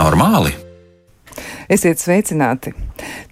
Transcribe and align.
Normāli? 0.00 0.54
Esiet 1.70 2.00
sveicināti! 2.00 2.72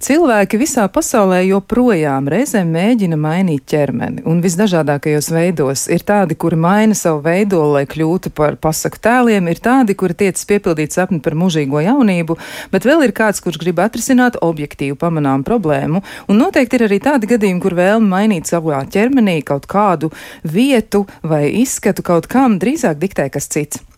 Cilvēki 0.05 0.59
visā 0.61 0.85
pasaulē 0.93 1.39
joprojām 1.47 2.29
reizēm 2.31 2.69
mēģina 2.75 3.17
mainīt 3.19 3.65
ķermeni, 3.73 4.23
un 4.29 4.43
visdažādākajos 4.45 5.31
veidos. 5.33 5.87
Ir 5.91 6.05
tādi, 6.07 6.37
kuri 6.39 6.59
maina 6.61 6.95
savu 6.99 7.23
veidolu, 7.25 7.73
lai 7.79 7.83
kļūtu 7.89 8.35
par 8.37 8.61
pasaku 8.61 9.01
tēliem, 9.09 9.49
ir 9.49 9.63
tādi, 9.65 9.97
kuri 9.99 10.19
tiecas 10.23 10.45
piepildīt 10.51 10.95
sapni 10.95 11.23
par 11.25 11.39
mūžīgo 11.41 11.83
jaunību, 11.89 12.37
bet 12.75 12.87
vēl 12.87 13.09
ir 13.09 13.17
kāds, 13.17 13.43
kurš 13.43 13.59
grib 13.65 13.81
atrisināt 13.83 14.39
objektīvu 14.45 15.01
pamanām 15.01 15.49
problēmu, 15.49 16.05
un 16.29 16.43
noteikti 16.45 16.79
ir 16.79 16.89
arī 16.91 17.03
tādi 17.11 17.33
gadījumi, 17.33 17.65
kur 17.65 17.79
vēlme 17.81 18.13
mainīt 18.13 18.53
savā 18.53 18.85
ķermenī 18.93 19.41
kaut 19.51 19.67
kādu 19.71 20.13
vietu 20.45 21.07
vai 21.25 21.47
izskatu 21.65 22.05
kaut 22.05 22.29
kam 22.31 22.61
drīzāk 22.61 23.01
diktē 23.01 23.33
kas 23.33 23.49
cits. 23.51 23.89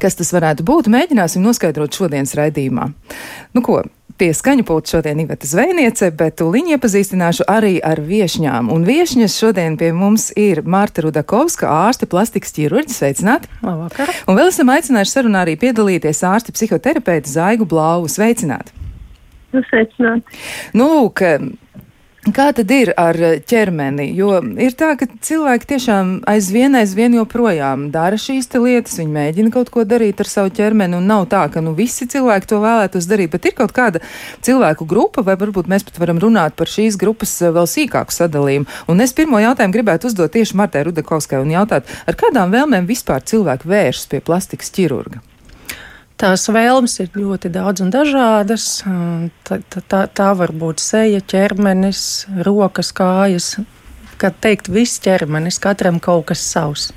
Kas 0.00 0.16
tas 0.18 0.32
varētu 0.34 0.64
būt, 0.66 0.88
mēģināsim 0.92 1.42
noskaidrot 1.44 1.94
šodienas 1.98 2.36
raidījumā. 2.38 2.88
Nu 3.52 3.64
ko, 3.64 3.82
Pie 4.22 4.28
skaņu 4.36 4.62
pulta 4.68 4.92
šodien 4.92 5.18
Iveta 5.22 5.48
Zvejniece, 5.48 6.10
bet 6.14 6.36
tūliņ 6.38 6.74
iepazīstināšu 6.74 7.46
arī 7.50 7.78
ar 7.82 7.98
viešņām. 8.04 8.68
Un 8.70 8.84
viešņas 8.86 9.34
šodien 9.40 9.78
pie 9.80 9.88
mums 9.96 10.28
ir 10.38 10.60
Marta 10.68 11.02
Rudakovska, 11.06 11.70
ārste 11.88 12.06
plastikas 12.06 12.52
ķirurģis. 12.54 13.00
Sveicināti! 13.00 13.50
Labvakar! 13.64 14.12
Un 14.28 14.38
vēl 14.38 14.52
esam 14.52 14.70
aicinājuši 14.74 15.14
sarunā 15.16 15.46
arī 15.46 15.56
piedalīties 15.64 16.22
ārsti 16.28 16.54
psihoterapeiti 16.54 17.32
Zaigu 17.32 17.66
Blauvu. 17.66 18.10
Sveicināti! 18.12 18.76
Nu, 19.56 19.64
sveicināti! 19.70 20.38
Nu, 20.76 20.90
lūk, 20.92 21.24
Kā 22.22 22.52
tad 22.54 22.70
ir 22.70 22.92
ar 22.94 23.16
ķermeni? 23.50 24.04
Jo 24.14 24.36
ir 24.62 24.76
tā, 24.78 24.92
ka 24.94 25.08
cilvēki 25.26 25.66
tiešām 25.72 26.10
aizvien, 26.30 26.76
aizvien 26.78 27.16
joprojām 27.16 27.88
dara 27.90 28.14
šīs 28.14 28.46
lietas, 28.54 28.94
viņi 29.00 29.10
mēģina 29.10 29.50
kaut 29.50 29.72
ko 29.74 29.82
darīt 29.82 30.22
ar 30.22 30.30
savu 30.30 30.52
ķermeni, 30.54 31.00
un 31.00 31.10
nav 31.10 31.26
tā, 31.32 31.40
ka 31.50 31.58
nu, 31.58 31.72
visi 31.74 32.06
cilvēki 32.06 32.46
to 32.52 32.60
vēlētos 32.62 33.10
darīt, 33.10 33.32
bet 33.34 33.50
ir 33.50 33.56
kaut 33.58 33.74
kāda 33.74 34.04
cilvēku 34.38 34.86
grupa, 34.86 35.26
vai 35.26 35.34
varbūt 35.40 35.66
mēs 35.66 35.82
pat 35.88 35.98
varam 35.98 36.22
runāt 36.22 36.54
par 36.54 36.70
šīs 36.70 36.94
grupas 36.94 37.34
eh, 37.42 37.50
vēl 37.50 37.66
sīkāku 37.66 38.14
sadalījumu. 38.14 38.70
Un 38.86 39.02
es 39.02 39.18
pirmo 39.18 39.42
jautājumu 39.42 39.80
gribētu 39.80 40.06
uzdot 40.12 40.30
tieši 40.38 40.60
Martai 40.62 40.86
Rudakovskai 40.86 41.42
un 41.42 41.50
jautāt, 41.58 41.90
ar 42.06 42.22
kādām 42.22 42.54
vēlmēm 42.54 42.86
vispār 42.86 43.26
cilvēki 43.26 43.74
vēršas 43.74 44.06
pie 44.14 44.22
plastikas 44.22 44.70
ķirurga? 44.78 45.26
Tās 46.22 46.44
vēlmes 46.54 46.92
ir 47.02 47.08
ļoti 47.18 47.50
daudz 47.50 47.82
un 47.82 47.88
dažādas. 47.90 48.66
Tā, 49.42 49.56
tā, 49.74 50.04
tā 50.06 50.28
var 50.38 50.52
būt 50.54 50.78
seja, 50.78 51.18
ķermenis, 51.18 52.02
rokas, 52.46 52.92
kājas. 52.94 53.56
Kā 54.22 54.30
teikt, 54.30 54.70
viss 54.70 55.02
ķermenis, 55.02 55.58
katram 55.58 55.98
kaut 55.98 56.28
kas 56.30 56.44
savs. 56.46 56.92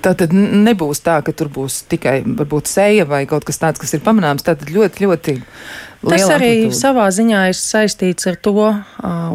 Tā 0.00 0.14
tad 0.16 0.32
nebūs 0.32 1.02
tā, 1.04 1.18
ka 1.20 1.34
tur 1.36 1.50
būs 1.52 1.82
tikai 1.92 2.22
varbūt, 2.24 2.70
seja 2.70 3.04
vai 3.04 3.26
kaut 3.28 3.44
kas 3.44 3.60
tāds, 3.60 3.82
kas 3.82 3.92
ir 3.92 4.00
pamanāms. 4.06 4.46
Tā 4.46 4.56
tad 4.56 4.72
ļoti, 4.72 5.04
ļoti 5.04 5.36
Tas 6.02 6.24
arī 6.26 6.50
amplitūda. 6.66 6.78
savā 6.78 7.04
ziņā 7.14 7.42
ir 7.52 7.56
saistīts 7.58 8.26
ar 8.26 8.38
to, 8.42 8.64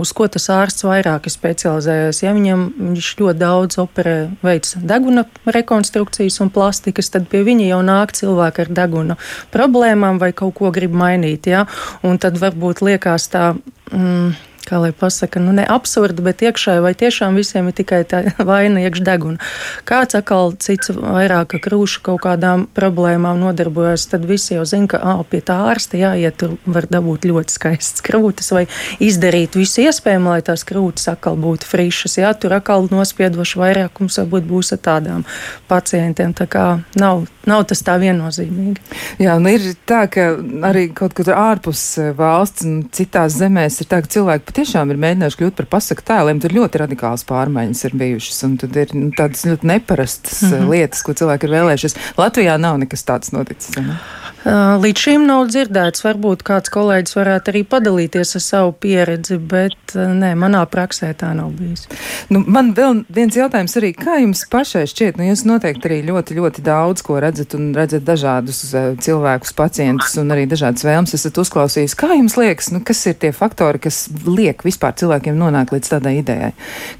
uz 0.01 0.11
ko 0.15 0.27
tas 0.31 0.49
ārsts 0.51 0.83
vairāk 0.87 1.29
ir 1.29 1.33
specializējies. 1.33 2.23
Ja 2.25 2.33
viņam 2.35 2.65
viņš 2.75 3.11
ļoti 3.21 3.39
daudz 3.39 3.79
operē, 3.83 4.17
veids 4.43 4.75
deguna 4.79 5.23
rekonstrukcijas 5.45 6.41
un 6.43 6.51
plastikas, 6.51 7.11
tad 7.13 7.29
pie 7.31 7.45
viņa 7.47 7.69
jau 7.71 7.79
nāk 7.87 8.11
cilvēki 8.17 8.65
ar 8.65 8.73
deguna 8.81 9.17
problēmām 9.55 10.19
vai 10.19 10.33
kaut 10.35 10.57
ko 10.59 10.73
grib 10.75 10.95
mainīt. 10.97 11.47
Ja? 11.47 11.65
Un 12.03 12.19
tad 12.19 12.39
varbūt 12.41 12.83
liekas 12.83 13.31
tā. 13.31 13.53
Mm, 13.93 14.35
kā 14.67 14.81
lai 14.81 14.91
pasaka, 14.95 15.41
nu 15.43 15.53
ne 15.55 15.65
absurdi, 15.67 16.23
bet 16.25 16.43
iekšēji 16.45 16.83
vai 16.83 16.93
tiešām 16.97 17.37
visiem 17.39 17.69
ir 17.69 17.77
tikai 17.77 18.01
tā 18.09 18.23
vaina 18.51 18.83
iekšdeguna. 18.85 19.39
Kāds 19.87 20.17
atkal 20.19 20.53
cits 20.63 20.91
vairāk 20.93 21.57
krūšu 21.63 22.03
kaut 22.05 22.23
kādām 22.25 22.67
problēmām 22.77 23.39
nodarbojas, 23.41 24.07
tad 24.11 24.27
visi 24.27 24.55
jau 24.55 24.65
zina, 24.67 24.89
ka 24.91 25.01
ā, 25.01 25.15
pie 25.29 25.41
tā 25.45 25.59
ārsta 25.71 25.99
jāiet, 25.99 26.37
tur 26.39 26.57
var 26.65 26.89
dabūt 26.91 27.27
ļoti 27.29 27.55
skaistas 27.55 28.03
krūtis 28.05 28.51
vai 28.55 28.65
izdarīt 29.03 29.57
visu 29.57 29.85
iespējamo, 29.85 30.35
lai 30.35 30.43
tās 30.45 30.65
krūtis 30.67 31.09
atkal 31.11 31.39
būtu 31.39 31.67
frišas. 31.67 32.19
Jā, 32.21 32.33
tur 32.37 32.57
atkal 32.57 32.89
nospiedoši 32.91 33.61
vairākums 33.61 34.19
varbūt 34.21 34.47
būs 34.49 34.73
ar 34.75 34.83
tādām 34.89 35.25
pacientiem. 35.69 36.35
Tā 36.37 36.47
kā 36.51 36.65
nav, 36.99 37.25
nav 37.47 37.65
tas 37.69 37.83
tā 37.85 37.97
viennozīmīgi. 38.01 38.83
Jā, 39.23 39.37
un 39.39 39.49
ir 39.51 39.71
tā, 39.89 40.05
ka 40.11 40.29
arī 40.67 40.87
kaut 40.95 41.15
kur 41.17 41.31
ārpus 41.33 41.83
valsts 42.17 42.65
un 42.67 42.81
citās 42.93 43.37
zemēs 43.39 43.81
ir 43.81 43.89
tā, 43.91 44.01
ka 44.03 44.11
cilvēki 44.17 44.56
tiešām 44.57 44.93
ir 44.93 45.01
mēģinājuši 45.03 45.41
kļūt 45.41 45.57
par 45.59 45.69
pasaku 45.77 46.05
tēliem, 46.07 46.41
tur 46.43 46.55
ļoti 46.57 46.83
radikāls 46.83 47.25
pārmaiņas 47.29 47.83
ir 47.89 47.97
bijušas, 48.01 48.43
un 48.47 48.55
tad 48.61 48.77
ir 48.83 48.93
nu, 48.97 49.09
tādas 49.17 49.45
ļoti 49.47 49.71
neparastas 49.73 50.41
mm 50.43 50.53
-hmm. 50.53 50.71
lietas, 50.73 51.03
ko 51.05 51.17
cilvēki 51.17 51.47
ir 51.47 51.55
vēlējušies. 51.57 51.99
Latvijā 52.17 52.57
nav 52.61 52.79
nekas 52.83 53.05
tāds 53.07 53.33
noticis. 53.35 53.77
Ne? 53.77 53.99
Līdz 54.47 55.01
šim 55.01 55.25
nav 55.27 55.49
dzirdēts. 55.51 56.03
Varbūt 56.05 56.43
kāds 56.47 56.71
kolēģis 56.71 57.15
varētu 57.17 57.51
arī 57.51 57.61
padalīties 57.67 58.29
ar 58.37 58.43
savu 58.43 58.71
pieredzi, 58.79 59.35
bet 59.37 59.91
nē, 59.95 60.29
manā 60.39 60.61
praksē 60.71 61.09
tā 61.19 61.33
nav 61.35 61.49
bijis. 61.57 61.83
Nu, 62.31 62.39
man 62.47 62.71
vēl 62.77 63.01
viens 63.11 63.35
jautājums 63.35 63.75
arī, 63.79 63.91
kā 63.97 64.21
jums 64.21 64.45
pašai 64.51 64.85
šķiet, 64.87 65.19
nu 65.19 65.27
jūs 65.27 65.43
noteikti 65.49 65.89
arī 65.89 65.97
ļoti, 66.07 66.37
ļoti 66.39 66.63
daudz 66.63 67.03
ko 67.03 67.19
redzat 67.23 67.57
un 67.57 67.73
redzat 67.75 68.05
dažādus 68.07 68.61
cilvēkus, 69.03 69.51
pacientus 69.57 70.15
un 70.21 70.31
arī 70.31 70.47
dažādas 70.47 70.85
vēlmes 70.87 71.17
esat 71.17 71.41
uzklausījis. 71.43 71.97
Kā 71.99 72.13
jums 72.15 72.37
liekas, 72.39 72.71
nu, 72.71 72.79
kas 72.87 73.03
ir 73.11 73.19
tie 73.19 73.33
faktori, 73.35 73.83
kas 73.83 74.05
liek 74.23 74.46
liek 74.47 74.65
vispār 74.65 74.95
cilvēkiem 74.97 75.37
nonākt 75.37 75.75
līdz 75.75 75.93
tādai 75.95 76.17
idejai, 76.21 76.51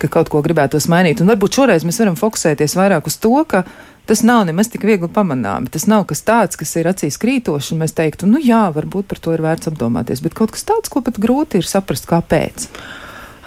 ka 0.01 0.11
kaut 0.11 0.31
ko 0.33 0.43
gribētos 0.45 0.89
mainīt. 0.91 1.23
Un 1.23 1.31
varbūt 1.31 1.59
šoreiz 1.61 1.87
mēs 1.87 2.01
varam 2.03 2.19
fokusēties 2.19 2.77
vairāk 2.77 3.09
uz 3.09 3.17
to, 3.23 3.33
ka 3.49 3.63
tas 4.07 4.23
nav 4.23 4.45
nemaz 4.47 4.69
tik 4.71 4.85
viegli 4.87 5.09
pamanāmi. 5.11 5.71
Tas 5.71 5.87
nav 5.89 6.05
kas 6.09 6.23
tāds, 6.27 6.59
kas 6.59 6.75
ir 6.79 6.87
acīs 6.91 7.19
krītošs, 7.21 7.73
un 7.73 7.83
mēs 7.83 7.95
teiktu, 7.97 8.29
nu 8.29 8.39
jā, 8.43 8.67
varbūt 8.75 9.09
par 9.11 9.19
to 9.23 9.35
ir 9.35 9.43
vērts 9.43 9.71
apdomāties, 9.71 10.23
bet 10.23 10.37
kaut 10.37 10.55
kas 10.55 10.67
tāds, 10.67 10.91
ko 10.91 11.03
pat 11.03 11.19
grūti 11.19 11.61
ir 11.61 11.67
saprast, 11.67 12.07
kāpēc. 12.09 12.69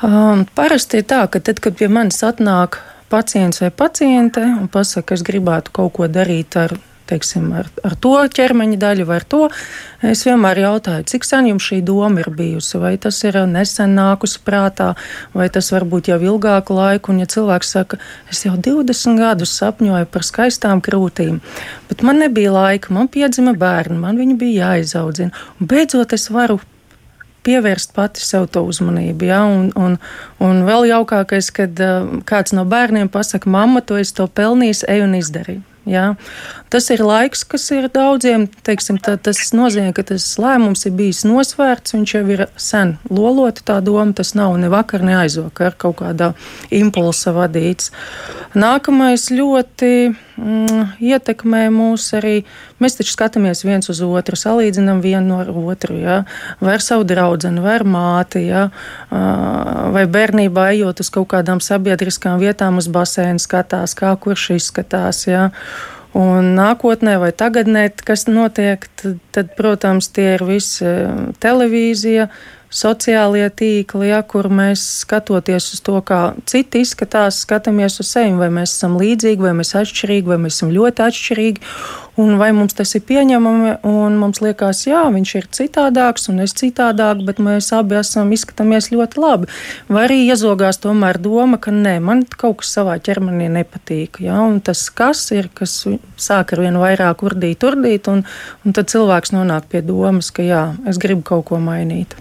Um, 0.05 0.47
parasti 0.57 1.01
ir 1.01 1.09
tā, 1.09 1.25
ka 1.33 1.41
tad, 1.45 1.61
kad 1.65 1.77
pie 1.77 1.89
manis 1.93 2.23
atnāk 2.25 2.81
pacients 3.13 3.61
vai 3.61 3.73
paciente 3.73 4.45
un 4.45 4.69
pasaka, 4.73 5.11
ka 5.11 5.19
es 5.19 5.25
gribētu 5.27 5.73
kaut 5.77 5.97
ko 5.97 6.09
darīt 6.09 6.57
ar 6.61 6.77
teiksim, 7.11 7.51
ar, 7.61 7.69
ar 7.85 7.97
to 8.01 8.15
ķermeņa 8.39 8.79
daļu 8.81 9.07
vai 9.09 9.19
ar 9.21 9.27
to. 9.35 9.43
Es 10.07 10.23
vienmēr 10.25 10.63
jautāju, 10.63 11.05
cik 11.11 11.27
sen 11.29 11.51
jums 11.51 11.67
šī 11.67 11.81
doma 11.85 12.23
ir 12.23 12.31
bijusi, 12.33 12.79
vai 12.81 12.95
tas 13.03 13.19
ir 13.27 13.37
nesen 13.51 13.95
nākusi 13.99 14.41
prātā, 14.47 14.95
vai 15.37 15.51
tas 15.53 15.69
varbūt 15.75 16.13
jau 16.13 16.21
ilgāku 16.33 16.79
laiku. 16.79 17.13
Un, 17.13 17.21
ja 17.25 17.29
cilvēks 17.31 17.75
saka, 17.77 18.01
es 18.33 18.45
jau 18.47 18.57
20 18.57 19.21
gadus 19.21 19.55
sapņoju 19.61 20.09
par 20.11 20.27
skaistām 20.27 20.83
krūtīm, 20.85 21.41
bet 21.91 22.05
man 22.07 22.23
nebija 22.25 22.55
laika, 22.55 22.95
man 22.97 23.11
piedzima 23.13 23.57
bērni, 23.59 24.01
man 24.01 24.21
viņi 24.21 24.39
bija 24.41 24.75
jāizaudzina. 24.75 25.35
Un 25.61 25.71
beidzot, 25.71 26.17
es 26.17 26.31
varu 26.33 26.61
pievērst 27.47 27.95
pati 27.97 28.23
sev 28.25 28.49
to 28.53 28.63
uzmanību. 28.69 29.29
Ja? 29.29 29.43
Un, 29.49 29.71
un, 29.79 29.97
un 30.45 30.63
vēl 30.69 30.91
jaukākais, 30.91 31.51
kad 31.57 31.83
uh, 31.85 32.21
kāds 32.29 32.55
no 32.57 32.67
bērniem 32.69 33.11
pasakā, 33.13 33.51
mamma, 33.51 33.85
tu 33.85 33.99
esi 34.01 34.17
to 34.17 34.29
pelnījis, 34.29 34.85
ej 34.91 35.05
un 35.07 35.17
izdarīji. 35.21 35.65
Jā. 35.89 36.15
Tas 36.71 36.91
ir 36.93 37.01
laiks, 37.05 37.43
kas 37.49 37.65
ir 37.73 37.89
daudziem. 37.93 38.45
Teiksim, 38.67 38.99
tā, 39.01 39.17
tas 39.17 39.41
nozīmē, 39.57 39.95
ka 39.97 40.05
tas 40.13 40.27
lēmums 40.41 40.85
ir 40.87 40.95
bijis 40.99 41.23
nosvērts. 41.25 41.97
Viņš 41.97 42.15
jau 42.15 42.25
ir 42.35 42.45
sen 42.61 42.99
lolota 43.09 43.65
tā 43.73 43.79
doma. 43.85 44.13
Tas 44.17 44.35
nav 44.37 44.59
ne 44.61 44.69
vakar, 44.73 45.05
ne 45.07 45.17
aizvakar 45.23 45.79
kaut 45.81 46.01
kādā 46.03 46.35
impulsa 46.75 47.33
vadīts. 47.37 47.91
Nākamais 48.59 49.29
ļoti 49.31 49.93
mm, 50.11 50.97
ietekmē 51.01 51.69
mūs 51.73 52.09
arī. 52.19 52.41
Mēs 52.83 52.97
taču 52.99 53.13
skatāmies 53.15 53.63
viens 53.65 53.87
uz 53.93 54.01
otru, 54.05 54.39
salīdzinām 54.41 55.03
vienu 55.05 55.41
ar 55.43 55.51
otru. 55.53 55.97
Ja? 56.01 56.23
Vai 56.61 56.75
ar 56.77 56.85
savu 56.85 57.07
draugu, 57.09 57.51
vai 57.63 57.77
ar 57.79 57.85
māti, 57.87 58.45
ja? 58.49 58.69
vai 59.11 60.05
bērnībā 60.11 60.71
ejot 60.75 61.03
uz 61.05 61.11
kaut 61.15 61.29
kādām 61.35 61.61
sabiedriskām 61.63 62.41
vietām, 62.43 62.81
uz 62.81 62.89
basēnu 62.91 63.43
skatās, 63.43 63.95
kā 63.99 64.13
kurš 64.21 64.51
izskatās. 64.57 65.27
Ja? 65.29 65.51
Un 66.19 66.55
nākotnē 66.57 67.19
vai 67.23 67.31
tagadnē, 67.31 67.85
kas 68.03 68.27
notiek, 68.27 68.87
tad, 68.99 69.21
tad 69.31 69.53
protams, 69.59 70.09
tie 70.11 70.33
ir 70.35 70.43
visi 70.49 70.89
televīzija, 71.43 72.27
sociālie 72.71 73.47
tīkli, 73.51 74.09
ja, 74.11 74.21
kur 74.23 74.49
mēs 74.51 74.83
skatoties 75.03 75.73
uz 75.75 75.83
to, 75.87 75.97
kā 76.07 76.21
citi 76.51 76.83
izskatās, 76.85 77.43
skatāmies 77.45 77.99
uz 78.03 78.11
sevi, 78.11 78.35
vai 78.39 78.51
mēs 78.61 78.77
esam 78.77 78.97
līdzīgi, 78.99 79.43
vai 79.43 79.55
mēs 79.59 79.73
esam 79.73 79.87
atšķirīgi, 79.87 80.31
vai 80.31 80.39
mēs 80.45 80.59
esam 80.59 80.75
ļoti 80.75 81.07
atšķirīgi, 81.07 81.71
un 82.21 82.37
vai 82.41 82.51
mums 82.57 82.77
tas 82.77 82.93
ir 82.97 83.05
pieņemami, 83.09 83.73
mums 84.21 84.41
liekas, 84.45 84.85
jā, 84.89 85.03
viņš 85.15 85.35
ir 85.39 85.49
citādāks, 85.57 86.29
un 86.33 86.43
es 86.45 86.55
citādāk, 86.59 87.25
bet 87.27 87.41
mēs 87.43 87.71
abi 87.77 87.99
esam 88.01 88.33
izskatāmies 88.37 88.91
ļoti 88.93 89.21
labi. 89.23 89.51
Vai 89.89 90.07
arī 90.09 90.21
iezogās 90.29 90.81
tomēr 90.83 91.21
doma, 91.23 91.61
ka 91.63 91.75
nē, 91.75 91.97
man 92.05 92.25
kaut 92.31 92.61
kas 92.63 92.75
savā 92.79 92.99
ķermenī 93.03 93.51
nepatīk, 93.57 94.23
ja, 94.27 94.41
un 94.45 94.61
tas 94.65 94.87
kas 94.95 95.27
ir, 95.37 95.51
kas 95.55 95.83
sāk 96.21 96.57
ar 96.57 96.65
vien 96.67 96.81
vairāk 96.81 97.25
urdīt, 97.27 97.65
urdīt, 97.67 98.11
un, 98.13 98.25
un 98.65 98.77
tad 98.77 98.93
cilvēks 98.93 99.35
nonāk 99.37 99.71
pie 99.73 99.85
domas, 99.87 100.33
ka 100.35 100.47
jā, 100.47 100.65
es 100.91 101.01
gribu 101.01 101.27
kaut 101.33 101.49
ko 101.51 101.63
mainīt. 101.63 102.19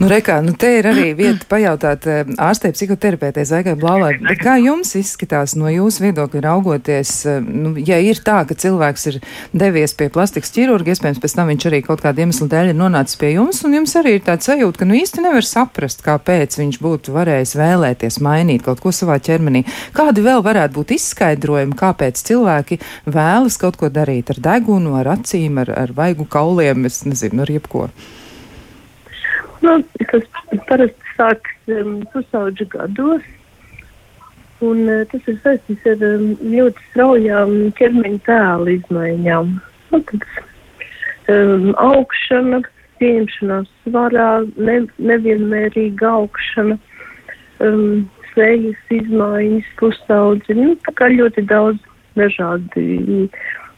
Nu, 0.00 0.08
rekā, 0.10 0.40
nu 0.42 0.54
te 0.58 0.70
ir 0.78 0.86
arī 0.90 1.12
vieta 1.14 1.46
pajautāt 1.48 2.06
eh, 2.10 2.30
ārstei 2.42 2.72
psihoterapeitē 2.74 3.44
Zaigai 3.46 3.76
Blāvai. 3.78 4.16
Kā 4.40 4.56
jums 4.58 4.94
izskatās 4.98 5.54
no 5.58 5.70
jūsu 5.70 6.06
viedokļa 6.08 6.42
raugoties, 6.48 7.12
eh, 7.30 7.38
nu, 7.44 7.74
ja 7.78 8.00
ir 8.02 8.18
tā, 8.24 8.40
ka 8.48 8.56
cilvēks 8.58 9.06
ir 9.12 9.20
devies 9.54 9.94
pie 9.94 10.08
plastikas 10.14 10.50
ķirurga, 10.54 10.94
iespējams, 10.94 11.20
pēc 11.22 11.36
tam 11.38 11.52
viņš 11.52 11.68
arī 11.70 11.80
kaut 11.86 12.02
kāda 12.02 12.24
iemesla 12.24 12.48
dēļ 12.50 12.72
ir 12.72 12.78
nonācis 12.78 13.20
pie 13.20 13.34
jums, 13.36 13.62
un 13.66 13.78
jums 13.78 13.94
arī 14.00 14.16
ir 14.18 14.24
tāds 14.26 14.50
sajūta, 14.50 14.82
ka 14.82 14.88
nu 14.90 14.98
īsti 14.98 15.24
nevar 15.24 15.46
saprast, 15.46 16.02
kāpēc 16.06 16.58
viņš 16.58 16.80
būtu 16.82 17.14
varējis 17.14 17.54
vēlēties 17.60 18.20
mainīt 18.24 18.66
kaut 18.66 18.82
ko 18.82 18.94
savā 18.94 19.20
ķermenī. 19.22 19.62
Kādi 19.94 20.26
vēl 20.26 20.42
varētu 20.44 20.78
būt 20.80 20.96
izskaidrojumi, 20.98 21.78
kāpēc 21.78 22.24
cilvēki 22.26 22.80
vēlas 23.06 23.60
kaut 23.62 23.78
ko 23.78 23.92
darīt 23.94 24.34
ar 24.34 24.42
degunu, 24.50 24.98
ar 24.98 25.14
acīm, 25.14 25.62
ar, 25.62 25.70
ar 25.86 25.94
vaigu 25.94 26.26
kauliem, 26.26 26.88
es 26.90 27.04
nezinu, 27.06 27.46
ar 27.46 27.56
jebko? 27.58 27.88
Nu, 29.64 29.78
tas 30.10 30.24
parasti 30.68 31.12
sākas 31.16 31.72
um, 31.72 32.00
pusauģa 32.12 32.66
gados. 32.74 33.28
Un, 34.64 34.82
uh, 34.90 35.04
tas 35.10 35.28
ir 35.30 35.38
saistīts 35.44 35.86
ar 35.88 36.02
um, 36.04 36.34
ļoti 36.52 36.84
straujām 36.90 37.54
ķermeņa 37.78 38.20
tēla 38.26 38.74
izmaiņām. 38.74 39.54
Nu, 39.92 40.00
tad, 40.10 40.26
um, 41.32 41.70
augšana, 41.80 42.60
pieņemšanās 43.00 43.70
svarā, 43.86 44.28
ne, 44.68 44.76
nevienmērīga 45.12 46.12
augšana, 46.20 46.76
um, 47.64 48.04
sejas 48.34 48.94
izmaiņas, 48.98 49.72
pusaudzi. 49.80 50.58
Nu, 50.60 50.76
tā 50.84 50.96
kā 51.00 51.08
ļoti 51.14 51.46
daudz 51.48 51.80
dažādi 52.18 52.84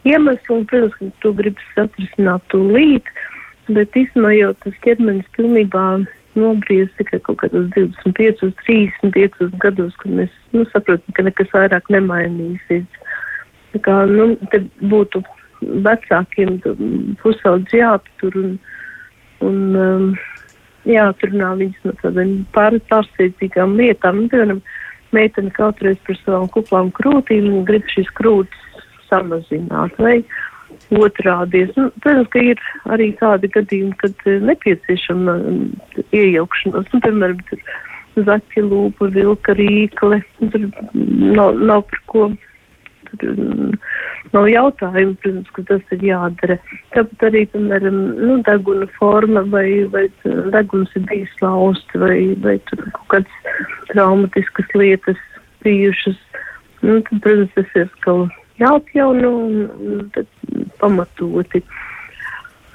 iemesli, 0.07 0.51
un, 0.51 0.67
protams, 0.67 0.99
ka 0.99 1.15
to 1.23 1.35
gribas 1.39 1.83
atrisināt 1.87 2.45
tūlīt. 2.51 3.07
Uh, 3.07 3.33
Bet 3.69 3.97
jau 3.97 4.53
tas 4.63 4.77
ķermenis 4.85 5.27
pilnībā 5.35 5.87
nobriest 6.37 6.95
tikai 7.01 7.19
kaut 7.25 7.41
kādos 7.41 7.67
25, 7.75 8.53
35 8.67 9.49
gados, 9.63 9.97
kad 10.03 10.13
mēs 10.21 10.33
nu, 10.53 10.67
saprotam, 10.71 11.17
ka 11.17 11.25
nekas 11.27 11.51
vairāk 11.55 11.91
nemainīsies. 11.91 12.87
Tā 13.73 13.83
kā, 13.83 13.97
nu, 14.11 14.35
te 14.53 14.63
būtu 14.93 15.23
vecākiem 15.87 16.59
pusaudz 17.23 17.75
jāaptur 17.75 18.37
un, 18.43 18.57
un 19.45 19.61
um, 19.81 20.09
jāatrunā 20.87 21.55
viņas 21.61 21.87
no 21.89 21.95
tādām 22.03 22.35
pār, 22.55 22.79
pārsteidzīgām 22.91 23.77
lietām. 23.81 24.23
Nu, 24.23 24.33
piemēram, 24.33 24.63
meitene 25.17 25.53
kādreiz 25.57 25.99
par 26.07 26.21
savām 26.23 26.51
kuplām 26.53 26.93
krūtīm 26.97 27.65
grib 27.69 27.89
šīs 27.93 28.13
krūtis 28.19 28.87
samazināt. 29.11 29.97
Vai, 30.03 30.21
otrādies. 30.95 31.73
Nu, 31.77 31.91
protams, 32.03 32.31
ka 32.33 32.43
ir 32.53 32.63
arī 32.93 33.11
tādi 33.21 33.51
gadījumi, 33.55 33.95
kad 34.03 34.27
eh, 34.27 34.41
nepieciešama 34.51 35.37
mm, 35.43 36.03
iejaukšanās. 36.17 36.91
Nu, 36.93 37.03
piemēram, 37.05 37.43
zaķi 38.17 38.65
lūpa, 38.67 39.11
vilka 39.15 39.57
rīkle, 39.59 40.21
tur 40.41 40.69
nav, 40.93 41.59
nav 41.61 41.87
par 41.91 42.03
ko. 42.13 42.29
Tur 43.17 43.35
mm, 43.35 43.77
nav 44.35 44.49
jautājumu, 44.51 45.17
protams, 45.23 45.53
ka 45.57 45.67
tas 45.71 45.93
ir 45.97 46.07
jādara. 46.11 46.59
Tāpat 46.95 47.29
arī, 47.31 47.45
piemēram, 47.53 48.01
nu, 48.21 48.41
deguna 48.47 48.89
forma 48.99 49.45
vai, 49.53 49.69
vai 49.93 50.07
deguns 50.55 50.95
ir 50.99 51.07
bijis 51.11 51.37
lausts 51.45 52.01
vai, 52.03 52.19
vai 52.45 52.59
tur 52.71 52.83
kaut 52.97 53.07
kādas 53.15 53.63
traumatiskas 53.93 54.75
lietas 54.75 55.23
bijušas. 55.65 56.19
Nu, 56.83 57.01
tad, 57.07 57.23
protams, 57.23 57.55
tas 57.57 57.79
ir 57.79 57.95
kaut 58.05 58.29
kas 58.33 58.43
jāatjauno 58.61 59.31
un, 59.47 59.57
un 59.87 60.66
pamatoti. 60.81 61.63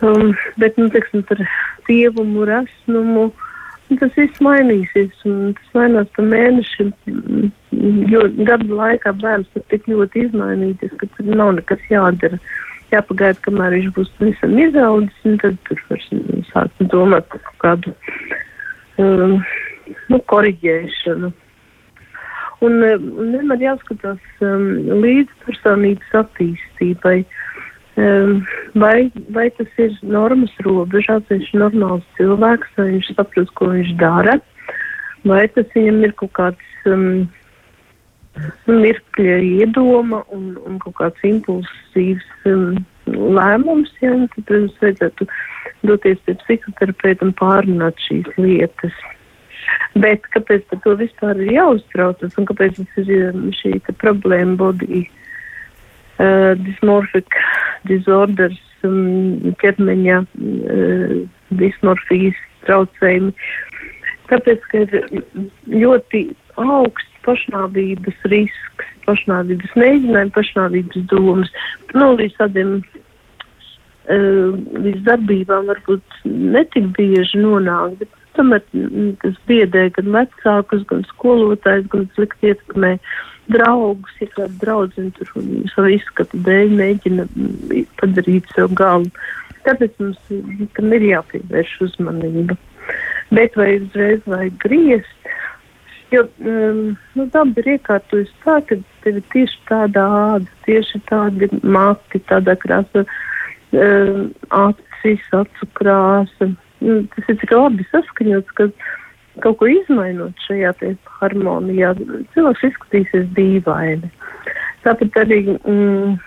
Um, 0.02 0.34
bet, 0.58 0.78
nu, 0.78 0.90
teiksim, 0.90 1.22
par 1.30 1.38
dievumu, 1.86 2.46
resnumu, 2.50 3.28
tas 4.00 4.16
viss 4.16 4.42
mainīsies, 4.42 5.14
un 5.30 5.52
tas 5.58 5.76
mainās 5.78 6.10
pa 6.16 6.24
mēnešiem, 6.26 6.90
jo 8.10 8.24
gadu 8.48 8.78
laikā 8.80 9.14
bērns 9.22 9.52
var 9.54 9.66
tik 9.74 9.86
ļoti 9.92 10.26
izmainīties, 10.26 10.96
ka 10.98 11.10
tur 11.16 11.30
nav 11.36 11.54
nekas 11.60 11.84
jādara. 11.92 12.40
Jāpagaida, 12.92 13.40
kamēr 13.46 13.78
viņš 13.78 13.92
būs 13.96 14.10
visam 14.20 14.58
izaudzis, 14.60 15.22
un 15.28 15.38
tad 15.44 15.60
tur 15.68 15.84
var 15.92 16.02
sākt 16.50 16.82
domāt 16.92 17.30
par 17.32 17.54
kādu 17.64 17.94
um, 19.00 19.38
nu, 20.10 20.20
koriģēšanu. 20.34 21.32
Un, 22.62 22.76
un 22.82 23.32
vienmēr 23.38 23.64
jāskatās 23.70 24.44
um, 24.44 24.68
līdz 25.06 25.40
personības 25.46 26.20
attīstībai. 26.26 27.22
Um, 27.22 27.51
vai, 28.76 29.12
vai 29.30 29.50
tas 29.58 29.82
ir 29.82 29.98
normas 30.04 30.54
robežās, 30.66 31.24
vai 31.30 31.38
viņš 31.40 31.52
ir 31.54 31.62
normāls 31.64 32.08
cilvēks, 32.18 32.74
vai 32.78 32.88
viņš 32.96 33.12
saprot, 33.18 33.54
ko 33.60 33.70
viņš 33.74 33.94
dara, 34.00 34.40
vai 35.28 35.46
tas 35.56 35.70
viņam 35.76 36.04
ir 36.08 36.16
kaut 36.20 36.34
kāds 36.40 36.90
um, 36.90 37.28
mirkļa 38.68 39.38
iedoma 39.44 40.24
un, 40.32 40.56
un 40.66 40.80
kaut 40.84 40.98
kāds 41.02 41.28
impulsīvs 41.28 42.28
um, 42.50 42.80
lēmums, 43.12 43.92
ja, 44.02 44.14
tad, 44.34 44.46
protams, 44.48 44.78
vajadzētu 44.82 45.28
doties 45.88 46.22
pie 46.26 46.38
psihoterapeita 46.44 47.28
un 47.28 47.34
pārunāt 47.38 48.00
šīs 48.08 48.30
lietas. 48.40 48.96
Bet 49.94 50.26
kāpēc 50.34 50.64
par 50.70 50.80
to 50.84 50.96
vispār 51.00 51.40
ir 51.44 51.56
jāuztraucas 51.58 52.38
un 52.40 52.48
kāpēc 52.50 52.80
tas 52.80 53.10
ir 53.12 53.36
šī 53.60 53.76
problēma 54.02 54.58
body 54.60 55.04
uh, 55.06 56.54
dysmorphic 56.60 57.36
disorders, 57.90 58.60
um, 58.88 59.54
ķermeņa 59.62 60.22
uh, 60.24 61.16
dismorfijas 61.60 62.40
traucējumi? 62.68 63.34
Tāpēc, 64.32 64.68
ka 64.72 64.84
ir 64.86 64.90
ļoti 65.68 66.24
augsts 66.62 67.10
pašnāvības 67.26 68.24
risks, 68.32 68.88
pašnāvības 69.06 69.76
mēģinājumi, 69.78 70.34
pašnāvības 70.38 71.06
domas. 71.12 71.52
Nu, 71.94 72.14
līdz 72.18 72.38
tādiem 72.40 72.78
uh, 72.80 74.50
līdz 74.86 75.04
darbībām 75.10 75.70
varbūt 75.70 76.24
netik 76.26 76.90
bieži 76.98 77.44
nonāk, 77.44 78.00
bet 78.02 78.21
Tomēr 78.38 78.64
mm, 78.72 79.12
tas 79.22 79.36
biedē 79.50 79.90
gan 79.98 80.12
vecākus, 80.16 80.86
gan 80.90 81.04
skolotājus, 81.10 81.90
gan 81.92 82.08
slikti 82.16 82.52
ietekmē 82.52 82.96
draugus, 83.52 84.18
ja 84.22 84.30
kāda 84.36 84.54
draudzene 84.62 85.12
tur 85.18 85.32
savu 85.74 85.94
izskatu 85.98 86.40
dēļ 86.48 86.76
mēģina 86.80 87.28
mm, 87.28 87.88
padarīt 88.00 88.52
sev 88.56 88.72
galu. 88.80 89.12
Tāpēc 89.66 89.98
mums 90.02 90.20
tam 90.78 90.94
ir 90.96 91.08
jāpievērš 91.12 91.74
uzmanība. 91.88 92.58
Bet 93.32 93.56
vai 93.60 93.76
uzreiz 93.80 94.24
vajag 94.28 94.56
griezt? 94.64 95.18
Jo 96.12 96.26
um, 96.44 96.80
nu, 97.16 97.28
daba 97.32 97.62
ir 97.62 97.70
iekārtojusi 97.78 98.34
tā, 98.44 98.58
ka 98.68 98.76
tev 99.04 99.20
ir 99.22 99.28
tieši 99.32 99.62
tāda 99.70 100.04
āda, 100.04 100.58
tieši 100.66 101.00
tādi 101.08 101.48
mati, 101.64 102.20
tādā 102.28 102.58
krāsa, 102.60 103.06
um, 103.72 104.26
acis, 104.64 105.24
acu 105.38 105.70
krāsa 105.80 106.50
Nu, 106.82 107.02
tas 107.14 107.30
ir 107.30 107.38
tik 107.42 107.54
labi 107.54 107.86
saskaņots, 107.92 108.56
ka 108.58 108.68
kaut 109.44 109.60
ko 109.60 109.70
izmainot 109.70 110.48
šajā 110.48 110.74
harmonijā, 111.22 111.94
cilvēks 112.34 112.66
izskatīsies 112.72 113.30
dīvaini. 113.38 114.10
Tāpat 114.86 115.22
arī, 115.22 115.44
mm, 115.62 116.18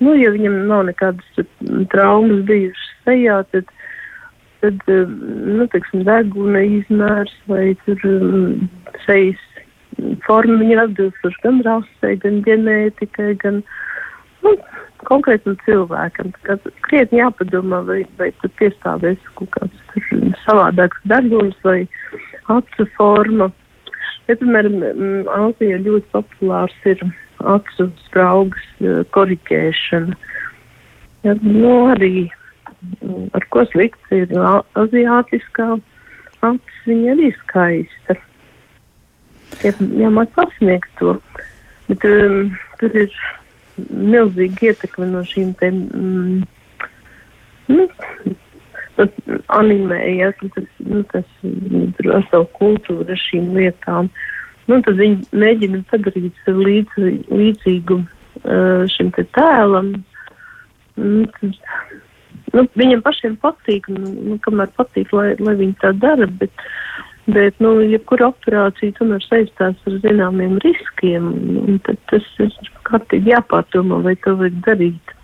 nu, 0.00 0.16
ja 0.16 0.32
viņam 0.32 0.58
nav 0.70 0.86
nekādas 0.88 1.44
traumas 1.92 2.40
bijušas 2.48 2.90
sejā, 3.04 3.38
tad, 3.52 3.68
tad 4.64 4.80
nu, 4.88 5.68
teiksim, 5.74 6.06
deguna 6.08 6.64
izmērs 6.80 7.34
vai 7.52 7.74
tur 7.84 8.08
um, 8.08 8.68
sejas 9.04 9.48
forma 10.26 10.58
viņa 10.60 10.74
ir 10.74 10.82
atbilstoša 10.86 11.44
gan 11.44 11.60
rasei, 11.66 12.16
gan 12.22 12.40
ģenētikai, 12.46 13.34
gan, 13.42 13.60
nu, 14.44 14.54
konkrētam 15.08 15.56
cilvēkam. 15.66 16.32
Krietni 16.86 17.20
jāpadomā, 17.20 17.82
vai, 17.88 18.02
vai 18.18 18.30
tur 18.42 18.52
piestāvēs 18.60 19.20
kaut 19.38 19.50
kāds 19.56 20.06
savādāks 20.44 21.02
degums 21.10 21.56
vai 21.66 21.80
acu 22.52 22.86
forma. 22.96 23.50
Ja, 24.28 24.36
piemēram, 24.38 24.78
Āzijā 25.34 25.80
ļoti 25.82 26.06
populārs 26.14 26.76
ir 26.88 27.00
acu 27.42 27.88
spraugas 28.04 28.68
e, 28.78 29.00
koriģēšana. 29.14 30.18
Ja, 31.26 31.34
nu, 31.42 31.72
arī 31.92 32.28
ar 33.34 33.46
ko 33.54 33.64
slikts 33.70 34.14
ir 34.14 34.30
aziātiskā 34.78 35.68
acis, 36.42 36.78
viņa 36.86 37.14
arī 37.14 37.30
skaista. 37.40 38.18
Ja, 39.62 39.74
jāmāk 40.00 40.32
pasniegt 40.34 40.90
to. 40.98 41.16
Bet 41.90 42.06
um, 42.08 42.54
tur 42.80 42.96
ir 43.04 43.14
milzīga 43.90 44.72
ietekme 44.72 45.08
no 45.10 45.22
šīm 45.28 45.54
te, 45.60 45.70
mm, 45.72 46.42
nu, 47.72 47.88
animējas, 49.58 50.38
tas, 50.54 50.68
nu, 50.86 51.02
tas 51.12 51.26
tur 51.42 52.12
ar 52.16 52.26
savu 52.30 52.48
kultūru, 52.58 53.06
ar 53.08 53.20
šīm 53.28 53.52
lietām. 53.56 54.10
Nu, 54.70 54.78
tad 54.84 54.98
viņi 55.00 55.26
mēģina 55.34 55.82
padarīt 55.90 56.38
sevi 56.44 56.68
līdz, 56.68 57.10
līdzīgu 57.32 57.98
uh, 57.98 58.84
šim 58.92 59.10
te 59.16 59.26
tēlam. 59.36 59.94
Nu, 61.00 61.26
tad, 61.38 61.58
nu, 62.54 62.66
viņiem 62.78 63.02
pašiem 63.04 63.38
patīk, 63.42 63.88
nu, 63.92 64.12
nu, 64.30 64.38
kamēr 64.44 64.70
patīk, 64.78 65.12
lai, 65.16 65.32
lai 65.42 65.56
viņi 65.58 65.78
tā 65.82 65.92
dara, 65.98 66.28
bet, 66.40 66.66
bet 67.32 67.58
nu, 67.64 67.74
jebkura 67.88 68.30
operācija 68.30 68.94
tomēr 69.00 69.24
saistās 69.26 69.88
ar 69.88 69.98
zināmiem 70.04 70.58
riskiem, 70.64 71.32
tad 71.88 72.00
tas 72.12 72.28
ir 72.44 72.54
kārtīgi 72.88 73.32
jāpārdomā, 73.32 74.02
vai 74.06 74.14
to 74.24 74.36
vajag 74.40 74.60
darīt. 74.66 75.16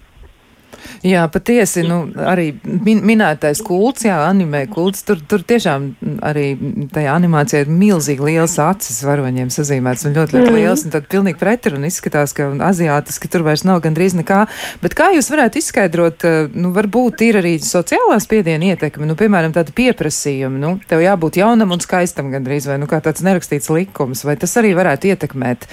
Jā, 1.07 1.25
patiesi, 1.33 1.85
nu, 1.87 2.01
arī 2.19 2.51
min 2.65 3.03
minētais 3.07 3.61
kults, 3.65 4.07
jā, 4.07 4.17
animē 4.27 4.65
kults, 4.73 5.05
tur, 5.07 5.21
tur 5.29 5.45
tiešām 5.47 5.89
arī 6.27 6.51
tajā 6.95 7.15
animācijā 7.15 7.65
ir 7.65 7.73
milzīgi 7.73 8.25
liels 8.29 8.57
acis 8.63 9.01
varoņiem 9.07 9.51
sazīmēts 9.55 10.07
un 10.09 10.17
ļoti, 10.17 10.37
ļoti 10.39 10.51
mm. 10.51 10.59
liels, 10.59 10.85
un 10.87 10.95
tad 10.95 11.09
pilnīgi 11.11 11.41
pretrun 11.41 11.87
izskatās, 11.89 12.35
ka 12.37 12.51
aziātiski 12.69 13.31
tur 13.33 13.47
vairs 13.47 13.65
nav 13.69 13.83
gandrīz 13.85 14.17
nekā. 14.19 14.45
Bet 14.83 14.97
kā 14.99 15.11
jūs 15.15 15.31
varētu 15.33 15.63
izskaidrot, 15.63 16.27
nu, 16.59 16.73
varbūt 16.77 17.25
ir 17.29 17.41
arī 17.43 17.55
sociālā 17.63 18.19
spiediena 18.23 18.73
ietekme, 18.73 19.07
nu, 19.09 19.17
piemēram, 19.19 19.55
tāda 19.57 19.75
pieprasījuma, 19.77 20.61
nu, 20.63 20.75
tev 20.91 21.03
jābūt 21.05 21.41
jaunam 21.41 21.75
un 21.77 21.83
skaistam 21.85 22.33
gandrīz, 22.35 22.69
vai, 22.71 22.79
nu, 22.83 22.89
kā 22.91 23.01
tāds 23.05 23.25
nerakstīts 23.27 23.71
likums, 23.73 24.25
vai 24.27 24.37
tas 24.41 24.55
arī 24.61 24.75
varētu 24.79 25.13
ietekmēt 25.13 25.67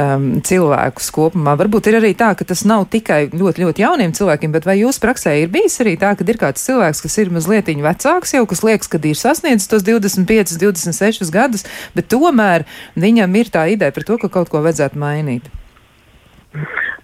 um, 0.00 0.28
cilvēkus 0.44 1.10
kopumā. 1.14 1.56
Varbūt 1.60 1.90
ir 1.90 1.98
arī 2.00 2.12
tā, 2.18 2.32
ka 2.38 2.46
tas 2.48 2.64
nav 2.68 2.86
tikai 2.92 3.28
ļoti, 3.32 3.64
ļoti 3.64 3.84
jauniem 3.84 4.14
cilvēkiem, 4.16 4.43
bet 4.52 4.66
vai 4.68 4.76
jūsu 4.80 5.00
praksē 5.00 5.32
ir 5.40 5.52
bijis 5.52 5.78
arī 5.80 5.94
tā, 6.00 6.12
ka 6.18 6.26
ir 6.28 6.40
kāds 6.40 6.64
cilvēks, 6.66 7.02
kas 7.04 7.18
ir 7.22 7.32
mazliet 7.32 7.70
vecāks 7.84 8.34
jau, 8.34 8.44
kas 8.50 8.64
liekas, 8.66 8.90
ka 8.90 9.00
ir 9.00 9.16
sasniedzis 9.16 9.70
tos 9.70 9.84
25, 9.86 10.58
26 10.60 11.32
gadus, 11.32 11.64
bet 11.94 12.10
tomēr 12.12 12.66
viņam 12.96 13.40
ir 13.40 13.52
tā 13.52 13.68
ideja 13.72 13.94
par 13.94 14.04
to, 14.04 14.18
ka 14.18 14.28
kaut 14.28 14.52
ko 14.52 14.60
vajadzētu 14.64 14.98
mainīt? 14.98 15.48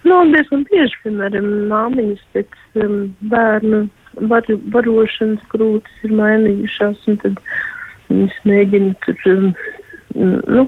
Nu, 0.03 0.21
diezgan 0.33 0.63
bieži, 0.69 0.97
piemēram, 1.03 1.49
māmiņas 1.69 2.21
pēc 2.33 2.55
um, 2.81 2.95
bērnu 3.31 3.83
bar, 4.31 4.47
barošanas 4.73 5.43
krūtis 5.51 6.07
ir 6.07 6.15
mainījušās, 6.17 7.03
un 7.11 7.19
tad 7.21 7.37
viņas 8.09 8.39
mēģina 8.49 8.95
tur, 9.05 9.21
um, 9.29 9.51
nu, 10.57 10.65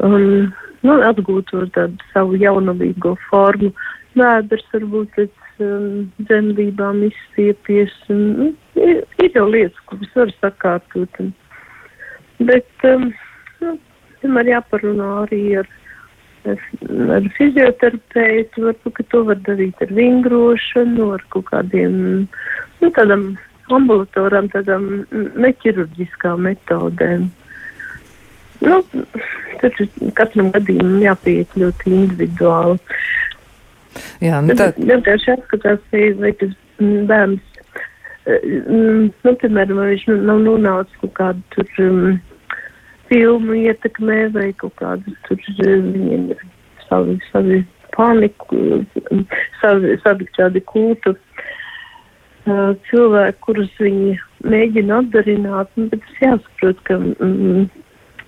um, 0.00 0.48
nu, 0.86 0.98
atgūt 1.08 1.50
to 1.52 1.64
tādu 1.74 2.10
savu 2.12 2.38
jaunavīgo 2.38 3.14
formu. 3.28 3.72
Vēders 4.18 4.66
varbūt 4.72 5.14
pēc 5.16 5.62
um, 5.64 6.06
dzemdībām 6.28 7.02
izstiepies. 7.08 7.94
Un, 8.12 8.22
nu, 8.38 8.48
ir, 8.78 9.02
ir 9.22 9.34
jau 9.36 9.46
lietas, 9.50 9.80
kuras 9.90 10.14
var 10.18 10.32
sakārtot. 10.38 11.20
Un, 11.22 11.32
bet, 12.50 12.70
um, 12.88 13.10
nu, 13.64 13.74
vienmēr 14.22 14.52
jāparunā 14.54 15.10
arī 15.24 15.42
ar, 15.62 15.68
ar, 16.52 16.62
ar 17.18 17.28
fizioterapeitu. 17.38 18.68
Varbūt, 18.68 19.02
to 19.12 19.24
var 19.28 19.42
darīt 19.48 19.84
ar 19.84 19.92
vingrošanu, 19.98 21.12
ar 21.18 21.26
kaut 21.34 21.50
kādiem, 21.52 22.00
nu, 22.82 22.94
tādam 22.96 23.30
ambulatoram, 23.74 24.48
tādām 24.54 24.88
neķirurģiskām 25.12 26.46
metodēm. 26.48 27.28
Nu, 28.64 28.80
tad 29.62 29.78
katram 30.18 30.50
gadījumam 30.54 31.02
jāpieiet 31.02 31.54
ļoti 31.58 31.94
individuāli. 31.94 32.78
Jā, 34.22 34.40
nu 34.44 34.54
tā. 34.58 34.70
Vienkārši 34.78 35.32
jāskatās, 35.32 35.80
vai, 35.92 36.08
vai 36.18 36.32
tas 36.40 36.54
bērns, 36.80 37.62
mm, 38.26 39.06
nu, 39.24 39.34
piemēram, 39.42 39.80
vai 39.80 39.92
viņš 39.92 40.06
nav 40.26 40.42
nonācis 40.44 41.00
kaut 41.02 41.14
kādu 41.18 41.44
tur 41.54 41.82
um, 41.86 42.18
filmu 43.10 43.56
ietekmē 43.62 44.20
vai 44.34 44.50
kaut 44.60 44.76
kādu 44.80 45.14
tur 45.26 45.42
viņiem 45.58 46.30
ir 46.34 46.44
savi, 46.88 47.18
savi 47.32 47.62
paniku, 47.96 48.82
savi, 49.62 49.96
savi 50.04 50.28
tādi 50.36 50.62
kultu 50.68 51.14
uh, 51.14 52.74
cilvēki, 52.90 53.42
kurus 53.46 53.74
viņi 53.82 54.16
mēģina 54.46 55.02
atdarināt, 55.02 55.72
nu, 55.76 55.88
bet 55.92 56.04
tas 56.04 56.22
jāsaprot, 56.26 56.82
ka 56.86 56.98
mm, 57.00 57.66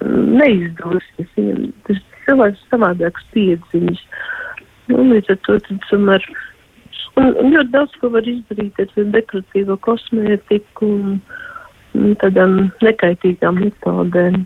neizdosies. 0.05 1.33
Viņam 1.37 1.67
tas 1.89 2.05
cilvēks 2.27 2.69
savādāks 2.73 3.27
piedziņas. 3.35 4.05
Un 4.91 5.13
līdz 5.15 5.35
ar 5.35 5.41
to 5.47 5.59
tomēr 5.89 6.25
un, 7.21 7.33
un 7.41 7.53
ļoti 7.55 7.73
daudz 7.75 7.97
ko 8.01 8.11
var 8.15 8.27
izdarīt 8.29 8.81
ar 8.83 9.11
dekoratīvo 9.15 9.77
kosmētiku 9.87 10.89
un, 10.89 11.19
un 11.99 12.17
tādām 12.23 12.57
nekaitīgām 12.85 13.61
metodēm. 13.65 14.43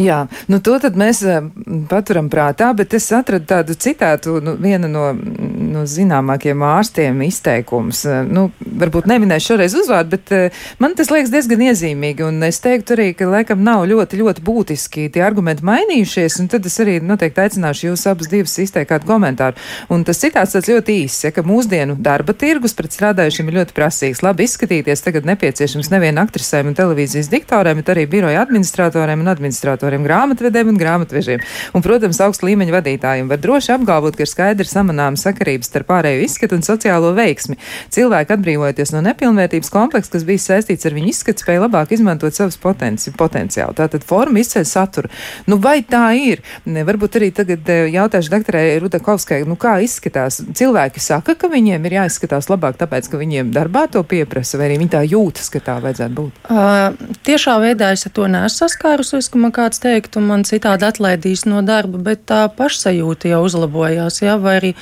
Jā, 0.00 0.24
nu 0.48 0.60
to 0.64 0.78
tad 0.82 0.96
mēs 0.98 1.22
eh, 1.26 1.42
paturam 1.90 2.30
prātā, 2.32 2.70
bet 2.76 2.94
es 2.96 3.08
atradu 3.14 3.46
tādu 3.50 3.76
citātu, 3.78 4.38
nu, 4.44 4.56
viena 4.60 4.88
no, 4.90 5.10
no 5.14 5.84
zināmākiem 5.88 6.62
ārstiem 6.64 7.22
izteikums. 7.26 8.04
Eh, 8.08 8.22
nu, 8.28 8.48
varbūt 8.80 9.08
neminēšu 9.10 9.54
šoreiz 9.54 9.74
uzvārdu, 9.76 10.14
bet 10.14 10.32
uh, 10.34 10.62
man 10.82 10.94
tas 10.98 11.10
liekas 11.12 11.32
diezgan 11.32 11.64
iezīmīgi, 11.68 12.24
un 12.26 12.42
es 12.46 12.60
teiktu 12.62 12.94
arī, 12.96 13.08
ka 13.16 13.28
laikam 13.28 13.62
nav 13.66 13.84
ļoti, 13.90 14.20
ļoti 14.20 14.44
būtiski 14.46 15.08
tie 15.12 15.24
argumenti 15.26 15.66
mainījušies, 15.66 16.38
un 16.42 16.50
tad 16.52 16.66
es 16.68 16.78
arī 16.82 16.98
noteikti 17.04 17.44
aicināšu 17.44 17.90
jūs 17.90 18.06
abas 18.10 18.30
divas 18.30 18.56
izteikt 18.62 18.90
kādu 18.92 19.08
komentāru. 19.10 19.58
Un 19.92 20.04
tas 20.06 20.20
citāts 20.22 20.54
tāds 20.56 20.70
ļoti 20.70 20.96
īss, 21.04 21.24
ja, 21.26 21.32
ka 21.34 21.44
mūsdienu 21.46 21.98
darba 22.00 22.34
tirgus 22.36 22.76
pret 22.78 22.94
strādājušiem 22.96 23.50
ir 23.50 23.60
ļoti 23.60 23.76
prasīgs. 23.76 24.22
Labi 24.26 24.46
izskatīties 24.48 25.04
tagad 25.04 25.28
nepieciešams 25.28 25.92
nevien 25.92 26.20
aktrisēm 26.22 26.70
un 26.70 26.78
televīzijas 26.78 27.30
diktoriem, 27.32 27.80
bet 27.82 27.92
arī 27.94 28.06
biroja 28.10 28.44
administratoriem 28.44 29.24
un 29.24 29.32
administratoriem 29.32 29.69
organizatoriem, 29.70 30.04
grāmatvedēm 30.04 30.70
un 30.72 30.78
grāmatvežiem. 30.78 31.42
Un, 31.74 31.82
protams, 31.84 32.20
augstu 32.20 32.48
līmeņu 32.48 32.74
vadītājiem 32.74 33.28
var 33.30 33.40
droši 33.40 33.74
apgalvot, 33.76 34.16
ka 34.16 34.24
ir 34.24 34.30
skaidri 34.30 34.68
samanāma 34.68 35.18
sakarības 35.20 35.70
starp 35.70 35.88
pārējo 35.90 36.24
izskatu 36.24 36.56
un 36.58 36.64
sociālo 36.66 37.12
veiksmi. 37.16 37.58
Cilvēki 37.94 38.34
atbrīvojoties 38.36 38.94
no 38.94 39.02
nepilnvērtības 39.06 39.70
kompleksa, 39.72 40.14
kas 40.16 40.26
bija 40.28 40.42
saistīts 40.42 40.86
ar 40.86 40.96
viņu 40.96 41.12
izskatu, 41.12 41.44
spēja 41.44 41.64
labāk 41.64 41.94
izmantot 41.94 42.36
savus 42.36 42.58
potenci 42.60 43.12
potenciālu. 43.16 43.76
Tātad 43.78 44.04
forma 44.06 44.42
izceļ 44.42 44.66
saturu. 44.68 45.10
Nu, 45.46 45.60
vai 45.62 45.80
tā 45.86 46.10
ir? 46.18 46.44
Varbūt 46.66 47.20
arī 47.20 47.30
tagad 47.34 47.68
eh, 47.70 47.86
jautāšu 47.94 48.32
doktorai 48.34 48.78
Rudakovskai, 48.82 49.42
nu 49.48 49.58
kā 49.60 49.78
izskatās? 49.84 50.40
Cilvēki 50.56 51.02
saka, 51.02 51.36
ka 51.38 51.50
viņiem 51.52 51.86
ir 51.86 51.98
jāizskatās 52.00 52.50
labāk, 52.50 52.78
tāpēc, 52.80 53.10
ka 53.10 53.20
viņiem 53.20 53.52
darbā 53.54 53.86
to 53.92 54.02
pieprasa, 54.06 54.58
vai 54.60 54.70
arī 54.70 54.80
viņi 54.82 54.94
tā 54.94 55.04
jūtas, 55.06 55.50
ka 55.52 55.62
tā 55.64 55.78
vajadzētu 55.82 56.16
būt? 56.16 56.40
Uh, 56.50 57.16
tiešā 57.26 57.56
veidā 57.62 57.92
es 57.94 58.06
ar 58.08 58.14
to 58.16 58.26
neesmu 58.30 58.50
saskārusies, 58.60 59.30
ka 59.30 59.40
man 59.40 59.52
kāds 59.60 59.82
teiktu, 59.82 60.24
man 60.24 60.44
citādi 60.48 60.88
atlaidīs 60.88 61.46
no 61.48 61.60
darba, 61.66 62.00
bet 62.10 62.24
tā 62.30 62.42
pašsajūta 62.56 63.30
jau 63.34 63.44
uzlabojās. 63.46 64.22
Jā, 64.24 64.36
vai 64.40 64.56
arī, 64.62 64.74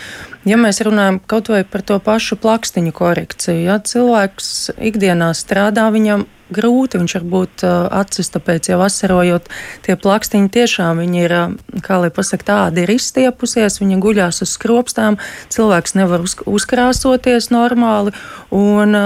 ja 0.48 0.58
mēs 0.60 0.80
runājam 0.86 1.20
kaut 1.30 1.50
vai 1.52 1.64
par 1.68 1.84
to 1.86 1.98
pašu 2.02 2.38
plakstiņu 2.40 2.94
korekciju, 2.96 3.60
ja 3.66 3.78
cilvēks 3.82 4.78
ikdienā 4.90 5.32
strādā, 5.36 5.88
viņam 5.94 6.28
grūti. 6.54 7.00
Viņš 7.00 7.14
varbūt 7.18 7.64
acis, 7.64 8.30
tāpēc 8.34 8.70
jau 8.70 8.78
vasarojot, 8.80 9.48
tie 9.86 9.96
plakstiņi 9.98 10.50
tiešām 10.54 11.02
ir, 11.06 11.34
kā 11.84 11.98
lai 12.02 12.10
pasaka, 12.14 12.46
tādi 12.48 12.84
ir 12.84 12.92
izstiepusies, 12.94 13.80
viņi 13.82 14.00
guļās 14.02 14.42
uz 14.44 14.54
skropstām, 14.54 15.18
cilvēks 15.52 15.96
nevar 15.98 16.24
uz, 16.24 16.36
uzkrāsoties 16.48 17.50
normāli, 17.54 18.14
un 18.54 18.96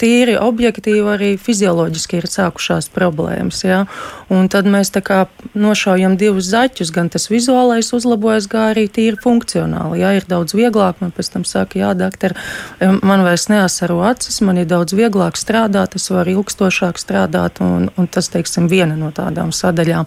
tīri 0.00 0.36
objektīvi 0.40 1.12
arī 1.16 1.30
fizioloģiski 1.40 2.20
ir 2.20 2.28
sākušās 2.30 2.88
problēmas. 2.94 3.62
Ja? 3.66 3.84
Un 4.32 4.48
tad 4.52 4.68
mēs 4.70 4.92
tā 4.94 5.02
kā 5.04 5.24
nošaujam 5.54 6.16
divus 6.20 6.48
zaķus, 6.52 6.92
gan 6.94 7.10
tas 7.12 7.28
vizuālais 7.32 7.92
uzlabojas, 7.96 8.48
gan 8.50 8.72
arī 8.72 8.86
tīri 8.88 9.18
funkcionāli. 9.22 10.00
Ja? 10.02 10.14
Ir 10.16 10.28
daudz 10.28 10.56
vieglāk, 10.56 11.02
man 11.02 11.12
pēc 11.16 11.32
tam 11.34 11.44
saka, 11.48 11.80
jā, 11.82 11.92
doktor, 11.98 12.36
man 12.80 13.24
vairs 13.26 13.48
neasaro 13.52 14.00
acis, 14.06 14.40
man 14.46 14.62
ir 14.62 14.70
daudz 14.70 14.94
vieglāk 14.96 15.38
strādāt, 15.38 15.98
es 15.98 16.08
varu 16.12 16.38
ilgstošāk 16.38 16.85
ciešāk 16.86 16.98
strādāt, 17.00 17.60
un, 17.60 17.90
un 17.96 18.06
tas, 18.06 18.28
teiksim, 18.28 18.68
viena 18.68 18.96
no 18.96 19.10
tādām 19.10 19.52
sadaļām. 19.52 20.06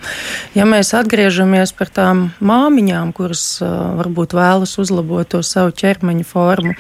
Ja 0.56 0.66
mēs 0.66 0.94
atgriežamies 0.94 1.74
par 1.74 1.90
tām 1.90 2.32
māmiņām, 2.40 3.14
kuras 3.14 3.62
varbūt 3.62 4.34
vēlas 4.34 4.78
uzlabot 4.80 5.28
to 5.30 5.42
savu 5.44 5.72
ķermeņa 5.72 6.26
formu, 6.26 6.74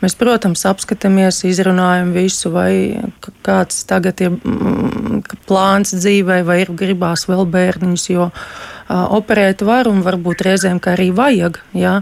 mēs, 0.00 0.16
protams, 0.16 0.64
apskatāmies, 0.66 1.44
izrunājam 1.44 2.12
visu, 2.12 2.50
vai 2.50 3.00
kāds 3.42 3.84
tagad 3.84 4.20
ir 4.20 4.36
mm, 4.36 5.22
plāns 5.46 5.94
dzīvē, 5.94 6.42
vai 6.44 6.62
ir 6.62 6.70
gribās 6.72 7.26
vēl 7.28 7.46
bērniņus, 7.50 8.10
jo 8.10 8.30
operēt 8.90 9.62
var 9.62 9.88
un 9.88 10.02
varbūt 10.02 10.46
reizēm 10.46 10.80
arī 10.86 11.10
vajag, 11.14 11.60
ja? 11.74 12.00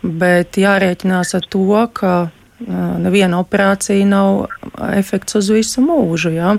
bet 0.00 0.56
jārēķinās 0.56 1.34
ar 1.36 1.44
to, 1.52 1.66
ka 1.92 2.30
neviena 2.68 3.40
operācija 3.40 4.06
nav 4.06 4.46
efekts 4.92 5.38
uz 5.40 5.50
visu 5.50 5.84
mūžu. 5.84 6.32
Ja? 6.34 6.56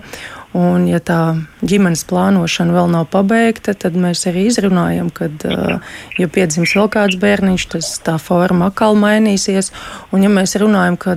Un, 0.51 0.83
ja 0.89 0.99
tā 0.99 1.37
ģimenes 1.63 2.01
plānošana 2.09 2.73
vēl 2.75 2.89
nav 2.91 3.05
pabeigta, 3.13 3.71
tad 3.71 3.95
mēs 3.95 4.25
arī 4.27 4.49
izrunājam, 4.49 5.07
ka, 5.15 5.29
ja 6.19 6.27
piedzims 6.27 6.73
vēl 6.75 6.89
kāds 6.91 7.15
bērniņš, 7.21 7.65
tas 7.71 7.91
tā 8.03 8.17
forma 8.19 8.67
atkal 8.67 8.97
mainīsies. 8.99 9.71
Un, 10.11 10.25
ja 10.25 10.31
mēs 10.33 10.57
runājam, 10.59 10.97
ka 10.99 11.15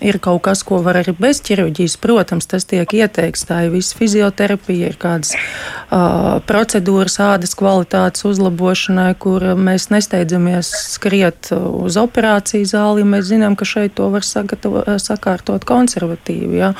ir 0.00 0.18
kaut 0.24 0.40
kas, 0.46 0.62
ko 0.64 0.78
var 0.84 1.02
arī 1.02 1.12
bez 1.18 1.42
ķirurģijas, 1.44 1.98
protams, 2.00 2.48
tas 2.48 2.64
tiek 2.70 2.88
ieteikts. 2.88 3.44
Tā 3.44 3.66
ir 3.66 3.74
visa 3.74 3.98
fizioterapija, 3.98 4.94
ir 4.94 4.96
kādas 5.02 5.34
uh, 5.36 6.40
procedūras 6.48 7.18
ādas 7.20 7.52
kvalitātes 7.60 8.24
uzlabošanai, 8.24 9.10
kur 9.20 9.44
mēs 9.60 9.90
nesteidzamies 9.92 10.72
skriet 10.94 11.52
uz 11.52 12.00
operāciju 12.00 12.64
zāli, 12.72 13.04
ja 13.04 13.12
mēs 13.12 13.28
zinām, 13.28 13.60
ka 13.60 13.68
šeit 13.68 13.98
to 14.00 14.08
var 14.14 14.24
sakārtot 14.24 15.68
konservatīvi. 15.68 16.62
Ja? 16.62 16.72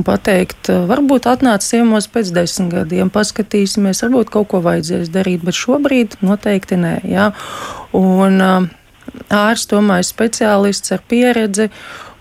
Un 0.00 0.08
pateikt, 0.08 0.72
varbūt 0.88 1.25
varbūt 1.26 1.42
atnāc 1.42 1.64
ciemos 1.64 2.06
pēc 2.08 2.30
desmit 2.32 2.72
gadiem, 2.72 3.10
paskatīsimies, 3.10 4.02
varbūt 4.02 4.30
kaut 4.30 4.48
ko 4.48 4.60
vajadzēs 4.62 5.10
darīt, 5.10 5.42
bet 5.44 5.54
šobrīd 5.54 6.16
noteikti 6.22 6.76
nē. 6.76 7.00
Jā. 7.04 7.32
Un 7.92 8.40
ārsts 9.30 9.72
ir 9.72 10.06
speciālists 10.06 10.92
ar 10.92 11.02
pieredzi 11.08 11.70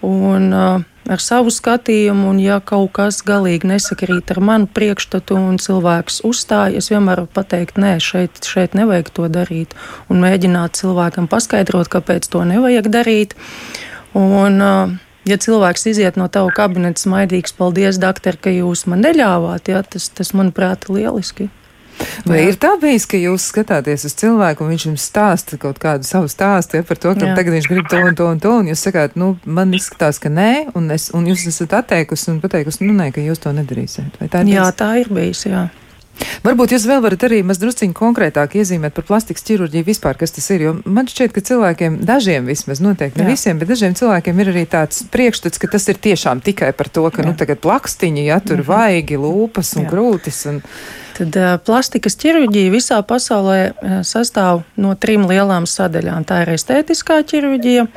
un 0.01 0.53
ar 0.53 1.21
savu 1.21 1.51
skatījumu, 1.51 2.31
un 2.31 2.39
ja 2.39 2.59
kaut 2.59 2.91
kas 2.97 3.21
galīgi 3.21 3.67
nesakrīt 3.69 4.31
ar 4.31 4.41
manu 4.41 4.67
priekšstatu 4.67 5.37
un 5.37 5.57
cilvēks 5.57 6.23
uzstāja, 6.25 6.77
es 6.77 6.89
vienmēr 6.89 7.21
varu 7.21 7.29
pateikt, 7.29 7.77
nē, 7.77 7.99
šeit, 8.01 8.41
šeit 8.41 8.73
nevajag 8.73 9.11
to 9.13 9.29
darīt, 9.29 9.75
un 10.09 10.23
mēģināt 10.25 10.81
cilvēkam 10.81 11.29
paskaidrot, 11.29 11.91
kāpēc 11.93 12.25
to 12.25 12.41
nevajag 12.41 12.89
darīt. 12.89 13.37
Un, 14.15 14.61
uh, 14.63 14.95
ja 15.25 15.37
cilvēks 15.41 15.87
iziet 15.91 16.17
no 16.19 16.29
tava 16.31 16.53
kabineta 16.55 17.01
smaidīgs, 17.01 17.55
paldies, 17.57 17.99
doktor, 18.01 18.37
ka 18.39 18.53
jūs 18.53 18.85
man 18.91 19.03
neļāvāt, 19.05 19.71
jā, 19.73 19.83
tas, 19.83 20.09
tas 20.13 20.33
manuprāt, 20.37 20.87
ir 20.89 20.99
lieliski. 20.99 21.49
Vai 22.27 22.41
jā. 22.41 22.49
ir 22.51 22.57
tā 22.59 22.73
bijis, 22.79 23.05
ka 23.07 23.15
jūs 23.19 23.45
skatāties 23.53 24.03
uz 24.09 24.15
cilvēku 24.19 24.65
un 24.65 24.73
viņš 24.73 24.85
jums 24.89 25.05
stāsta 25.07 25.59
kaut 25.61 25.79
kādu 25.79 26.07
savu 26.07 26.27
stāstu 26.31 26.79
ja, 26.79 26.83
par 26.83 26.99
to, 26.99 27.13
ka 27.15 27.29
jā. 27.29 27.35
tagad 27.37 27.55
viņš 27.55 27.69
grib 27.71 27.87
to 27.91 28.01
un 28.03 28.17
to 28.19 28.27
un 28.27 28.41
to, 28.43 28.51
un 28.63 28.71
jūs 28.71 28.83
sakāt, 28.87 29.15
nu, 29.19 29.35
man 29.45 29.71
izskatās, 29.77 30.19
ka 30.19 30.31
nē, 30.33 30.75
un, 30.75 30.89
es, 30.95 31.07
un 31.15 31.29
jūs 31.29 31.47
esat 31.51 31.77
atteikusi 31.79 32.33
un 32.33 32.41
pateikusi, 32.43 32.83
nu, 32.83 32.97
nē, 32.99 33.13
ka 33.15 33.23
jūs 33.23 33.39
to 33.43 33.55
nedarīsiet. 33.55 34.19
Vai 34.19 34.27
tā 34.27 34.43
ir? 34.43 34.51
Jā, 34.57 34.67
bijis? 34.67 34.79
tā 34.81 34.91
ir 34.99 35.11
bijis, 35.15 35.45
jā. 35.47 35.63
Varbūt 36.45 36.75
jūs 36.75 36.85
vēl 36.87 37.01
varat 37.03 37.23
arī 37.27 37.41
mazliet 37.45 37.81
konkrētāk 37.97 38.55
iezīmēt 38.59 38.93
par 38.95 39.05
plastikas 39.07 39.45
ķirurģiju 39.47 39.87
vispār, 39.87 40.17
kas 40.19 40.35
tas 40.35 40.47
ir. 40.53 40.65
Jo 40.67 40.73
man 40.85 41.09
šķiet, 41.09 41.33
ka 41.35 41.41
cilvēkiem, 41.45 41.97
dažiem 42.05 42.45
vismaz, 42.49 42.81
noteikti 42.83 43.21
ne 43.21 43.25
Jā. 43.25 43.33
visiem, 43.33 43.59
bet 43.61 43.71
dažiem 43.71 43.95
cilvēkiem 43.97 44.41
ir 44.43 44.51
arī 44.53 44.65
tāds 44.69 45.03
priekšstats, 45.11 45.61
ka 45.61 45.71
tas 45.73 45.87
ir 45.91 45.99
tiešām 46.01 46.43
tikai 46.45 46.71
par 46.77 46.91
to, 46.93 47.07
ka 47.09 47.23
nu, 47.23 47.31
Jā. 47.31 47.33
nu, 47.33 47.39
tagad 47.39 47.61
plakstiņi, 47.65 48.27
ja 48.29 48.39
tur 48.39 48.61
mm 48.61 48.63
-hmm. 48.63 48.67
vaigi, 48.67 49.17
lūpas 49.17 49.75
un 49.77 49.83
Jā. 49.83 49.89
krūtis. 49.91 50.45
Un... 50.49 50.61
Tad 51.17 51.35
uh, 51.39 51.57
plastikas 51.65 52.17
ķirurģija 52.19 52.71
visā 52.71 53.01
pasaulē 53.01 53.59
uh, 53.71 53.99
sastāv 54.03 54.63
no 54.75 54.95
trim 54.95 55.27
lielām 55.27 55.65
sadaļām. 55.65 56.25
Tā 56.25 56.41
ir 56.43 56.49
estētiskā 56.55 57.23
ķirurģija, 57.23 57.87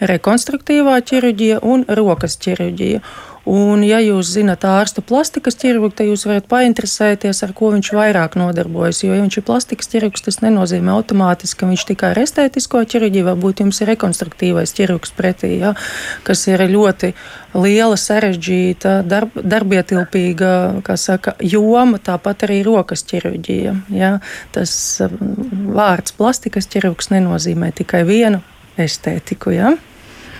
rekonstruktīvā 0.00 1.00
ķirurģija 1.00 1.58
un 1.62 1.84
rokas 1.88 2.36
ķirurģija. 2.36 3.00
Un, 3.48 3.80
ja 3.82 3.98
jūs 3.98 4.28
zinat 4.36 4.62
ārsta 4.62 5.02
plastikas 5.02 5.56
ķirurgu, 5.58 5.88
tad 5.98 6.06
jūs 6.06 6.22
varat 6.28 6.46
painteresēties, 6.50 7.40
ar 7.42 7.52
ko 7.58 7.72
viņš 7.74 7.90
vairāk 7.96 8.36
nodarbojas. 8.38 9.02
Jo, 9.02 9.16
ja 9.16 9.24
viņš 9.24 9.40
ir 9.40 9.46
plastikas 9.48 9.90
ķirurgs, 9.90 10.22
tas 10.22 10.38
nenozīmē 10.44 10.94
automātiski, 10.94 11.58
ka 11.58 11.70
viņš 11.72 11.86
tikai 11.90 12.12
ar 12.12 12.22
estētisko 12.22 12.84
ķirurģiju, 12.94 13.26
varbūt 13.32 13.64
jums 13.64 13.82
ir 13.82 13.90
rekonstruktīvais 13.90 14.76
ķirurgs 14.78 15.14
pretī, 15.18 15.56
ja, 15.58 15.74
kas 16.22 16.46
ir 16.46 16.62
ļoti 16.70 17.12
liela, 17.58 17.98
sarežģīta, 17.98 19.00
darb, 19.10 19.34
darbietilpīga 19.34 20.54
saka, 20.94 21.34
joma, 21.42 21.98
tāpat 21.98 22.46
arī 22.46 22.62
rokas 22.66 23.02
ķirurģija. 23.10 23.74
Ja. 23.98 24.16
Tas 24.54 24.72
um, 25.02 25.34
vārds 25.74 26.14
plastikas 26.14 26.70
ķirurgs 26.70 27.10
nenozīmē 27.10 27.72
tikai 27.74 28.06
vienu 28.06 28.44
estētiku. 28.78 29.50
Ja. 29.58 29.74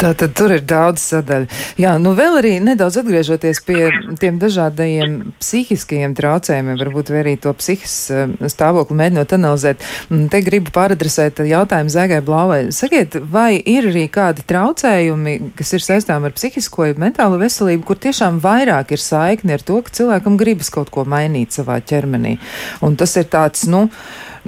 Tātad 0.03 0.33
tur 0.35 0.51
ir 0.51 0.65
daudz 0.67 1.03
sadaļu. 1.13 1.47
Jā, 1.79 1.93
nu 2.03 2.17
vēl 2.19 2.41
arī 2.41 2.53
nedaudz 2.65 2.97
atgriežoties 2.99 3.61
pie 3.63 3.85
tiem 4.19 4.41
dažādajiem 4.43 5.13
psihiskajiem 5.39 6.17
traucējumiem, 6.19 6.81
varbūt 6.81 7.13
arī 7.15 7.37
to 7.43 7.53
psihis 7.55 7.95
eh, 8.11 8.33
stāvokli 8.51 8.99
mēģinot 8.99 9.35
analizēt. 9.37 9.85
Te 10.33 10.41
gribu 10.43 10.75
pāradresēt 10.75 11.45
jautājumu 11.47 11.95
Zēgai 11.95 12.19
Blāvai. 12.27 12.61
Sakiet, 12.75 13.15
vai 13.31 13.55
ir 13.61 13.93
arī 13.93 14.09
kādi 14.11 14.43
traucējumi, 14.51 15.37
kas 15.59 15.71
ir 15.79 15.87
saistām 15.87 16.27
ar 16.27 16.35
psihisko 16.35 16.89
vai 16.89 16.99
mentālo 17.07 17.39
veselību, 17.39 17.87
kur 17.87 18.03
tiešām 18.03 18.43
vairāk 18.43 18.97
ir 18.97 19.03
saikni 19.03 19.55
ar 19.55 19.63
to, 19.63 19.79
ka 19.87 19.95
cilvēkam 19.95 20.41
gribas 20.41 20.73
kaut 20.75 20.91
ko 20.91 21.07
mainīt 21.07 21.55
savā 21.55 21.79
ķermenī? 21.79 22.39
Un 22.83 22.99
tas 22.99 23.15
ir 23.21 23.31
tāds, 23.31 23.69
nu, 23.71 23.87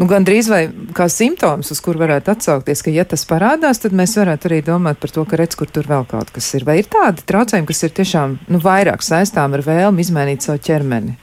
nu, 0.00 0.06
gandrīz 0.10 0.48
vai 0.50 0.62
kā 0.96 1.08
simptoms, 1.12 1.70
uz 1.74 1.80
kur 1.84 1.98
varētu 2.00 2.32
atsaukties, 2.34 2.82
ka, 2.84 2.92
ja 2.94 3.04
tas 3.08 3.26
parādās, 3.28 3.82
tad 3.82 3.96
mēs 3.96 4.16
varētu 4.18 4.50
arī 4.50 4.62
domāt 4.66 5.00
par 5.02 5.12
to, 5.14 5.26
ka 5.28 5.38
redz, 5.40 5.58
kur 5.58 5.70
tur 5.70 5.88
vēl 5.90 6.06
kaut 6.10 6.32
kas 6.34 6.50
ir. 6.58 6.66
Vai 6.68 6.80
ir 6.82 6.90
tādi 6.90 7.26
traucējumi, 7.28 7.68
kas 7.70 7.84
ir 7.86 7.94
tiešām 8.00 8.38
nu, 8.48 8.62
vairāk 8.64 9.04
saistām 9.06 9.54
ar 9.56 9.64
vēlmi 9.66 10.04
izmainīt 10.04 10.46
savu 10.46 10.62
ķermeni? 10.64 11.18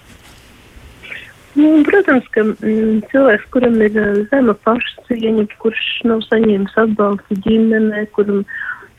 Nu, 1.59 1.81
protams, 1.83 2.27
ka 2.31 2.45
mm, 2.47 3.01
cilvēks, 3.11 3.49
kuram 3.51 3.75
ir 3.83 3.97
uh, 3.99 4.21
zema 4.31 4.55
pašcieņa, 4.65 5.49
kurš 5.59 5.87
nav 6.07 6.23
saņēmis 6.29 6.77
atbalstu 6.79 7.35
ģimenē, 7.43 8.05
kuram 8.15 8.45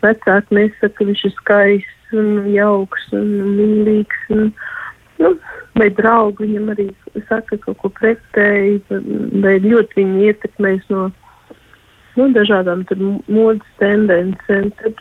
vecāki 0.05 0.59
nesaka, 0.59 0.93
ka 0.99 1.09
viņš 1.09 1.25
ir 1.29 1.35
skaists 1.39 2.17
un 2.19 2.51
jauks 2.53 3.09
un 3.17 3.31
mīlīgs. 3.57 4.27
Un, 4.37 4.53
nu, 5.23 5.33
vai 5.79 5.89
draugi 5.97 6.47
viņam 6.47 6.71
arī 6.75 6.89
saka 7.29 7.59
kaut 7.65 7.79
ko 7.83 7.91
pretēji, 8.01 8.81
vai 9.45 9.59
ļoti 9.65 10.01
viņu 10.03 10.25
ietekmēs 10.29 10.89
no 10.93 11.09
nu, 12.19 12.29
dažādām 12.37 12.85
modes 13.33 13.69
tendencēm. 13.81 14.71
Tad, 14.81 15.01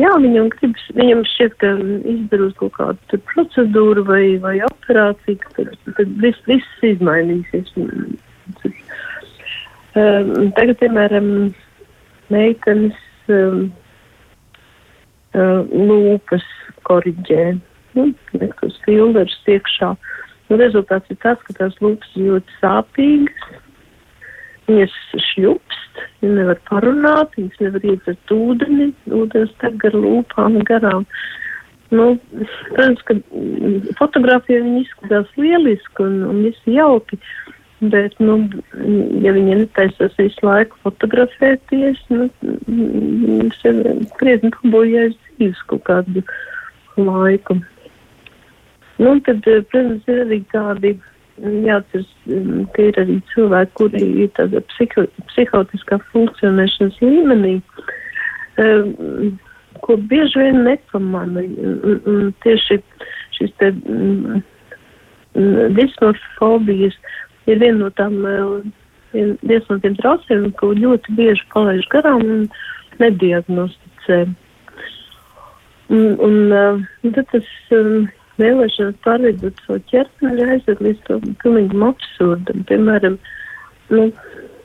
jā, 0.00 0.12
viņam, 0.22 0.48
gribas, 0.54 0.86
viņam 0.96 1.24
šķiet, 1.32 1.56
ka 1.60 1.72
izdarot 2.14 2.56
kaut 2.60 2.76
kādu 2.78 3.20
procedūru 3.32 4.06
vai, 4.08 4.24
vai 4.42 4.56
operāciju, 4.68 5.52
tad, 5.58 5.74
tad 5.98 6.14
viss, 6.22 6.40
viss 6.48 6.86
izmainīsies. 6.94 7.72
Um, 9.96 10.50
tagad, 10.56 10.76
piemēram, 10.80 11.30
meitenes 12.32 12.96
um, 13.32 13.68
uh, 15.36 15.62
lūpas 15.70 16.44
koriģē 16.88 17.56
nu, 17.96 18.10
tos 18.60 18.78
filtrus 18.84 19.36
iekšā. 19.50 19.94
Nu, 20.46 20.58
rezultāts 20.60 21.10
ir 21.10 21.18
tas, 21.24 21.40
ka 21.46 21.56
tās 21.58 21.74
lūpas 21.82 22.12
ļoti 22.18 22.58
sāpīgas, 22.60 23.48
viņas 24.68 24.94
šļupst, 25.30 26.04
viņi 26.22 26.38
nevar 26.38 26.60
parunāt, 26.70 27.34
viņas 27.38 27.64
nevar 27.64 27.88
iedzert 27.90 28.36
ūdeni, 28.36 28.92
ūdens 29.10 29.56
tek 29.62 29.76
gar 29.82 29.98
lūpām 29.98 30.60
garām. 30.68 31.06
Nu, 31.94 32.16
protams, 32.72 33.02
ka 33.06 33.14
fotografija 33.98 34.62
viņi 34.64 34.82
izskatās 34.86 35.28
lieliski 35.38 36.02
un, 36.02 36.16
un 36.26 36.40
viss 36.46 36.66
jauki, 36.70 37.18
bet, 37.92 38.16
nu, 38.22 38.40
ja 39.22 39.34
viņi 39.36 39.60
netaisās 39.62 40.16
visu 40.18 40.46
laiku 40.46 40.78
fotografēties, 40.86 42.02
nu, 42.10 42.26
viņas 42.66 43.62
ir 43.70 43.80
krietni 44.18 44.50
pabojājis 44.58 45.18
dzīves 45.36 45.62
kaut 45.70 45.86
kādu 45.86 46.26
laiku. 46.98 47.60
Nu, 48.98 49.20
tad, 49.20 49.44
eh, 49.46 49.60
protams, 49.70 50.06
ir 50.08 50.22
arī 50.24 50.38
tādi 50.52 50.92
mm, 50.96 51.56
jāatceras, 51.66 52.08
mm, 52.30 52.62
ka 52.72 52.86
ir 52.88 53.00
arī 53.02 53.16
cilvēki, 53.32 53.74
kuri 53.80 54.04
ir 54.24 54.30
tāda 54.38 54.62
psiho, 54.72 55.04
psihotiskā 55.32 55.98
funkcionēšanas 56.14 56.96
līmenī, 57.04 57.58
um, 58.62 59.36
ko 59.84 59.98
bieži 60.12 60.40
vien 60.40 60.64
nepamana. 60.64 61.44
Tieši 62.44 62.80
šis 63.36 63.52
te 63.60 63.68
um, 63.84 64.40
dismorfobijas 65.76 66.96
ir 67.46 67.60
viena 67.60 67.84
no 67.84 67.92
tām, 68.00 68.16
viens 69.12 69.68
no 69.68 69.80
tiem 69.84 70.00
traucējumiem, 70.00 70.56
ko 70.56 70.72
ļoti 70.72 71.20
bieži 71.20 71.44
palaiž 71.52 71.84
garām 71.92 72.24
un 72.24 72.44
nediagnosticē. 73.02 74.24
Un, 75.92 76.16
un, 76.18 76.38
un 77.04 77.12
tad 77.14 77.28
tas 77.30 77.50
um, 77.76 78.08
vēlēšanās 78.40 78.98
pārveidot 79.04 79.60
savu 79.66 79.82
ķermeni 79.90 80.48
aizved 80.54 80.82
līdz 80.84 81.04
tam 81.08 81.36
pilnīgam 81.42 81.86
absurdam. 81.90 82.64
Piemēram, 82.68 83.18
nu, 83.94 84.08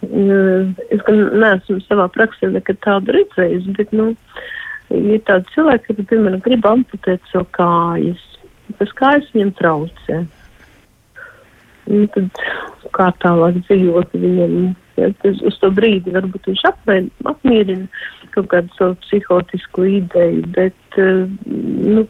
es 0.01 1.05
gan 1.07 1.21
neesmu 1.43 1.79
savā 1.85 2.07
praksē 2.11 2.51
nekad 2.55 2.81
tādu 2.85 3.15
redzējis, 3.15 3.69
bet, 3.77 3.93
nu, 3.95 4.11
ir 4.91 5.23
tādi 5.29 5.55
cilvēki, 5.55 5.95
kas, 5.95 6.11
piemēram, 6.11 6.43
grib 6.45 6.67
amputēt 6.67 7.25
savu 7.31 7.47
kājas, 7.57 8.23
kas 8.79 8.93
kājas 8.99 9.33
viņam 9.35 9.55
traucē. 9.59 10.21
Nu, 11.91 12.05
tad 12.13 12.41
kā 12.95 13.09
tālāk 13.23 13.59
dzīvot 13.65 14.15
viņam, 14.15 14.57
ja, 14.99 15.11
uz 15.31 15.59
to 15.59 15.71
brīdi 15.75 16.13
varbūt 16.13 16.51
viņš 16.51 16.65
apmēr, 16.69 17.07
apmierina 17.27 17.87
kaut 18.35 18.47
kādu 18.53 18.71
savu 18.77 18.97
psihotisku 19.03 19.87
ideju, 19.99 20.45
bet, 20.55 20.99
nu, 20.99 22.05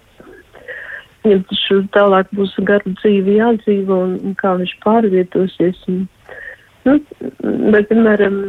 viņam 1.26 1.44
taču 1.50 1.78
tālāk 1.96 2.32
būs 2.38 2.56
garu 2.68 2.94
dzīvi 3.00 3.38
jādzīvo 3.38 4.00
un, 4.08 4.18
un 4.26 4.36
kā 4.40 4.56
viņš 4.60 4.74
pārvietosies. 4.86 5.84
Un, 5.92 6.04
nu, 6.88 6.98
bet, 7.74 7.90
piemēram, 7.92 8.42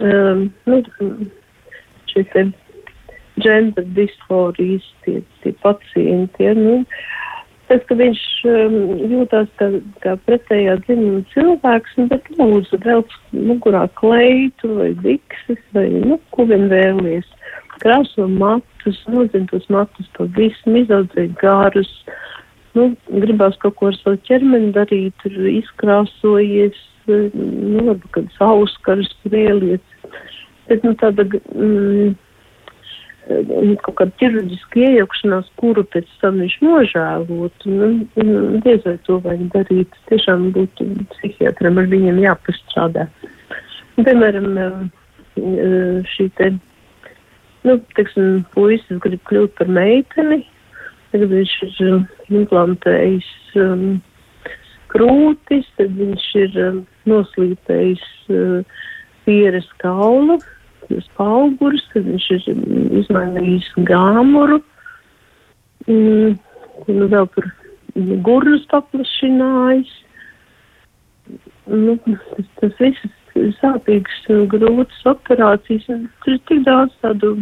um, 0.00 0.44
nu, 0.68 0.80
šie 2.12 2.24
te 2.34 2.46
gender 3.42 3.86
disforijas, 3.96 4.86
tie, 5.04 5.20
tie 5.42 5.52
pacienti, 5.64 6.44
ja, 6.46 6.54
nu, 6.54 6.82
tas, 7.70 7.82
ka 7.88 7.96
viņš 7.98 8.22
um, 8.52 8.76
jūtās 9.10 9.48
kā, 9.60 9.70
kā 10.04 10.14
pretējā 10.28 10.76
dzimuma 10.84 11.24
cilvēks, 11.32 11.96
nu, 11.98 12.08
bet 12.12 12.28
lūdzu, 12.38 12.80
velc 12.84 13.16
mugurā 13.34 13.86
kleitu 13.98 14.76
vai 14.78 14.92
bikses 15.06 15.62
vai, 15.76 15.88
nu, 16.04 16.20
ko 16.36 16.46
vien 16.50 16.68
vēlies. 16.72 17.26
Krāso 17.82 18.28
matus, 18.84 19.04
nozina 19.08 19.46
tos 19.46 19.68
matus 19.68 20.08
pavisam, 20.16 20.76
izaudzēt 20.76 21.36
gārus, 21.40 21.90
nu, 22.74 22.94
gribās 23.08 23.56
kaut 23.58 23.76
ko 23.76 23.88
ar 23.88 23.96
savu 23.96 24.18
ķermeni 24.26 24.72
darīt, 24.72 25.14
tur 25.22 25.32
izkrāsojies, 25.48 26.76
nu, 27.06 27.84
varbūt 27.88 28.10
kādas 28.12 28.40
auskaras 28.40 29.10
vēlies. 29.24 29.80
Bet, 30.68 30.84
nu, 30.84 30.94
tāda, 30.96 31.24
mm, 31.54 32.14
kaut 33.84 33.96
kāda 34.00 34.10
ķirurģiska 34.20 34.80
iejaukšanās, 34.80 35.48
kuru 35.60 35.84
pēc 35.84 36.08
tam 36.20 36.40
viņš 36.40 36.58
nožēlot, 36.64 37.66
nu, 37.68 37.90
diez 38.64 38.84
vai 38.84 38.98
to 39.06 39.18
vajag 39.24 39.48
darīt. 39.54 39.96
Tiešām 40.10 40.50
būtu 40.56 40.88
psihiatram 41.14 41.80
ar 41.80 41.88
viņiem 41.92 42.20
jāpastrādā. 42.24 43.08
Piemēram, 43.96 44.90
šī 46.10 46.30
te, 46.38 46.54
nu, 47.64 47.78
teiksim, 47.96 48.42
puisis 48.54 49.00
grib 49.04 49.22
kļūt 49.28 49.54
par 49.58 49.70
meiteni, 49.72 50.42
tagad 51.12 51.32
viņš 51.32 51.54
ir 51.68 52.36
implantējis 52.40 53.30
um, 53.60 53.86
krūtis, 54.92 55.68
tad 55.78 55.94
viņš 55.98 56.26
ir 56.42 56.58
um, 56.66 56.82
noslīpējis 57.10 58.04
uh, 58.34 58.82
pieres 59.24 59.68
kaulu 59.82 60.38
uz 60.92 61.08
augurus, 61.22 61.84
tad 61.94 62.06
viņš 62.10 62.30
ir 62.36 62.48
izmainījis 63.00 63.70
gāmuru, 63.88 64.60
mm, 65.88 66.34
nu 66.92 67.08
vēl 67.12 67.28
tur 67.36 67.48
gurnus 68.26 68.66
paplašinājis. 68.72 69.92
Nu, 71.64 71.96
tas, 72.04 72.48
tas 72.60 72.80
viss 72.82 73.12
ir 73.38 73.50
sāpīgs, 73.60 74.20
grūts 74.52 75.06
operācijas, 75.10 75.86
tur 76.24 76.36
ir 76.36 76.40
tik 76.48 76.64
daudz 76.66 76.94
tādu, 77.02 77.36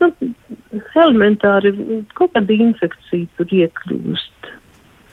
nu, 0.00 0.10
elementāri 0.94 1.74
kaut 2.18 2.34
kāda 2.36 2.56
infekcija 2.68 3.28
tur 3.38 3.56
iekļūst. 3.60 4.52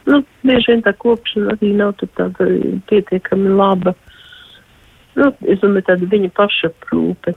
Nu, 0.07 0.21
bieži 0.47 0.71
vien 0.71 0.83
tā 0.85 0.93
kopšana 0.95 1.57
arī 1.57 1.73
nav 1.75 1.97
tāda 1.99 2.47
pietiekami 2.87 3.51
laba. 3.59 3.93
Nu, 5.17 5.33
es 5.49 5.59
domāju, 5.59 5.87
tāda 5.89 6.07
viņa 6.13 6.31
paša 6.37 6.71
prūpe. 6.85 7.33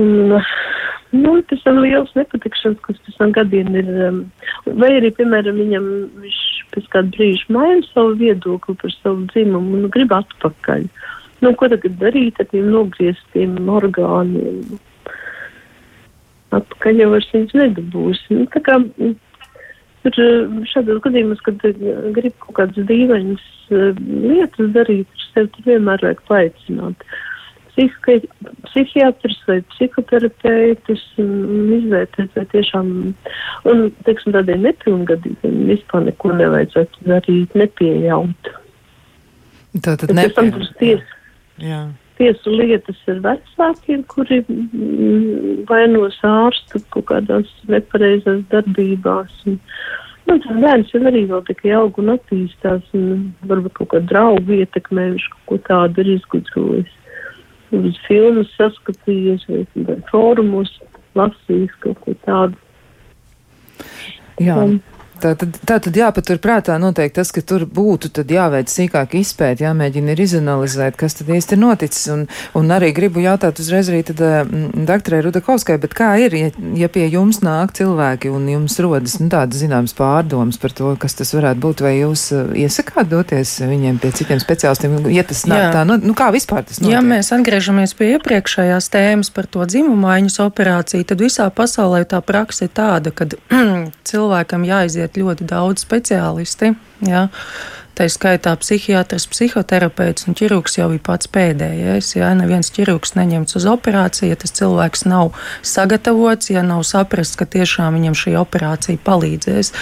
Un, 0.00 0.36
nu, 1.16 1.32
tas 1.50 1.66
ir 1.66 1.80
liels 1.82 2.12
nepatikšanas, 2.14 2.78
kas 2.84 3.00
pēc 3.06 3.18
tam 3.18 3.34
gadiem 3.34 3.74
ir. 3.80 3.90
Um, 4.06 4.20
vai 4.80 4.92
arī, 5.00 5.10
piemēram, 5.16 5.58
viņam 5.58 5.88
viņš 6.22 6.40
pēc 6.74 6.90
kāda 6.92 7.14
brīža 7.16 7.54
maina 7.54 7.86
savu 7.90 8.16
viedokli 8.20 8.76
par 8.82 8.94
savu 8.96 9.26
dzimumu 9.32 9.78
un 9.78 9.88
grib 9.94 10.12
atpakaļ. 10.16 10.86
Nu, 11.40 11.54
ko 11.56 11.70
tagad 11.72 11.96
darīt 12.02 12.40
ar 12.42 12.48
tiem 12.50 12.68
nogrieztiem 12.74 13.56
orgāniem? 13.72 14.76
Atpakaļ 16.56 17.02
jau 17.04 17.10
vairs 17.14 17.32
viņus 17.32 17.56
nedabūs. 17.62 18.22
Nu, 18.34 18.44
kā 18.52 18.76
tur 20.04 20.20
šādos 20.72 21.00
gadījumos, 21.06 21.40
kad 21.46 21.64
grib 22.16 22.36
kaut 22.44 22.56
kādas 22.58 22.88
dīvainas 22.90 23.48
lietas 23.70 24.72
darīt, 24.76 25.26
sev 25.30 25.50
vienmēr 25.64 26.02
vajag 26.04 26.24
paaicināt. 26.28 27.04
Uh, 27.06 27.29
psihiatrs 27.88 29.38
vai 29.48 29.60
psihoterapeitus 29.72 31.02
izvērtēt, 31.20 32.34
vai 32.36 32.44
tiešām, 32.52 32.90
un, 33.70 33.86
teiksim, 34.08 34.34
tādiem 34.36 34.66
nepilngadīgiem 34.66 35.62
vispār 35.70 36.04
neko 36.08 36.34
nevajadzētu 36.40 37.08
darīt, 37.08 37.56
nepieļaut. 37.58 38.52
Tātad 39.86 40.14
nepieļaut. 40.16 40.70
Ties, 40.80 41.02
tiesu 42.20 42.52
lietas 42.52 43.00
ir 43.08 43.22
vecākiem, 43.24 44.04
kuri 44.12 44.42
vainos 45.70 46.20
ārstu 46.26 46.82
kaut 46.92 47.08
kādās 47.14 47.50
nepareizās 47.70 48.44
darbībās. 48.52 49.42
Un, 49.48 49.58
Nu, 50.28 50.36
tas 50.38 50.58
bērns 50.62 50.92
jau 50.92 51.00
arī 51.08 51.24
vēl 51.26 51.40
tikai 51.48 51.72
aug 51.74 51.96
un 51.98 52.12
attīstās, 52.12 52.84
un 52.94 53.32
varbūt 53.50 53.72
kaut 53.80 53.88
kā 53.90 54.00
draugu 54.12 54.60
ietekmē 54.60 55.08
viņš 55.16 55.24
kaut 55.32 55.48
ko 55.48 55.56
tādu 55.66 56.04
ir 56.04 56.10
izgudrojis 56.12 56.92
uz 57.76 57.98
filmas 58.06 58.50
saskatījies 58.56 59.46
vai 59.48 59.96
fórumos 60.10 60.72
lasījis 61.18 61.74
kaut 61.84 62.00
ko 62.04 62.14
tādu. 62.26 62.58
Jā. 64.40 64.56
Um, 64.56 64.78
Tā 65.20 65.34
tad, 65.36 65.56
tā 65.68 65.76
tad 65.84 65.96
jāpatur 65.96 66.40
prātā 66.42 66.76
noteikti 66.80 67.18
tas, 67.20 67.30
ka 67.34 67.42
tur 67.44 67.66
būtu 67.68 68.24
jāveic 68.30 68.70
sīkāk 68.72 69.16
izpēti, 69.20 69.66
jāmēģina 69.66 70.14
ir 70.14 70.22
izanalizēt, 70.24 70.96
kas 71.00 71.18
tad 71.18 71.30
īsti 71.34 71.56
ir 71.56 71.60
noticis. 71.60 72.06
Un, 72.14 72.24
un 72.56 72.72
arī 72.72 72.92
gribu 72.96 73.22
jautāt 73.24 73.60
uzreiz 73.60 73.90
arī 73.92 74.02
tad 74.08 74.22
mm, 74.22 74.86
doktorai 74.88 75.20
Rudakovskai, 75.26 75.76
bet 75.82 75.94
kā 75.98 76.12
ir, 76.22 76.36
ja, 76.38 76.50
ja 76.78 76.88
pie 76.92 77.06
jums 77.12 77.42
nāk 77.44 77.74
cilvēki 77.76 78.32
un 78.32 78.48
jums 78.48 78.78
rodas 78.80 79.18
nu, 79.20 79.28
tādas 79.32 79.60
zināmas 79.60 79.94
pārdomas 79.98 80.60
par 80.60 80.74
to, 80.76 80.94
kas 81.00 81.18
tas 81.18 81.34
varētu 81.36 81.62
būt, 81.66 81.84
vai 81.84 81.94
jūs 81.98 82.26
uh, 82.36 82.54
iesakāt 82.56 83.10
doties 83.10 83.58
viņiem 83.60 84.00
pie 84.00 84.12
citiem 84.16 84.40
speciālistiem, 84.42 84.96
ja 85.12 85.24
tas 85.26 85.44
nāk 85.50 85.66
Jā. 85.66 85.70
tā, 85.76 85.84
nu, 85.88 85.98
nu 86.00 86.16
kā 86.18 86.30
vispār 86.34 86.64
tas 86.64 86.80
notiek? 86.80 86.94
Ja 86.94 87.02
mēs 87.04 87.32
atgriežamies 87.36 87.94
pie 87.98 88.14
iepriekšējās 88.16 88.90
tēmas 88.94 89.32
par 89.34 89.48
to 89.50 89.66
dzimumaiņas 89.68 90.40
operāciju, 90.46 91.06
tad 91.12 91.24
visā 91.24 91.50
pasaulē 91.54 92.02
tā 92.08 92.22
praksa 92.24 92.66
ir 92.68 92.74
tāda, 92.76 93.12
ka 93.14 93.28
cilvēkam 94.10 94.66
jāiziet 94.68 95.09
pieaiziet 95.10 95.18
ļoti 95.18 95.46
daudz 95.48 95.84
speciālisti. 95.84 96.74
Ja? 97.06 97.28
Tā 97.98 98.06
ir 98.06 98.12
skaitā 98.14 98.52
psihiatrs, 98.60 99.26
psihoterapeits 99.30 100.28
un 100.28 100.36
ķirurgs 100.38 100.78
jau 100.78 100.88
ir 100.94 101.00
pats 101.04 101.28
pēdējais. 101.32 102.14
Ja 102.16 102.30
neviens 102.38 102.70
ķirurgs 102.72 103.16
neņemts 103.18 103.58
uz 103.58 103.66
operāciju, 103.68 104.30
ja 104.30 104.38
tas 104.40 104.54
cilvēks 104.56 105.04
nav 105.10 105.34
sagatavots, 105.66 106.52
ja 106.54 106.62
nav 106.66 106.84
saprasts, 106.88 107.36
ka 107.36 107.48
tiešām 107.50 107.98
viņam 107.98 108.16
šī 108.16 108.34
operācija 108.40 109.00
palīdzēs. 109.04 109.72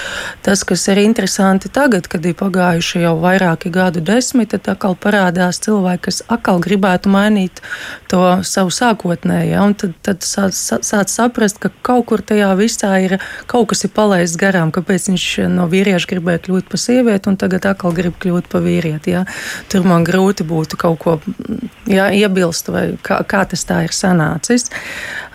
Tas, 0.47 0.65
kas 0.67 0.87
ir 0.91 1.03
interesanti 1.05 1.71
tagad, 1.73 2.09
kad 2.11 2.27
ir 2.27 2.37
pagājuši 2.39 3.05
jau 3.05 3.15
vairāki 3.23 3.71
gadu 3.75 4.03
desmiti, 4.05 4.57
tad 4.57 4.75
atkal 4.75 4.97
parādās 4.99 5.61
cilvēki, 5.65 6.05
kas 6.09 6.23
atkal 6.27 6.63
gribētu 6.65 7.13
mainīt 7.13 7.63
to 8.11 8.23
savu 8.47 8.73
sākotnēju. 8.75 9.53
Ja? 9.53 9.67
Tad, 9.79 9.95
tad 10.07 10.27
sāc, 10.27 10.57
sāc 10.57 11.13
saprast, 11.13 11.61
ka 11.63 11.71
kaut 11.87 12.09
kur 12.11 12.25
tajā 12.25 12.51
visā 12.59 12.95
ir 13.05 13.19
kaut 13.51 13.71
kas 13.73 13.85
ir 13.87 13.93
palaists 13.95 14.39
garām, 14.41 14.73
kāpēc 14.75 15.11
viņš 15.13 15.29
no 15.53 15.69
vīrieša 15.71 16.13
gribēja 16.15 16.45
kļūt 16.49 16.71
par 16.73 16.83
sievieti 16.83 17.31
un 17.31 17.39
tagad 17.41 17.69
atkal 17.69 17.95
grib 17.99 18.19
kļūt 18.23 18.51
par 18.53 18.65
vīrieti. 18.65 19.17
Jā. 19.17 19.25
Tur 19.73 19.87
man 19.89 20.07
grūti 20.07 20.47
būtu 20.49 20.79
kaut 20.81 20.99
ko 21.03 21.19
jā, 21.89 22.09
iebilst, 22.15 22.71
vai 22.73 22.85
kā, 23.03 23.21
kā 23.29 23.45
tas 23.49 23.65
tā 23.69 23.83
ir 23.87 23.95
sanācis. 23.97 24.69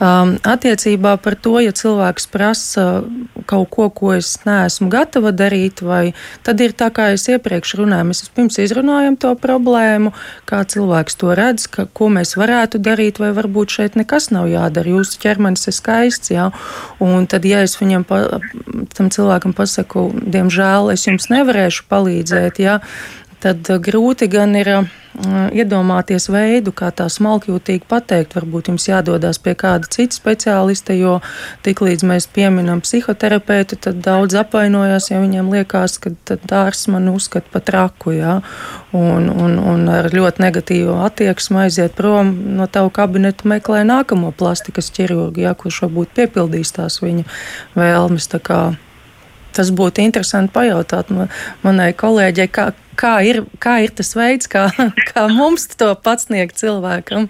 Um, 0.03 0.35
attiecībā 0.43 1.15
par 1.21 1.37
to, 1.39 1.57
ja 1.63 1.71
cilvēks 1.75 2.27
prasa 2.33 3.03
kaut 3.49 3.69
ko, 3.73 3.87
ko 3.93 4.13
es 4.17 4.35
neesmu 4.47 4.89
gatava 4.91 5.31
darīt, 5.35 5.83
vai 5.85 6.13
tad 6.45 6.61
ir 6.63 6.73
tā, 6.77 6.89
kā 6.93 7.11
es 7.13 7.25
iepriekš 7.31 7.75
runāju, 7.79 8.07
mēs 8.09 8.23
pirms 8.35 8.59
izrunājam 8.63 9.17
to 9.19 9.33
problēmu, 9.39 10.13
kā 10.49 10.63
cilvēks 10.69 11.17
to 11.21 11.35
redz, 11.37 11.67
ka, 11.71 11.85
ko 11.85 12.09
mēs 12.13 12.35
varētu 12.39 12.81
darīt, 12.83 13.19
vai 13.21 13.31
varbūt 13.35 13.77
šeit 13.77 13.97
nekas 13.99 14.29
nav 14.33 14.49
jādara. 14.51 14.95
Jūsu 14.95 15.19
ķermenis 15.23 15.69
ir 15.69 15.77
skaists, 15.77 16.33
jā. 16.33 16.49
Un 17.03 17.27
tad, 17.29 17.45
ja 17.47 17.63
es 17.65 17.77
viņam, 17.79 18.05
pa, 18.07 18.21
tam 18.97 19.11
cilvēkam 19.13 19.55
pasaku, 19.57 20.09
diemžēl 20.13 20.93
es 20.93 21.07
jums 21.07 21.29
nevarēšu 21.33 21.87
palīdzēt, 21.91 22.52
ja, 22.59 22.79
tad 23.43 23.65
uh, 23.69 23.79
grūti 23.81 24.29
gan 24.31 24.55
ir 24.55 24.69
uh, 24.77 24.91
iedomāties 25.53 26.25
veidu, 26.31 26.71
kā 26.75 26.89
tā 26.95 27.05
smalkjūtīgi 27.11 27.85
pateikt. 27.89 28.33
Varbūt 28.37 28.71
jums 28.71 28.87
jādodas 28.87 29.39
pie 29.43 29.53
kāda 29.59 29.89
cita 29.91 30.15
speciālista, 30.15 30.95
jo 30.97 31.19
tiklīdz 31.65 32.05
mēs 32.07 32.27
pieminam 32.33 32.81
psihoterapeitu, 32.83 33.77
tad 33.83 34.01
daudz 34.05 34.37
apvainojas, 34.39 35.11
ja 35.11 35.21
viņiem 35.21 35.51
liekas, 35.53 35.99
ka 36.01 36.13
dārs 36.49 36.87
man 36.91 37.11
uzskata 37.13 37.51
par 37.53 37.65
traku, 37.67 38.15
jā, 38.17 38.39
un, 38.95 39.29
un, 39.29 39.59
un 39.59 39.85
ar 39.91 40.09
ļoti 40.13 40.43
negatīvu 40.43 40.97
attieksmi 41.05 41.65
aiziet 41.67 41.97
prom 41.97 42.33
no 42.57 42.67
tavu 42.71 42.93
kabinetu 42.93 43.49
meklē 43.51 43.83
nākamo 43.87 44.33
plastikas 44.37 44.91
ķirurgu, 44.95 45.45
jā, 45.45 45.53
kurš 45.57 45.85
varbūt 45.87 46.17
piepildīs 46.17 46.73
tās 46.79 47.01
viņa 47.03 47.27
vēlmes. 47.77 48.31
Tas 49.53 49.69
būtu 49.75 50.01
interesanti 50.03 50.53
pajautāt 50.55 51.11
manai 51.63 51.91
kolēģei, 51.97 52.49
kā, 52.53 52.71
kā 52.99 53.13
ir, 53.25 53.43
kā 53.61 53.77
ir 53.83 53.93
tas 53.95 54.13
veids, 54.17 54.49
kā, 54.51 54.67
kā 55.11 55.25
mums 55.31 55.67
to 55.77 55.89
pats 56.03 56.27
sniegt 56.27 56.59
cilvēkam. 56.61 57.27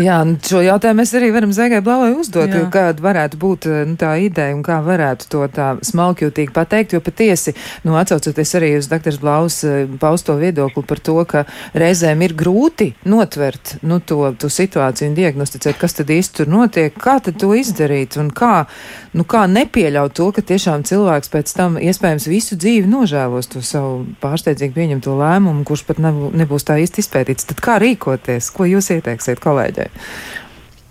Jā, 0.00 0.18
šo 0.44 0.62
jautājumu 0.64 1.00
mēs 1.02 1.14
arī 1.16 1.30
varam 1.34 1.52
Zēgai 1.54 1.80
Blavai 1.84 2.12
uzdot, 2.18 2.50
Jā. 2.50 2.64
kāda 2.72 3.04
varētu 3.04 3.40
būt 3.40 3.68
eh, 3.70 3.82
nu, 3.88 3.96
tā 4.00 4.14
ideja 4.22 4.54
un 4.56 4.62
kā 4.66 4.80
varētu 4.84 5.28
to 5.32 5.44
tā 5.54 5.70
smalkjūtīgi 5.86 6.54
pateikt, 6.54 6.96
jo 6.96 7.02
patiesi, 7.04 7.54
nu, 7.86 7.96
atsaucoties 8.00 8.54
arī 8.58 8.72
uz 8.78 8.88
dr. 8.90 9.18
Blaus 9.22 9.60
eh, 9.66 9.84
pausto 10.00 10.36
viedokli 10.40 10.84
par 10.88 11.02
to, 11.04 11.16
ka 11.28 11.44
reizēm 11.78 12.24
ir 12.26 12.36
grūti 12.38 12.92
notvert, 13.08 13.76
nu, 13.86 14.00
to, 14.04 14.20
to 14.40 14.50
situāciju 14.52 15.12
un 15.12 15.18
diagnosticēt, 15.18 15.78
kas 15.80 15.98
tad 16.00 16.12
īsti 16.14 16.42
tur 16.42 16.52
notiek, 16.52 16.96
kā 17.00 17.18
tad 17.24 17.38
to 17.40 17.52
izdarīt 17.56 18.18
un 18.20 18.30
kā, 18.34 18.66
nu, 19.14 19.26
kā 19.28 19.44
nepieļaut 19.50 20.16
to, 20.16 20.30
ka 20.34 20.44
tiešām 20.44 20.84
cilvēks 20.88 21.32
pēc 21.32 21.54
tam 21.56 21.78
iespējams 21.80 22.28
visu 22.30 22.58
dzīvi 22.60 22.90
nožēlos 22.90 23.50
to 23.52 23.62
savu 23.64 24.04
pārsteidzīgi 24.22 24.76
pieņemto 25.04 25.18
lēmumu, 25.20 25.64
kurš 25.64 25.84
pat 25.86 25.98
nebūs 26.00 26.64
tā 26.64 26.78
īsti 26.80 27.02
izpētīts. 27.02 27.46
Tad 27.46 27.60
kā 27.60 27.78
rīkoties? 27.78 28.50
Ko 28.52 28.64
jūs 28.64 28.90
ieteiksiet 28.90 29.40
kolēģei? 29.40 29.90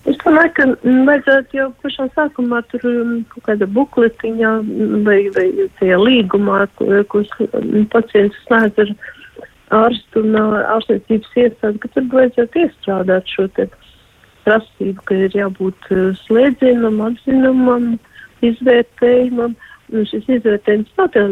Es 0.06 0.18
domāju, 0.20 0.52
ka 0.58 0.66
vajadzētu 0.84 1.58
jau 1.58 1.70
pašā 1.82 2.10
sākumā 2.14 2.62
tur 2.68 2.82
um, 2.84 3.24
kaut 3.32 3.44
kāda 3.48 3.66
bukletiņā 3.66 4.52
vai, 5.06 5.30
vai 5.32 5.48
tajā 5.80 5.98
līgumā, 5.98 6.68
ko, 6.76 7.04
ko 7.08 7.24
pacients 7.90 8.36
slēdz 8.46 8.84
ar 8.84 8.92
ārstu 9.74 10.26
un 10.26 10.36
ārstniecības 10.36 11.38
iestādi, 11.40 11.80
ka 11.80 11.88
tur 11.96 12.10
vajadzētu 12.12 12.66
iestrādāt 12.66 13.32
šo 13.32 13.48
te 13.56 13.70
prasību, 14.44 15.00
ka 15.08 15.16
ir 15.16 15.38
jābūt 15.40 15.88
slēdzienam, 16.26 17.00
atzinumam, 17.08 17.94
izvērtējumam. 18.44 19.56
Nu, 19.56 19.73
šis 20.10 20.30
izvērtējums 20.40 20.98
nav 20.98 21.12
tā, 21.14 21.28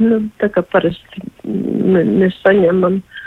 nu, 0.00 0.18
tā 0.40 0.48
kā 0.54 0.64
parasti 0.72 1.26
mēs 1.44 2.36
saņemam. 2.44 3.00
Uh, 3.00 3.22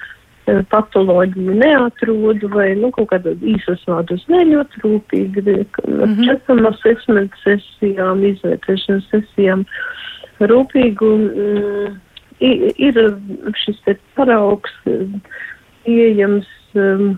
patoloģiju 0.70 1.54
neatrodu 1.60 2.50
vai 2.54 2.74
nu, 2.80 2.92
kaut 2.96 3.10
kādos 3.14 3.42
īsos 3.46 3.84
vārdos 3.88 4.26
ne 4.32 4.44
ļoti 4.50 4.84
rūpīgi. 4.84 5.44
Mm 5.46 6.04
-hmm. 6.04 6.26
četrām 6.26 6.66
asesmentu 6.72 7.38
sesijām, 7.44 8.24
izvērtēšanas 8.32 9.10
sesijām 9.12 9.66
rūpīgi 10.40 11.10
un 11.14 11.26
mm, 11.30 11.98
ir 12.40 13.02
šis 13.64 13.82
te 13.86 13.98
paraugs 14.16 14.72
pieejams 15.84 16.48
um, 16.74 17.18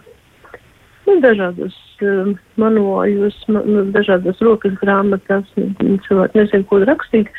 dažādos 1.22 1.76
um, 2.06 2.36
manuāļos, 2.62 3.38
man, 3.52 3.68
nu, 3.68 3.86
dažādos 3.96 4.42
rokas 4.46 4.76
grāmatās. 4.82 5.48
Cilvēki 5.56 6.40
nezinu, 6.40 6.68
ko 6.70 6.82
rakstīt. 6.86 7.32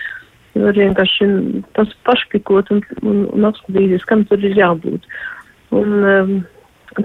Var 0.52 0.76
vienkārši 0.76 1.28
tas 1.76 1.92
pašpikot 2.04 2.68
un, 2.74 2.82
un, 3.00 3.22
un 3.32 3.48
apskatīties, 3.48 4.04
kam 4.08 4.26
tur 4.28 4.42
ir 4.44 4.58
jābūt. 4.58 5.06
Un, 5.72 5.94
um, 6.04 6.32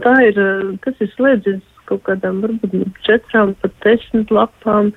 tā 0.04 0.18
ir, 0.28 0.40
uh, 0.42 0.74
tas 0.84 1.00
ir 1.04 1.14
slēdzis 1.16 1.64
kaut 1.88 2.04
kādām 2.08 2.42
varbūt 2.44 3.00
četrām 3.08 3.54
pat 3.62 3.76
desmit 3.86 4.32
lapām. 4.34 4.92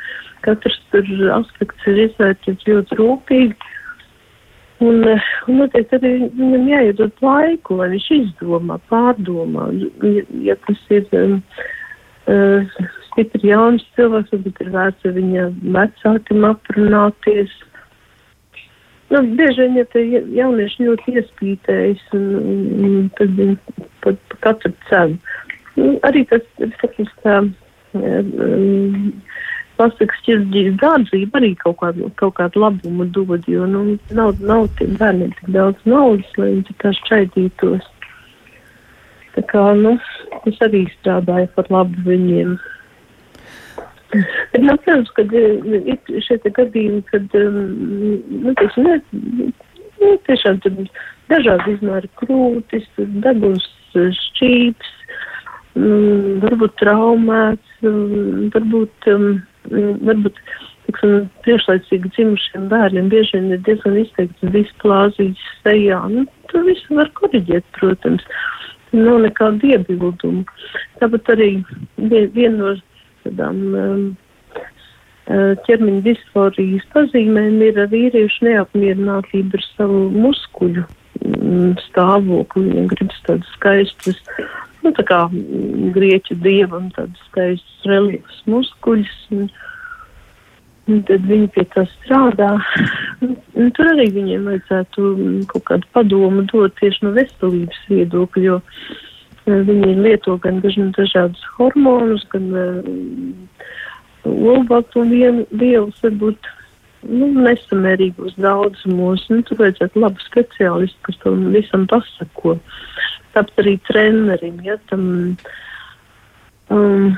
Katrs 0.45 0.79
tur 0.91 1.07
aspekts 1.37 1.87
ir 1.91 2.07
izvērtīts 2.09 2.67
ļoti 2.67 2.99
rūpīgi. 2.99 3.71
Un, 4.81 5.03
uh, 5.05 5.33
un 5.49 5.61
noteikti 5.61 5.99
arī 5.99 6.13
viņam 6.39 6.69
jāiedod 6.71 7.25
laiku, 7.25 7.77
lai 7.77 7.91
viņš 7.93 8.07
izdomā, 8.17 8.79
pārdomā. 8.89 9.67
Ja, 10.01 10.23
ja 10.47 10.57
tas 10.65 10.85
ir 10.97 11.05
um, 11.19 11.35
uh, 12.33 12.79
stipri 13.11 13.51
jauns 13.51 13.85
cilvēks, 13.99 14.33
tad 14.33 14.63
ir 14.65 14.71
vērts 14.73 15.09
ar 15.11 15.17
viņa 15.19 15.49
vecākiem 15.77 16.47
aprunāties. 16.49 17.53
Nu, 19.11 19.21
bieži 19.37 19.67
vien, 19.67 19.77
ja 19.81 19.85
te 19.91 20.05
jaunieši 20.07 20.87
ļoti 20.87 21.17
iespītējas, 21.19 22.03
un, 22.17 22.27
un 22.87 23.09
tad 23.19 23.37
viņi 23.37 23.57
pat 24.05 24.21
pa 24.31 24.43
katru 24.47 24.73
cenu. 24.89 25.19
Nu, 25.77 25.93
arī 26.07 26.23
tas, 26.31 26.47
sakīs, 26.81 27.11
tā 27.25 27.41
um, 27.43 29.11
plastikas 29.81 30.25
ķirurģijas 30.27 30.75
dārdzība 30.83 31.41
arī 31.41 31.55
kaut 31.63 31.79
kādu, 31.81 32.11
kaut 32.21 32.35
kādu 32.37 32.61
labumu 32.61 33.07
dod, 33.15 33.47
jo, 33.49 33.65
nu, 33.71 33.97
nav, 34.17 34.35
nav 34.45 34.67
tiem 34.77 34.93
bērniem 35.01 35.33
tik 35.39 35.55
daudz 35.57 35.89
naudas, 35.89 36.37
lai 36.37 36.51
viņi 36.59 36.77
tā 36.83 36.93
šķaidītos. 36.99 37.89
Tā 39.39 39.47
kā, 39.49 39.63
nu, 39.79 39.95
es 40.51 40.61
arī 40.67 40.85
strādāju 40.99 41.49
par 41.57 41.73
labu 41.73 42.05
viņiem. 42.05 42.59
Bet, 44.11 44.61
nu, 44.61 44.75
protams, 44.83 45.11
kad 45.17 45.33
ir 45.39 46.23
šie 46.27 46.41
gadījumi, 46.45 47.03
kad, 47.09 47.37
nu, 47.41 48.55
teiksim, 48.59 48.89
ne, 48.89 48.97
nu, 50.03 50.15
tiešām 50.29 50.59
tur 50.65 50.81
dažādi 51.31 51.77
izmēri 51.77 52.11
krūtis, 52.21 52.89
deguns 52.99 53.69
šķīps, 53.95 54.91
um, 55.79 56.41
varbūt 56.43 56.75
traumēts, 56.83 57.79
um, 57.87 58.51
varbūt, 58.55 59.15
um, 59.15 59.31
varbūt 59.69 60.39
tiksim, 60.87 61.29
priekšlaicīgi 61.45 62.13
dzimušiem 62.17 62.69
bērniem 62.71 63.11
bieži 63.13 63.39
vien 63.39 63.53
ir 63.55 63.63
diezgan 63.67 63.99
izteikts 64.01 64.53
displāzijas 64.55 65.45
sejā. 65.65 66.01
Nu, 66.13 66.27
to 66.51 66.63
visu 66.67 66.97
var 66.99 67.11
koriģēt, 67.19 67.67
protams. 67.79 68.25
Nav 68.93 69.21
nekādu 69.23 69.71
iebildumu. 69.71 70.43
Tāpat 70.99 71.29
arī 71.37 71.51
viena 71.97 72.57
no 72.57 72.73
tādām 73.23 73.61
um, 73.79 74.01
uh, 75.31 75.53
ķermeņa 75.67 76.03
disforijas 76.09 76.89
pazīmēm 76.95 77.61
ir 77.69 77.79
vīriešu 77.93 78.49
neapmierinātība 78.49 79.61
ar 79.61 79.67
savu 79.77 80.09
muskuļu 80.17 80.83
um, 80.83 81.77
stāvokli. 81.87 82.67
Viņam 82.73 82.91
gribas 82.91 83.23
tādas 83.29 83.55
skaistas, 83.55 84.19
nu 84.85 84.95
tā 84.97 85.05
kā 85.09 85.25
mm, 85.31 85.91
grieķu 85.97 86.39
dievam 86.45 86.89
tādas 86.97 87.27
skaistas 87.31 87.91
reliefas 87.91 88.41
muskuļus. 88.51 89.19
Un, 89.37 89.51
un 90.91 91.05
tad 91.09 91.29
viņi 91.29 91.53
pie 91.55 91.67
tā 91.75 91.87
strādā. 91.99 92.55
Un 93.21 93.71
tur 93.77 93.93
arī 93.93 94.09
viņiem 94.15 94.49
vajadzētu 94.49 95.13
mm, 95.13 95.39
kaut 95.53 95.69
kādu 95.71 95.95
padomu 95.95 96.47
dot 96.51 96.75
tieši 96.81 97.07
no 97.07 97.15
veselības 97.19 97.87
viedokļa, 97.93 98.49
jo 98.49 98.61
Viņi 99.51 99.95
lieto 100.05 100.37
gan 100.39 100.61
dažādus 100.63 101.43
hormonus, 101.57 102.27
gan 102.31 102.51
olbaltumu 104.29 105.47
vielas, 105.51 105.97
varbūt 106.05 106.51
nu, 107.09 107.31
nesamērīgos 107.47 108.37
daudzumos. 108.37 109.25
Nu, 109.33 109.41
tur 109.49 109.63
vajadzētu 109.63 110.03
labu 110.05 110.27
speciālistu, 110.27 110.99
kas 111.09 111.21
tam 111.25 111.49
visam 111.55 111.87
pasako. 111.91 112.59
Tāpat 113.35 113.63
arī 113.63 113.77
trenerim, 113.89 114.61
ja 114.67 114.77
tam. 114.91 115.05
Um, 116.71 117.17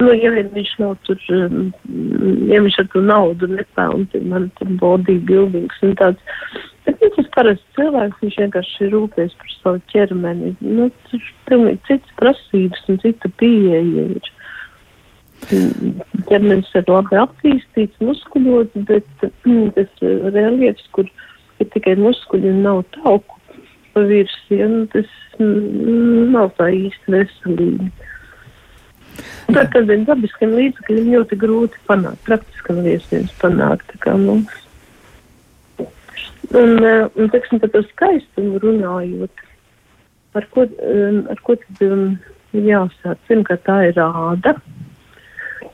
Nu, 0.00 0.08
ja 0.16 0.30
viņš 0.32 0.70
nav 0.80 0.94
tur, 1.04 1.18
um, 1.36 1.66
ja 2.48 2.62
viņš 2.64 2.78
ar 2.80 2.86
to 2.94 3.02
naudu 3.04 3.48
nepelna, 3.50 4.06
tad 4.12 4.24
man 4.30 4.46
tur 4.56 4.70
bodybuildings 4.80 5.82
un 5.84 5.92
tāds. 6.00 6.22
Bet 6.86 7.02
nu, 7.02 7.10
tas 7.14 7.28
parasts 7.36 7.76
cilvēks, 7.76 8.22
viņš 8.24 8.38
vienkārši 8.40 8.88
rūpēs 8.94 9.34
par 9.38 9.52
savu 9.52 9.82
ķermeni. 9.92 10.54
Nu, 10.64 10.88
tas 11.04 11.18
ir 11.18 11.28
pilnīgi 11.50 11.82
cits 11.90 12.16
prasības 12.18 12.88
un 12.88 13.02
cita 13.04 13.30
pieeja 13.42 13.82
ir. 14.16 14.32
Ķermenis 16.30 16.72
ir 16.78 16.88
labi 16.88 17.18
attīstīts, 17.18 18.02
muskuļots, 18.02 18.82
bet 18.88 19.26
mm, 19.44 19.74
tas 19.76 20.04
reliefs, 20.34 20.88
kur 20.96 21.06
ir 21.60 21.70
tikai 21.74 21.98
muskuļi 22.00 22.50
un 22.54 22.64
nav 22.64 22.82
tauku 22.96 23.31
pa 23.94 24.02
virsmu, 24.08 24.86
tas 24.92 25.10
nav 25.38 26.52
tā 26.58 26.70
īsti 26.76 27.14
veselīgi. 27.14 27.90
Tad 29.52 29.68
tādiem 29.74 30.06
dabiskiem 30.08 30.54
līdzekļiem 30.56 31.10
ļoti 31.12 31.38
grūti 31.40 31.80
panākt, 31.88 32.22
praktiski 32.26 32.76
nav 32.76 32.88
iespējams 32.88 33.34
panākt. 33.42 33.96
Un, 36.52 36.84
eh, 36.84 37.08
un 37.16 37.30
teiksim, 37.32 37.60
par 37.60 37.70
to 37.72 37.82
skaistumu 37.90 38.60
runājot, 38.62 39.44
ar 40.34 40.46
ko, 40.52 40.66
ar 41.32 41.42
ko 41.44 41.56
tad 41.60 41.84
um, 41.86 42.18
jāsāk? 42.52 43.20
Pirmkārt, 43.28 43.64
tā 43.68 43.78
ir 43.90 44.00
āda. 44.00 44.56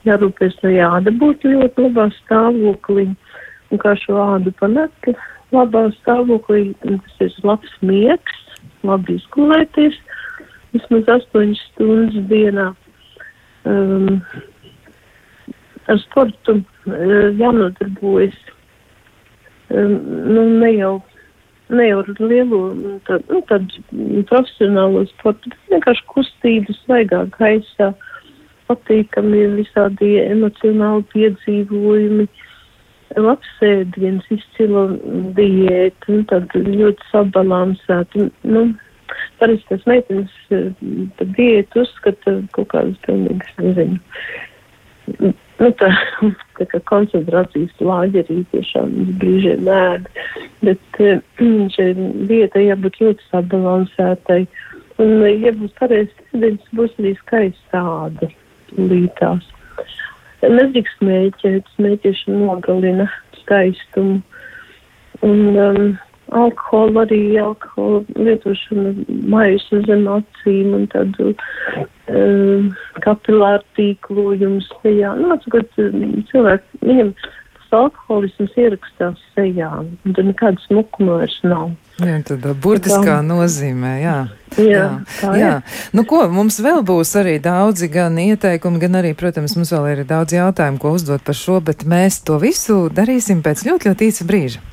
Jārūpēs, 0.07 0.59
lai 0.63 0.79
āda 0.87 1.11
būtu 1.15 1.55
ļoti 1.55 1.87
labā 1.87 2.09
stāvoklī. 2.21 3.09
Un 3.69 3.83
kā 3.83 3.95
šo 4.01 4.17
ādu 4.23 4.55
panākt 4.59 5.11
labā 5.55 5.89
stāvoklī, 6.01 6.73
tas 6.83 7.25
ir 7.25 7.35
labs 7.47 7.73
miegs, 7.81 8.39
labi 8.87 9.17
izgulēties, 9.19 9.97
vismaz 10.75 11.09
8 11.15 11.55
stundas 11.63 12.19
dienā 12.31 12.69
um, 13.69 14.21
ar 15.89 16.01
sportu 16.05 16.59
uh, 16.61 17.29
jānodarbojas 17.41 18.37
um, 19.71 19.95
nu, 20.35 20.49
ne 20.65 20.75
jau. 20.79 20.99
Ne 21.69 21.85
jau 21.85 21.99
ar 22.01 22.21
lielu 22.25 22.59
tādu, 23.05 23.25
nu, 23.29 23.43
tādu 23.45 24.23
profesionālo 24.31 25.03
sportu, 25.11 25.51
bet 25.53 25.75
vienkārši 25.75 26.07
kustību, 26.09 26.77
svaigā 26.79 27.27
gaisā, 27.35 27.91
patīkami 28.71 29.43
visādi 29.59 30.15
emocionāli 30.23 31.05
piedzīvojumi. 31.13 32.25
Labsēdiens, 33.17 34.27
izcila 34.35 34.85
diēta, 35.37 36.13
nu, 36.13 36.27
tāda 36.29 36.63
ļoti 36.67 37.11
sabalansēta. 37.13 38.29
Nu, 38.45 38.69
Parasti 39.39 39.71
tas 39.71 39.85
meitenes 39.89 40.33
par 41.17 41.29
diētu 41.37 41.81
uzskata 41.81 42.35
kaut 42.53 42.69
kādas 42.75 42.99
pilnīgas, 43.07 43.55
nezinu, 43.63 43.97
nu, 45.23 45.71
tā, 45.81 45.89
tā 46.59 46.67
kā 46.73 46.81
koncentrācijas 46.91 47.85
lāģerī 47.91 48.43
tiešām 48.53 48.95
brīžiem 49.23 49.71
ēd, 49.73 50.09
bet 50.67 51.01
šai 51.77 51.91
diētai 52.31 52.67
jābūt 52.69 53.01
ļoti 53.05 53.31
sabalansētai. 53.31 54.43
Un, 54.99 55.23
ja 55.31 55.55
būs 55.55 55.75
pareizs 55.79 56.25
ēdiens, 56.35 56.73
būs 56.75 56.97
arī 56.99 57.15
skaista 57.21 57.83
āda 58.05 58.29
lītās. 58.77 59.47
Nedrīkst 60.43 61.01
smēķēt, 61.01 61.71
smēķēšana 61.77 62.43
nogalina 62.45 63.09
skaistumu. 63.41 64.21
Un 65.27 65.41
um, 65.59 65.97
alkoholu 66.31 67.01
arī 67.03 67.21
alkoholu 67.43 68.05
lietošana 68.15 68.93
maisa 69.33 69.81
zem 69.89 70.07
acīm 70.13 70.77
un 70.79 70.87
tādu 70.93 71.33
um, 71.33 72.71
kapilāru 73.05 73.65
tīklojumu 73.79 74.63
sejā. 74.69 75.15
Nu, 75.19 75.33
atsakot, 75.35 75.75
cilvēki, 76.31 76.83
viņam 76.85 77.13
tas 77.69 77.79
alkoholisms 77.79 78.57
ierakstās 78.57 79.21
sejā, 79.37 79.69
un 79.85 80.17
tad 80.17 80.27
nekāda 80.27 80.61
smukuma 80.67 81.21
vairs 81.21 81.37
nav. 81.45 81.71
Jā, 81.99 82.19
tādā 82.23 82.55
burtiskā 82.55 83.19
tā. 83.19 83.23
nozīmē, 83.27 83.93
jā. 84.03 84.17
Jā, 84.57 84.85
jā. 85.23 85.33
jā. 85.37 85.53
Nu, 85.93 86.05
ko, 86.09 86.23
mums 86.33 86.61
vēl 86.63 86.81
būs 86.87 87.13
arī 87.19 87.37
daudzi 87.43 87.91
gan 87.93 88.17
ieteikumi, 88.23 88.81
gan 88.81 89.01
arī, 89.03 89.13
protams, 89.19 89.57
mums 89.59 89.73
vēl 89.75 89.91
ir 89.93 90.05
daudz 90.09 90.37
jautājumu, 90.37 90.81
ko 90.81 90.95
uzdot 90.97 91.25
par 91.27 91.37
šo, 91.37 91.61
bet 91.61 91.85
mēs 91.85 92.23
to 92.25 92.39
visu 92.43 92.87
darīsim 92.95 93.43
pēc 93.45 93.67
ļoti, 93.69 93.91
ļoti 93.91 94.11
īsa 94.13 94.29
brīža. 94.29 94.65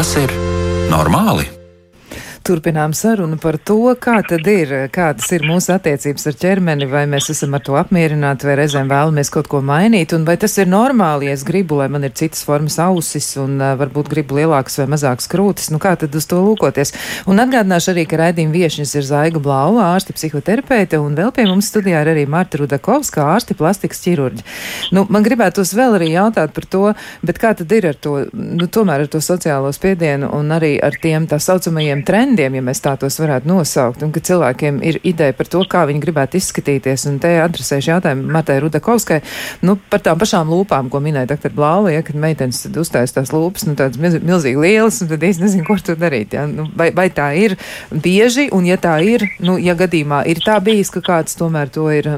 Tas 0.00 0.14
ir 0.16 0.32
normāli? 0.88 1.59
Turpinām 2.50 2.90
sarunu 2.90 3.36
par 3.38 3.60
to, 3.62 3.92
kā 4.02 4.16
tad 4.26 4.48
ir, 4.50 4.72
kādas 4.90 5.28
ir 5.30 5.44
mūsu 5.46 5.70
attiecības 5.70 6.24
ar 6.26 6.36
ķermeni, 6.40 6.88
vai 6.90 7.04
mēs 7.06 7.28
esam 7.30 7.52
ar 7.54 7.62
to 7.62 7.76
apmierināti, 7.78 8.48
vai 8.48 8.56
reizēm 8.58 8.88
vēlamies 8.90 9.28
kaut 9.30 9.46
ko 9.52 9.60
mainīt, 9.62 10.10
un 10.16 10.24
vai 10.26 10.34
tas 10.40 10.56
ir 10.58 10.66
normāli, 10.66 11.28
ja 11.28 11.36
es 11.36 11.44
gribu, 11.46 11.78
lai 11.78 11.86
man 11.94 12.08
ir 12.08 12.10
citas 12.18 12.42
formas 12.42 12.80
ausis, 12.82 13.28
un 13.38 13.62
varbūt 13.78 14.10
gribu 14.10 14.40
lielākas 14.40 14.80
vai 14.80 14.88
mazākas 14.96 15.30
krūtis, 15.30 15.68
nu 15.70 15.78
kā 15.78 15.92
tad 16.00 16.16
uz 16.18 16.26
to 16.26 16.40
lūkoties. 16.42 16.90
Un 17.30 17.38
atgādināšu 17.44 17.92
arī, 17.92 18.04
ka 18.10 18.18
raidījuma 18.18 18.56
viešņas 18.56 18.96
ir 18.98 19.06
Zaiga 19.06 19.44
Blauva, 19.44 19.86
ārsti 19.92 20.18
psihoterapeite, 20.18 20.98
un 20.98 21.14
vēl 21.20 21.30
pie 21.36 21.46
mums 21.46 21.70
studijā 21.70 22.02
ir 22.02 22.10
arī 22.16 22.26
Marta 22.26 22.58
Rudakovska, 22.58 23.28
ārsti 23.36 23.54
plastikas 23.62 24.02
ķirurģi. 24.08 24.46
Nu, 24.98 25.06
man 25.06 25.22
gribētos 25.22 25.70
vēl 25.78 26.00
arī 26.00 26.10
jautāt 26.16 26.50
par 26.58 26.66
to, 26.66 26.82
bet 27.22 27.38
kā 27.38 27.54
tad 27.62 27.70
ir 27.78 27.92
ar 27.92 28.02
to, 28.02 28.18
nu, 28.34 28.66
tomēr 28.66 29.06
ar 29.06 29.14
to 29.14 29.22
sociālo 29.22 29.70
spiedienu 29.76 30.34
un 30.34 30.50
arī 30.58 30.74
ar 30.82 30.98
tiem 30.98 31.30
tā 31.30 31.38
saucamajiem 31.38 32.02
trendiem, 32.02 32.38
trendiem, 32.40 32.56
ja 32.60 32.64
mēs 32.64 32.80
tā 32.80 32.94
tos 32.98 33.18
varētu 33.20 33.48
nosaukt, 33.48 34.02
un 34.02 34.12
ka 34.12 34.20
cilvēkiem 34.24 34.80
ir 34.86 34.98
ideja 35.04 35.34
par 35.36 35.48
to, 35.50 35.60
kā 35.68 35.84
viņi 35.88 36.00
gribētu 36.00 36.38
izskatīties. 36.38 37.06
Un 37.10 37.18
te 37.20 37.34
adresēšu 37.42 37.92
jautājumu 37.92 38.32
Matai 38.32 38.60
Rudakovskai, 38.64 39.20
nu, 39.66 39.76
par 39.90 40.00
tām 40.00 40.18
pašām 40.20 40.48
lūpām, 40.48 40.88
ko 40.90 41.02
minēja 41.04 41.34
dr. 41.34 41.52
Blāla, 41.52 41.92
ja, 41.92 42.02
kad 42.06 42.16
meitenes 42.16 42.64
uztais 42.80 43.12
tās 43.12 43.32
lūpas, 43.34 43.66
nu, 43.68 43.76
tādas 43.76 44.00
milz, 44.00 44.20
milzīgi 44.24 44.60
lielas, 44.60 45.02
un 45.02 45.12
tad 45.12 45.24
īsti 45.26 45.44
nezinu, 45.44 45.66
ko 45.68 45.76
tur 45.84 46.00
darīt. 46.00 46.36
Ja. 46.36 46.46
Nu, 46.48 46.68
vai, 46.76 46.90
vai 46.96 47.10
tā 47.12 47.30
ir 47.36 47.58
bieži, 47.90 48.48
un 48.56 48.68
ja 48.68 48.80
tā 48.80 48.96
ir, 49.04 49.26
nu, 49.44 49.58
ja 49.60 49.76
gadījumā 49.78 50.24
ir 50.30 50.40
tā 50.44 50.60
bijis, 50.64 50.92
ka 50.94 51.04
kāds 51.04 51.36
tomēr 51.38 51.72
to 51.72 51.90
ir 51.92 52.14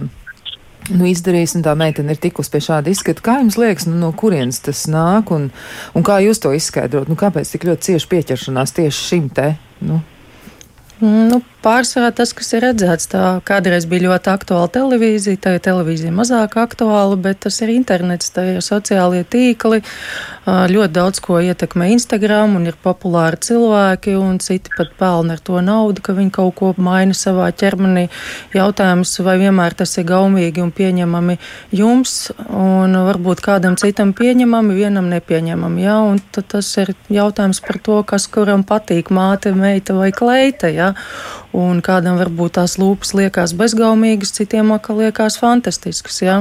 nu, 0.90 1.06
izdarījis, 1.06 1.56
un 1.58 1.66
tā 1.66 1.74
meitene 1.78 2.14
ir 2.14 2.22
tikusi 2.22 2.50
pie 2.52 2.62
šāda 2.64 2.90
izskata. 2.92 3.22
Kā 3.24 3.36
jums 3.42 3.58
liekas, 3.60 3.86
nu, 3.90 3.98
no 4.00 4.12
kurienes 4.18 4.62
tas 4.64 4.86
nāk, 4.90 5.30
un, 5.34 5.50
un 5.94 6.06
kā 6.06 6.18
jūs 6.24 6.42
to 6.42 6.54
izskaidrot? 6.56 7.10
Nu, 7.10 7.18
kāpēc 7.18 7.54
tik 7.54 7.68
ļoti 7.68 7.92
cieši 7.92 8.10
pieķeršanās 8.10 8.74
tieši 8.78 9.06
šim 9.10 9.28
te? 9.34 9.52
Nu? 9.82 10.00
Nu, 11.02 11.42
Pārsvarā 11.62 12.08
tas, 12.10 12.32
kas 12.34 12.48
ir 12.56 12.64
redzēts, 12.64 13.06
tā 13.12 13.20
kādreiz 13.46 13.84
bija 13.86 14.08
ļoti 14.08 14.30
aktuāla 14.32 14.66
televīzija, 14.74 15.38
tā 15.44 15.52
ir 15.54 15.60
televīzija 15.62 16.10
mazāk 16.10 16.56
aktuāla, 16.58 17.14
bet 17.22 17.38
tas 17.44 17.60
ir 17.62 17.70
internets, 17.70 18.32
tā 18.34 18.48
ir 18.56 18.64
sociālie 18.66 19.22
tīkli. 19.22 19.78
Ļoti 20.42 20.90
daudz 20.96 21.20
ko 21.22 21.38
ietekmē 21.38 21.92
Instagram 21.94 22.56
un 22.58 22.66
ir 22.66 22.74
populāri 22.82 23.38
cilvēki, 23.46 24.16
un 24.18 24.40
citi 24.42 24.72
pat 24.74 24.90
pelna 24.98 25.36
ar 25.36 25.44
to 25.46 25.60
naudu, 25.62 26.02
ka 26.02 26.16
viņi 26.16 26.32
kaut 26.34 26.56
ko 26.58 26.72
maina 26.82 27.14
savā 27.14 27.46
ķermenī. 27.54 28.08
Jautājums, 28.58 29.14
vai 29.22 29.36
vienmēr 29.44 29.78
tas 29.78 29.94
ir 30.02 30.08
gaumīgi 30.10 30.64
un 30.66 30.74
pieņemami 30.74 31.38
jums, 31.78 32.16
un 32.50 32.98
varbūt 33.06 33.44
kādam 33.46 33.78
citam 33.78 34.10
pieņemami, 34.18 34.80
vienam 34.80 35.06
nepieņemami. 35.14 35.86
Ja? 35.86 36.00
Un 36.10 36.18
tas 36.34 36.74
ir 36.82 36.90
jautājums 37.06 37.62
par 37.62 37.78
to, 37.78 38.02
kas 38.02 38.26
kuram 38.26 38.66
patīk 38.66 39.14
māte, 39.14 39.54
meita 39.54 39.94
vai 39.94 40.10
kleita. 40.10 40.74
Ja? 40.92 41.42
un 41.52 41.82
kādam 41.84 42.16
varbūt 42.20 42.56
tās 42.56 42.78
lūpas 42.80 43.12
liekas 43.16 43.52
bezgaumīgas, 43.58 44.32
citiem 44.36 44.72
atkal 44.74 45.02
liekas 45.02 45.38
fantastiskas. 45.40 46.22
Ja? 46.24 46.40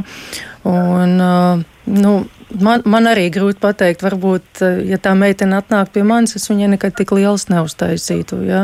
Un, 0.67 1.17
uh, 1.19 1.63
nu, 1.89 2.13
man, 2.59 2.83
man 2.89 3.07
arī 3.09 3.27
grūti 3.33 3.59
pateikt, 3.61 4.03
varbūt, 4.03 4.61
eh, 4.65 4.81
ja 4.91 4.99
tā 5.01 5.13
meitene 5.17 5.57
atnāk 5.59 5.91
pie 5.93 6.03
manis, 6.07 6.35
es 6.35 6.47
viņai 6.49 6.71
nekad 6.73 6.95
tik 6.97 7.13
liels 7.15 7.47
neuztaisītu. 7.51 8.41
Jā. 8.47 8.63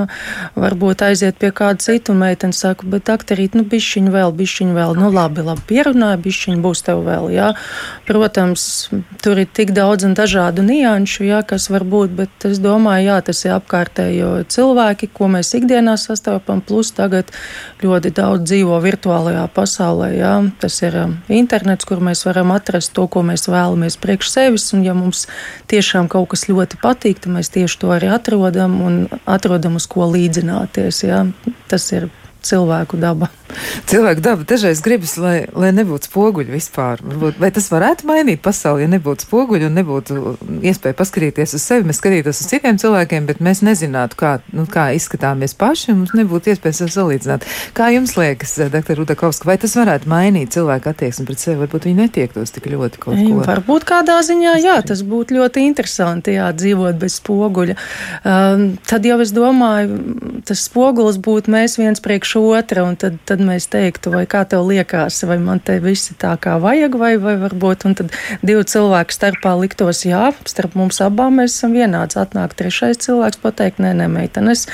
Varbūt 0.58 1.04
aiziet 1.08 1.38
pie 1.40 1.52
kāda 1.56 1.82
cita 1.84 2.14
un 2.14 2.22
meitene 2.22 2.56
saka, 2.56 2.88
bet 2.90 3.08
doktorīt, 3.10 3.56
nu, 3.58 3.64
bišķiņu 3.68 4.14
vēl, 4.14 4.34
bišķiņu 4.38 4.76
vēl, 4.78 4.96
nu, 5.00 5.12
labi, 5.14 5.46
labi, 5.46 5.64
pierunāja, 5.70 6.20
bišķiņu 6.24 6.64
būs 6.64 6.84
tev 6.88 7.04
vēl, 7.08 7.30
jā. 7.36 7.52
Protams, 8.08 8.90
tur 9.24 9.44
ir 9.44 9.50
tik 9.54 9.74
daudz 9.78 10.08
un 10.08 10.16
dažādu 10.18 10.66
nianšu, 10.68 11.28
jā, 11.28 11.42
kas 11.48 11.70
var 11.74 11.86
būt, 11.88 12.16
bet 12.18 12.48
es 12.50 12.62
domāju, 12.64 13.12
jā, 13.12 13.20
tas 13.30 13.44
ir 13.46 13.56
apkārtējo 13.58 14.32
cilvēki, 14.52 15.12
ko 15.14 15.32
mēs 15.32 15.54
ikdienā 15.58 15.98
sastopam, 16.02 16.62
plus 16.62 16.92
tagad 16.96 17.32
ļoti 17.84 18.14
daudz 18.16 18.48
dzīvo 18.48 18.80
virtuālajā 18.84 19.48
pasaulē, 19.56 20.12
jā. 20.18 20.36
Tas 20.62 20.82
ir 20.84 20.98
um, 21.04 21.18
internets, 21.30 21.87
kur 21.88 22.04
mēs 22.04 22.26
varam 22.28 22.52
atrast 22.56 22.94
to, 22.98 23.08
ko 23.12 23.24
mēs 23.26 23.48
vēlamies 23.50 23.98
priekš 24.04 24.32
sevis, 24.34 24.70
un 24.76 24.84
ja 24.86 24.96
mums 24.98 25.26
tiešām 25.72 26.10
kaut 26.12 26.30
kas 26.34 26.48
ļoti 26.52 26.80
patīk, 26.84 27.24
tad 27.24 27.34
mēs 27.38 27.52
tieši 27.56 27.82
to 27.82 27.92
arī 27.96 28.12
atrodam 28.14 28.80
un 28.84 29.04
atrodam, 29.26 29.80
uz 29.80 29.88
ko 29.90 30.10
līdzināties. 30.12 31.04
Jā. 31.08 31.24
Tas 31.72 31.92
ir 31.96 32.10
cilvēku 32.48 33.00
daba. 33.02 33.30
Cilvēku 33.88 34.22
daba 34.24 34.44
dažreiz 34.48 34.82
gribas, 34.84 35.14
lai, 35.22 35.48
lai 35.56 35.70
nebūtu 35.76 36.10
spoguļu 36.10 36.52
vispār. 36.52 37.02
Varbūt, 37.06 37.38
vai 37.42 37.50
tas 37.56 37.70
varētu 37.72 38.08
mainīt 38.10 38.42
pasauli, 38.44 38.84
ja 38.84 38.92
nebūtu 38.92 39.28
spoguļu 39.28 39.70
un 39.70 39.78
nebūtu 39.80 40.18
iespēja 40.68 40.98
paskatīties 40.98 41.56
uz 41.56 41.64
sevi, 41.64 41.88
mēs 41.88 42.02
skatītos 42.02 42.42
uz 42.44 42.50
citiem 42.52 42.80
cilvēkiem, 42.82 43.28
bet 43.30 43.40
mēs 43.44 43.64
nezinātu, 43.66 44.20
kā, 44.20 44.34
nu, 44.56 44.68
kā 44.72 44.90
izskatāmies 44.98 45.56
paši, 45.58 45.94
un 45.94 46.02
mums 46.04 46.16
nebūtu 46.18 46.52
iespējas 46.54 46.84
sev 46.84 46.92
salīdzināt. 46.96 47.48
Kā 47.78 47.90
jums 47.96 48.18
liekas, 48.20 48.58
dr. 48.74 49.00
Rudakovska, 49.00 49.48
vai 49.50 49.58
tas 49.62 49.78
varētu 49.80 50.12
mainīt 50.12 50.54
cilvēku 50.58 50.92
attieksmi 50.92 51.28
pret 51.30 51.44
sevi? 51.44 51.62
Varbūt 51.64 51.88
viņi 51.88 52.02
netiektos 52.04 52.54
tik 52.56 52.70
ļoti 52.74 53.02
kaut 53.04 53.22
ko. 53.22 53.40
Varbūt 53.48 53.88
kādā 53.88 54.20
ziņā, 54.28 54.58
jā, 54.64 54.78
tas 54.88 55.04
būtu 55.08 55.40
ļoti 55.40 55.64
interesanti, 55.70 56.36
jā, 56.38 56.52
dzīvot 56.58 57.00
bez 57.00 57.20
spoguļa. 57.22 57.78
Um, 58.28 58.68
tad 58.88 59.08
jau 59.08 59.20
es 59.24 59.34
domāju, 59.36 60.02
tas 60.48 60.68
spogulis 60.68 61.20
būtu 61.24 61.54
mēs 61.54 61.80
viens 61.80 62.04
priekš 62.04 62.37
otra, 62.40 62.84
un 62.88 62.98
tad, 63.00 63.18
tad 63.28 63.42
mēs 63.44 63.70
teiktu, 63.72 64.12
vai 64.14 64.26
kā 64.30 64.44
tev 64.50 64.66
liekas, 64.70 65.20
vai 65.28 65.38
man 65.42 65.62
te 65.64 65.78
viss 65.84 66.12
ir 66.12 66.20
tā 66.22 66.34
kā 66.42 66.58
vajag, 66.62 66.98
vai, 67.00 67.14
vai 67.22 67.36
varbūt, 67.42 67.86
un 67.90 67.98
tad 67.98 68.14
divu 68.46 68.64
cilvēku 68.68 69.16
starpā 69.16 69.54
liktos, 69.60 70.04
jā, 70.08 70.30
starp 70.50 70.78
mums 70.80 71.02
abām 71.04 71.42
mēs 71.42 71.58
esam 71.58 71.76
vienāds. 71.78 72.18
Atnāk 72.18 72.56
trešais 72.58 73.00
cilvēks 73.06 73.42
pateikt, 73.44 73.82
nē, 73.84 73.94
nē, 74.00 74.08
meitenes, 74.12 74.66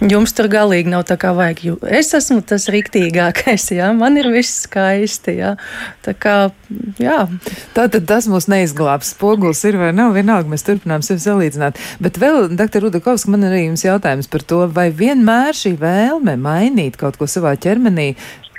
jums 0.00 0.34
tur 0.36 0.48
galīgi 0.52 0.92
nav 0.92 1.06
tā 1.08 1.18
kā 1.20 1.32
vajag. 1.36 1.64
Es 1.90 2.12
esmu 2.16 2.40
tas 2.46 2.68
riktīgākais, 2.72 3.68
jā, 3.74 3.90
man 3.96 4.18
ir 4.20 4.30
viss 4.32 4.64
skaisti, 4.66 5.36
jā. 5.40 5.54
Tā 6.06 6.14
kā, 6.18 6.36
jā. 7.02 7.26
Tātad 7.76 8.06
tas 8.08 8.28
mūs 8.30 8.48
neizglābs. 8.50 9.12
Spogulis 9.16 9.62
ir 9.68 9.78
vai 9.80 9.92
nav, 9.96 10.14
vienalga 10.16 10.50
mēs 10.52 10.66
turpinām 10.66 11.04
sevi 11.04 11.22
salīdzināt. 11.24 11.80
Bet 12.02 12.18
vēl, 12.22 12.48
doktor 12.56 12.86
Rudakovska, 12.86 13.30
man 13.32 13.46
arī 13.48 13.66
jums 13.66 13.84
jautājums 13.84 14.30
par 14.32 14.46
to, 14.46 14.62
vai 14.72 14.88
vienmēr 14.94 15.56
šī 15.56 15.74
vēlme 15.80 16.36
mainīt 16.40 16.98
kaut 17.02 17.18
ko 17.20 17.28
savā 17.30 17.52
ķermenī 17.60 18.12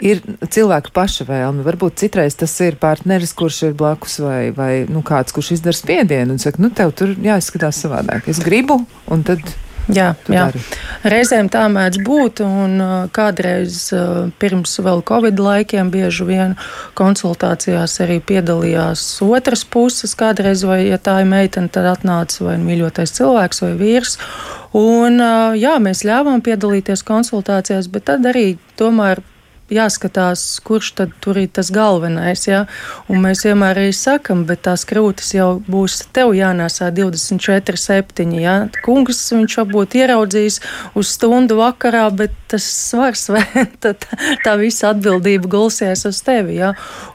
ir 0.03 0.21
cilvēka 0.51 0.93
paša 0.93 1.27
vēlme. 1.29 1.63
Varbūt 1.65 2.01
citreiz 2.03 2.37
tas 2.39 2.53
ir 2.65 2.77
partneris, 2.81 3.33
kurš 3.37 3.61
ir 3.69 3.75
blakus, 3.79 4.19
vai, 4.23 4.51
vai 4.55 4.71
nu, 4.89 5.03
kāds, 5.05 5.35
kurš 5.35 5.55
izdara 5.57 5.79
spiedienu 5.79 6.35
un 6.35 6.41
saka, 6.43 6.61
nu, 6.63 6.71
tev 6.75 6.93
tur 6.97 7.15
jāizskatās 7.23 7.83
savādāk. 7.85 8.27
Es 8.31 8.41
gribu, 8.43 8.81
un 9.13 9.23
tad 9.27 9.41
Jā, 9.91 10.13
jā. 10.31 10.45
reizēm 11.03 11.49
tā 11.51 11.65
mēdz 11.71 11.99
būt. 12.07 12.43
Un, 12.45 12.77
uh, 12.79 12.93
kādreiz 13.11 13.89
uh, 13.91 14.29
pirms 14.39 14.77
vēl 14.79 15.03
Covid 15.07 15.41
laikiem 15.43 15.91
bieži 15.91 16.27
vien 16.27 16.55
konsultācijās 16.95 17.97
arī 18.05 18.21
piedalījās 18.23 19.03
otras 19.25 19.65
puses. 19.67 20.15
Kādreiz, 20.15 20.63
vai 20.67 20.85
ja 20.87 21.01
tā 21.01 21.19
ir 21.23 21.29
meitene, 21.31 21.71
tad 21.73 21.89
atnāca 21.97 22.47
vai 22.47 22.55
mīļotais 22.63 23.15
cilvēks 23.19 23.63
vai 23.65 23.73
vīrs. 23.81 24.17
Un, 24.71 25.19
uh, 25.19 25.51
jā, 25.59 25.75
mēs 25.83 26.05
ļāvām 26.07 26.39
piedalīties 26.45 27.03
konsultācijās, 27.07 27.91
bet 27.91 28.07
tad 28.07 28.31
arī 28.31 28.53
tomēr 28.79 29.19
jāskatās, 29.73 30.45
kurš 30.65 30.91
tad 30.99 31.15
tur 31.23 31.39
ir 31.41 31.49
tas 31.53 31.71
galvenais. 31.73 32.45
Ja? 32.47 32.63
Un 33.11 33.23
mēs 33.25 33.43
vienmēr 33.47 33.81
arī 33.81 33.93
sakam, 33.95 34.45
bet 34.49 34.63
tās 34.67 34.85
krūtis 34.89 35.33
jau 35.35 35.49
būs 35.67 36.03
tev 36.15 36.33
jānēsā 36.37 36.91
24, 36.95 37.79
7. 37.79 38.37
Ja? 38.41 38.55
Kungs 38.85 39.21
viņš 39.33 39.57
varbūt 39.61 39.97
ieraudzīs 39.99 40.59
uz 40.99 41.13
stundu 41.15 41.59
vakarā, 41.61 42.05
bet 42.13 42.35
tas 42.51 42.65
svars 42.65 43.27
vai 43.33 43.65
tad 43.83 44.05
tā 44.45 44.55
visa 44.61 44.91
atbildība 44.93 45.49
gulsies 45.49 46.05
uz 46.09 46.21
tevi. 46.25 46.59
Ja? 46.61 46.73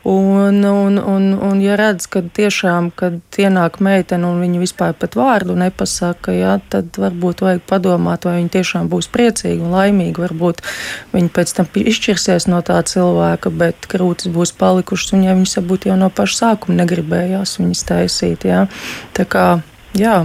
Un, 0.09 0.63
un, 0.65 0.99
un, 0.99 1.31
un 1.51 1.63
ja 1.63 1.79
redz, 1.79 2.09
ka 2.11 2.23
tiešām, 2.23 2.91
kad 2.99 3.21
ienāk 3.39 3.79
meitene 3.85 4.27
un 4.29 4.43
viņa 4.43 4.63
vispār 4.63 4.97
pat 4.99 5.17
vārdu 5.19 5.57
nepasaka, 5.59 6.35
ja, 6.35 6.57
tad 6.73 6.99
varbūt 6.99 7.43
vajag 7.45 7.65
padomāt, 7.69 8.27
vai 8.27 8.39
viņa 8.41 8.55
tiešām 8.59 8.91
būs 8.91 9.11
priecīga 9.15 9.65
un 9.65 9.75
laimīga. 9.77 10.25
Varbūt 10.27 10.63
viņa 11.15 11.33
pēc 11.35 11.55
tam 11.59 11.71
izšķirsies 11.79 12.47
no 12.51 12.61
tā 12.64 12.80
cilvēka, 12.88 13.53
bet 13.55 13.88
krūtis 13.90 14.32
būs 14.34 14.55
palikušas, 14.59 15.14
un 15.16 15.24
ja 15.28 15.36
viņas 15.38 15.61
būtu 15.68 15.92
jau 15.92 15.99
no 16.01 16.11
paša 16.11 16.40
sākuma 16.42 16.80
negribējās 16.82 17.59
viņas 17.61 17.86
taisīt. 17.92 18.49
Jā. 18.49 18.66
Tā 19.16 19.28
kā, 19.28 19.46
jā, 19.99 20.20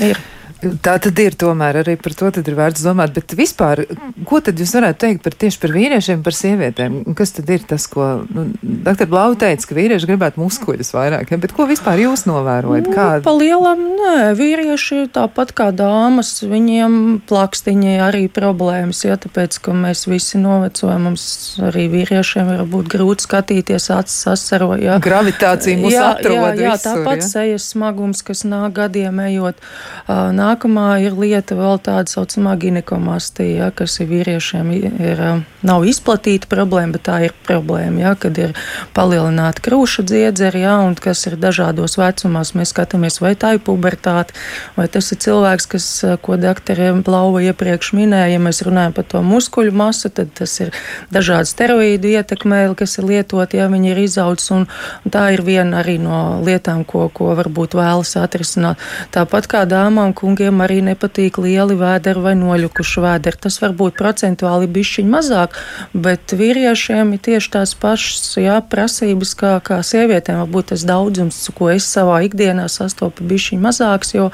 ir. 0.00 0.20
Tā 0.58 0.96
tad 0.98 1.20
ir 1.22 1.36
tomēr 1.38 1.76
arī 1.84 1.94
par 2.02 2.14
to 2.18 2.28
ir 2.34 2.56
vērts 2.58 2.82
domāt. 2.82 3.12
Bet 3.14 3.30
vispār, 3.38 3.84
ko 4.26 4.40
tad 4.42 4.58
jūs 4.58 4.72
varētu 4.74 4.98
teikt 5.04 5.22
par 5.22 5.36
tieši 5.38 5.60
par 5.62 5.72
vīriešiem, 5.76 6.22
par 6.26 6.34
sievietēm? 6.34 6.96
Kas 7.18 7.30
tad 7.36 7.50
ir 7.54 7.62
tas, 7.68 7.86
ko 7.90 8.08
nu, 8.26 8.48
doktor 8.62 9.06
Blau 9.10 9.36
teica, 9.38 9.68
ka 9.70 9.76
vīrieši 9.78 10.08
gribētu 10.10 10.42
muskuļus 10.42 10.90
vairāk, 10.96 11.30
ja? 11.30 11.38
bet 11.38 11.54
ko 11.54 11.68
vispār 11.70 12.02
jūs 12.02 12.26
novērojat? 12.26 12.90
Kā... 12.90 13.06
Nu, 13.20 13.26
pa 13.28 13.34
lielam, 13.38 13.84
nē, 14.00 14.16
vīrieši 14.38 15.04
tāpat 15.14 15.52
kā 15.54 15.68
dāmas, 15.76 16.32
viņiem 16.42 17.20
plakstiņi 17.30 17.94
arī 18.08 18.24
problēmas, 18.26 19.04
ja 19.06 19.14
tāpēc, 19.20 19.60
ka 19.62 19.76
mēs 19.78 20.08
visi 20.10 20.42
novecojam, 20.42 21.06
mums 21.06 21.28
arī 21.70 21.86
vīriešiem 21.94 22.50
var 22.50 22.64
būt 22.66 22.90
grūti 22.96 23.28
skatīties 23.28 23.88
acis 23.94 24.26
asaro. 24.34 24.72
Ja. 24.82 24.98
Gravitācija 25.02 25.78
mūs 25.78 25.94
jā, 25.94 26.10
atrod 26.16 26.34
jā, 26.34 26.50
jā, 26.58 26.74
visur, 26.74 26.84
tāpat 26.90 27.22
ja? 27.22 27.30
sejas 27.30 27.70
smagums, 27.76 28.26
kas 28.26 28.42
nāk 28.48 28.74
gadiem 28.82 29.22
ejot. 29.28 29.62
Uh, 30.08 30.34
nākamā 30.48 30.88
ir 31.04 31.16
lieta 31.18 31.56
vēl 31.58 31.78
tāda 31.84 32.08
saucamā 32.10 32.56
ginekomastija, 32.60 33.68
ja, 33.68 33.68
kas 33.74 33.98
ir 34.00 34.08
vīriešiem 34.10 34.70
ir, 34.74 35.22
nav 35.66 35.84
izplatīta 35.88 36.48
problēma, 36.50 36.96
bet 36.96 37.04
tā 37.08 37.18
ir 37.28 37.34
problēma, 37.46 38.02
ja, 38.02 38.14
kad 38.18 38.38
ir 38.40 38.54
palielināta 38.96 39.62
krūša 39.64 40.04
dziedzeri, 40.08 40.62
ja, 40.64 40.78
un 40.86 40.96
kas 40.98 41.26
ir 41.28 41.38
dažādos 41.40 41.98
vecumos. 41.98 42.54
Mēs 42.58 42.72
skatāmies, 42.74 43.20
vai 43.22 43.34
tā 43.38 43.54
ir 43.56 43.62
pubertāte, 43.64 44.36
vai 44.76 44.88
tas 44.92 45.10
ir 45.12 45.20
cilvēks, 45.24 45.68
kas, 45.74 45.88
ko 46.22 46.38
doktoriem 46.40 47.02
Blauva 47.06 47.42
iepriekš 47.46 47.92
minēja, 47.98 48.34
ja 48.36 48.42
mēs 48.42 48.62
runājam 48.66 48.94
par 48.96 49.08
to 49.10 49.22
muskuļu 49.24 49.74
masu, 49.76 50.12
tad 50.14 50.32
tas 50.38 50.54
ir 50.62 50.72
dažādi 51.14 51.50
steroīdu 51.50 52.12
ietekmē, 52.14 52.62
kas 52.78 52.98
ir 53.00 53.08
lietoti, 53.08 53.58
ja 53.60 53.68
viņi 53.72 53.92
ir 53.92 54.02
izaudzis, 54.04 54.52
un, 54.54 54.66
un 55.04 55.14
tā 55.14 55.28
ir 55.34 55.42
viena 55.46 55.82
arī 55.82 55.98
no 56.02 56.38
lietām, 56.44 56.84
ko, 56.88 57.08
ko 57.12 57.34
varbūt 57.38 57.76
vēlas 57.78 58.14
atrisināt. 58.20 58.80
Tāpat 59.14 59.48
kā 59.50 59.64
dāmām, 59.68 60.14
kungi, 60.16 60.37
kungiem 60.38 60.60
arī 60.62 60.78
nepatīk 60.86 61.38
lieli 61.42 61.74
vēderi 61.74 62.22
vai 62.22 62.34
noļukuši 62.38 63.02
vēderi. 63.02 63.38
Tas 63.42 63.58
var 63.58 63.72
būt 63.74 63.96
procentuāli 63.98 64.68
bišķiņ 64.70 65.08
mazāk, 65.10 65.56
bet 65.92 66.30
vīriešiem 66.30 67.16
ir 67.16 67.22
tieši 67.26 67.50
tās 67.56 67.74
pašas 67.74 68.38
jā, 68.38 68.60
prasības 68.62 69.34
kā, 69.34 69.58
kā 69.58 69.80
sievietēm. 69.82 70.38
Varbūt 70.44 70.70
tas 70.70 70.84
daudzums, 70.86 71.40
ko 71.58 71.72
es 71.72 71.88
savā 71.90 72.20
ikdienā 72.28 72.68
sastopu, 72.70 73.26
bišķiņ 73.26 73.64
mazāks, 73.64 74.14
jo 74.14 74.28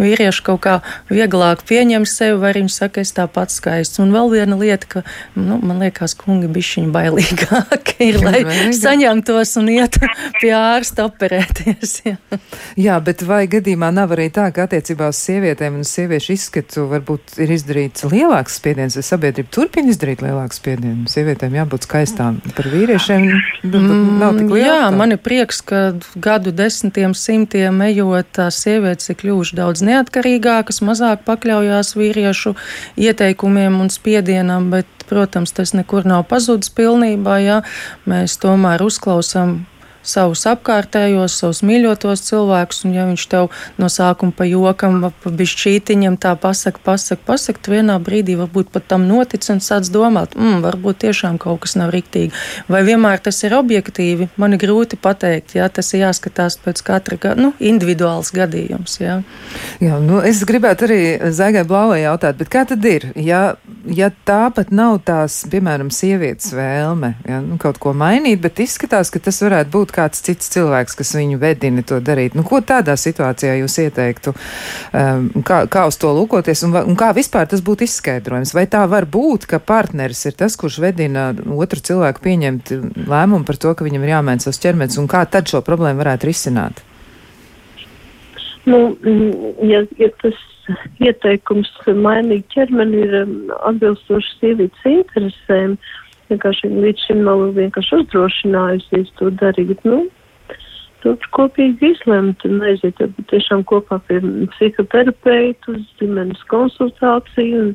vīrieši 0.00 0.44
kaut 0.48 0.62
kā 0.64 0.78
vieglāk 1.10 1.66
pieņem 1.68 2.08
sevi, 2.08 2.40
vai 2.40 2.54
viņi 2.56 2.72
saka, 2.72 3.04
es 3.04 3.12
tāpat 3.16 3.52
skaists. 3.52 4.00
Un 4.00 4.14
vēl 4.16 4.32
viena 4.32 4.56
lieta, 4.56 4.88
ka, 4.88 5.04
nu, 5.36 5.60
man 5.60 5.84
liekas, 5.84 6.16
kungi 6.16 6.48
bišķiņ 6.48 6.88
bailīgāki 6.96 8.08
ir, 8.08 8.20
lai 8.24 8.72
saņemtos 8.80 9.58
un 9.60 9.72
iet 9.76 10.00
pie 10.40 10.54
ārsta 10.56 11.04
operēties. 11.10 11.96
Jā. 12.06 12.16
jā, 12.80 12.96
bet 13.04 13.26
vai 13.26 13.44
gadījumā 13.50 13.90
nav 13.92 14.14
arī 14.16 14.30
tā, 14.32 14.48
ka 14.54 14.64
attiecībā 14.64 15.10
uz 15.12 15.20
sievieti 15.20 15.49
sievietēm 15.50 15.80
un 15.80 15.86
sieviešu 15.86 16.34
izskatu 16.36 16.84
varbūt 16.90 17.38
ir 17.42 17.50
izdarīts 17.50 18.04
lielāks 18.06 18.58
spiediens, 18.60 18.94
vai 18.94 19.02
sabiedrība 19.02 19.50
turpina 19.50 19.90
izdarīt 19.90 20.22
lielāku 20.22 20.54
spiedienu. 20.54 21.08
Sievietēm 21.10 21.56
jābūt 21.58 21.86
skaistām. 21.88 22.38
Par 22.54 22.68
vīriešiem 22.70 23.26
mm, 23.66 24.20
nav 24.20 24.38
tik 24.38 24.52
liela. 24.52 24.68
Jā, 24.68 24.90
man 24.94 25.16
ir 25.16 25.18
prieks, 25.22 25.60
ka 25.66 25.80
gadu 26.14 26.52
desmitiem, 26.54 27.16
simtiem 27.18 27.82
ejot, 27.88 28.30
tās 28.38 28.60
sievietes 28.62 29.10
ir 29.10 29.18
kļuvušas 29.18 29.58
daudz 29.58 29.82
neatkarīgākas, 29.88 30.82
mazāk 30.86 31.26
pakļaujās 31.26 31.96
vīriešu 31.98 32.54
ieteikumiem 33.00 33.80
un 33.82 33.90
spiedienam, 33.90 34.70
bet, 34.70 34.86
protams, 35.10 35.50
tas 35.56 35.74
nekur 35.74 36.06
nav 36.06 36.28
pazudis 36.30 36.70
pilnībā. 36.70 37.40
Jā. 37.42 37.60
Mēs 38.06 38.38
tomēr 38.38 38.86
uzklausām 38.86 39.64
savus 40.02 40.44
apkārtējos, 40.48 41.36
savus 41.42 41.62
mīļotos 41.66 42.24
cilvēkus, 42.28 42.84
un 42.86 42.94
ja 42.96 43.06
viņš 43.08 43.26
tev 43.30 43.50
no 43.80 43.90
sākuma 43.92 44.34
pa 44.36 44.46
jokam, 44.48 45.00
pa 45.22 45.32
bišķītiņam 45.40 46.18
tā 46.20 46.34
pasaka, 46.40 46.80
pasaka, 46.84 47.22
pasaka, 47.26 47.62
tu 47.62 47.74
vienā 47.74 47.98
brīdī 48.02 48.36
varbūt 48.40 48.72
pat 48.74 48.88
tam 48.90 49.06
notic 49.08 49.46
un 49.52 49.62
sāc 49.64 49.90
domāt, 49.92 50.36
mm, 50.36 50.60
varbūt 50.64 51.02
tiešām 51.06 51.38
kaut 51.42 51.62
kas 51.64 51.76
nav 51.80 51.92
riktīgi. 51.94 52.32
Vai 52.70 52.82
vienmēr 52.86 53.20
tas 53.22 53.42
ir 53.44 53.56
objektīvi, 53.58 54.30
man 54.40 54.56
ir 54.56 54.62
grūti 54.62 54.98
pateikt, 55.00 55.56
jā, 55.58 55.68
tas 55.68 55.92
ir 55.94 56.06
jāskatās 56.06 56.58
pēc 56.64 56.82
katra, 56.86 57.34
nu, 57.36 57.52
individuāls 57.60 58.32
gadījums, 58.34 58.98
jā. 59.00 59.20
Jā, 59.82 59.98
nu, 60.02 60.20
es 60.24 60.42
gribētu 60.46 60.86
arī 60.86 61.00
Zaigai 61.34 61.64
Blauai 61.68 62.02
jautāt, 62.02 62.38
bet 62.40 62.50
kā 62.52 62.64
tad 62.68 62.84
ir, 62.88 63.10
ja, 63.18 63.56
ja 63.86 64.10
tā 64.26 64.42
pat 64.54 64.70
nav 64.74 65.00
tās, 65.06 65.40
piemēram, 65.50 65.90
sievietes 65.94 66.52
vēlme, 66.56 67.14
ja, 67.28 67.40
nu, 67.44 67.58
kaut 67.60 67.80
ko 67.82 67.94
mainīt, 67.96 68.40
bet 68.42 68.62
izskatās, 68.62 69.12
ka 69.12 69.22
tas 69.22 69.40
varētu 69.44 69.72
būt 69.74 69.89
kāds 69.94 70.22
cits 70.26 70.50
cilvēks, 70.54 70.96
kas 70.98 71.14
viņu 71.16 71.40
vedina 71.42 71.84
to 71.86 72.00
darīt. 72.04 72.36
Nu, 72.38 72.44
ko 72.46 72.62
tādā 72.64 72.96
situācijā 73.00 73.56
jūs 73.60 73.78
ieteiktu? 73.84 74.34
Um, 74.96 75.30
kā, 75.46 75.62
kā 75.70 75.86
uz 75.90 75.98
to 76.00 76.12
lūkoties 76.16 76.64
un, 76.68 76.76
un 76.92 76.98
kā 76.98 77.12
vispār 77.16 77.48
tas 77.50 77.64
būtu 77.64 77.86
izskaidrojams? 77.86 78.54
Vai 78.56 78.66
tā 78.70 78.84
var 78.90 79.08
būt, 79.10 79.48
ka 79.50 79.62
partneris 79.62 80.24
ir 80.30 80.36
tas, 80.38 80.58
kurš 80.60 80.80
vedina 80.84 81.30
otru 81.56 81.82
cilvēku 81.90 82.24
pieņemt 82.26 82.74
lēmumu 83.10 83.46
par 83.48 83.60
to, 83.60 83.74
ka 83.74 83.86
viņam 83.86 84.06
ir 84.06 84.14
jāmaina 84.16 84.44
savs 84.44 84.62
ķermenis 84.62 85.00
un 85.00 85.10
kā 85.10 85.24
tad 85.30 85.50
šo 85.50 85.64
problēmu 85.66 86.02
varētu 86.02 86.30
risināt? 86.30 86.84
Nu, 88.68 88.90
ja, 89.64 89.82
ja 89.98 90.10
tas 90.20 90.36
ieteikums 91.02 91.70
mainīt 91.98 92.46
ķermeni 92.54 93.04
ir 93.06 93.16
um, 93.22 93.32
atbilstoši 93.70 94.36
sievietes 94.38 94.86
interesēm, 94.88 95.76
vienkārši 96.30 96.70
līdz 96.72 97.06
šim 97.08 97.22
nav 97.26 97.44
vienkārši 97.58 98.00
uzdrošinājusies 98.02 99.12
to 99.18 99.30
darīt. 99.40 99.84
Nu, 99.88 100.04
tur 101.02 101.16
kopīgi 101.36 101.94
izlemt 101.94 102.44
un 102.48 102.60
aiziet 102.66 103.00
tiešām 103.32 103.64
kopā 103.68 104.00
pie 104.08 104.20
psihoterapeitu 104.54 105.76
uz 105.76 105.86
ģimenes 106.00 106.42
konsultāciju 106.52 107.64
un, 107.64 107.74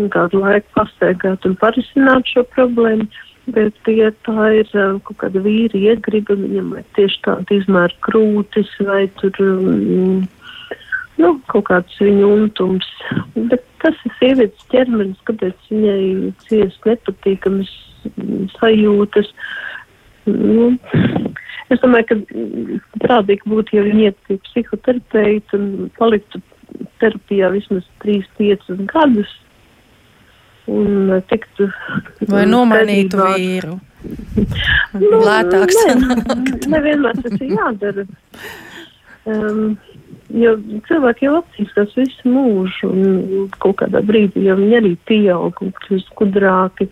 un 0.00 0.12
kādu 0.12 0.42
laiku 0.44 0.72
pastaigāt 0.78 1.46
un 1.48 1.58
parisināt 1.60 2.30
šo 2.30 2.46
problēmu. 2.54 3.08
Bet, 3.50 3.74
ja 3.88 4.10
tā 4.26 4.50
ir 4.60 4.68
kaut 5.06 5.16
kāda 5.18 5.40
vīra 5.42 5.78
iegriba, 5.78 6.36
viņam 6.38 6.74
ir 6.78 6.84
tieši 6.94 7.22
tāda 7.24 7.56
izmēra 7.56 7.96
krūtis 8.04 8.68
vai 8.86 9.06
tur, 9.18 9.32
um, 9.42 10.20
nu, 11.18 11.32
kaut 11.50 11.66
kāds 11.70 11.96
viņa 12.04 12.28
untums. 12.28 12.86
Bet 13.34 13.64
tas 13.82 14.04
ir 14.06 14.14
sievietes 14.18 14.68
ķermenis, 14.72 15.20
kāpēc 15.28 15.70
viņai 15.72 16.32
ciest 16.46 16.86
nepatīkamas 16.88 17.72
sajūtas. 18.58 19.28
Nu, 20.30 20.70
es 21.72 21.82
domāju, 21.82 22.06
ka 22.10 22.16
prātīgi 23.04 23.50
būtu, 23.50 23.76
ja 23.78 23.84
viņi 23.86 24.08
iet 24.08 24.18
pie 24.28 24.38
psihoterapeita 24.48 25.58
un 25.58 25.90
paliktu 25.98 26.42
terapijā 27.02 27.50
vismaz 27.54 27.86
3-5 28.04 28.82
gadus. 28.90 29.36
Un 30.70 31.16
tiktu. 31.26 31.66
Vai 32.30 32.44
nomainītu 32.46 33.18
vīru? 33.18 33.78
nu, 35.00 35.22
Lētāks. 35.24 35.80
Nevienmēr 36.70 37.16
ne 37.16 37.22
tas 37.24 37.40
ir 37.40 37.56
jādara. 37.56 38.06
Um, 39.28 39.74
Jo 40.30 40.54
cilvēki 40.86 41.26
jau 41.26 41.38
attīstās 41.40 41.94
visu 41.98 42.30
mūžu, 42.30 42.90
un 42.90 43.48
kaut 43.58 43.80
kādā 43.80 44.02
brīdī 44.06 44.44
jau 44.46 44.56
viņi 44.60 44.76
arī 44.78 44.92
pieaug 45.10 45.62
un 45.64 45.72
kļūst 45.80 46.12
gudrāki. 46.20 46.86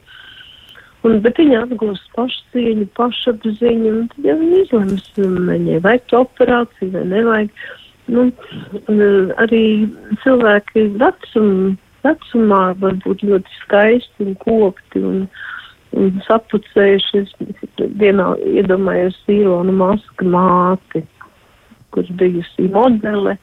Un, 1.07 1.21
bet 1.23 1.39
viņi 1.39 1.61
atgūst 1.61 2.09
pašcieņu, 2.17 2.89
pašapziņu, 2.99 3.93
un 3.95 4.09
tad 4.15 4.27
jau 4.27 4.39
viņi 4.41 4.63
izlems, 4.65 5.05
viņai 5.19 5.79
vajag 5.85 6.09
to 6.11 6.23
operāciju 6.25 6.91
vai 6.97 7.05
nevajag. 7.13 7.53
nu, 8.09 8.25
arī 9.45 9.63
cilvēki 10.25 10.89
vecum, 10.99 11.77
vecumā 12.07 12.63
var 12.83 12.97
būt 13.05 13.23
ļoti 13.29 13.61
skaisti 13.61 14.27
un 14.27 14.35
kopti 14.43 15.05
un, 15.05 15.21
un 15.95 16.11
sapucējuši. 16.27 17.23
Es 17.23 17.87
vienā 18.03 18.33
iedomājos 18.59 19.21
Ilonu 19.31 19.77
Maska 19.79 20.27
māti, 20.27 21.05
kur 21.99 22.15
bijusi 22.23 22.71
modele. 22.73 23.37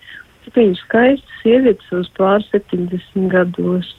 Viņa 0.56 0.78
skaista 0.80 1.40
sieviete 1.42 1.84
savus 1.90 2.10
pār 2.18 2.44
70 2.52 3.30
gados. 3.34 3.94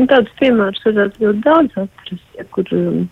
Un 0.00 0.08
tāds 0.08 0.32
piemērs 0.40 0.84
varētu 0.86 1.24
ļoti 1.26 1.42
daudz 1.44 1.78
atrast, 1.84 2.28
ja 2.38 2.44
kur 2.54 2.68
um, 2.76 3.02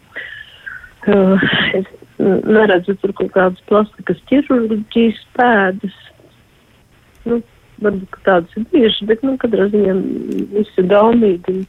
uh, 1.08 1.48
es 1.76 1.88
neredzu 2.20 2.96
tur 3.00 3.12
kaut 3.16 3.32
kādas 3.36 3.64
plastikas 3.68 4.20
ķirurģijas 4.30 5.20
pēdas. 5.36 5.96
Nu, 7.28 7.40
varbūt 7.84 8.20
tādas 8.26 8.56
ir 8.58 8.66
bieži, 8.72 9.08
bet, 9.08 9.24
nu, 9.24 9.36
katrā 9.40 9.68
ziņā 9.72 9.96
viss 10.54 10.80
ir 10.80 10.88
gaumīgi 10.90 11.54
un, 11.54 11.60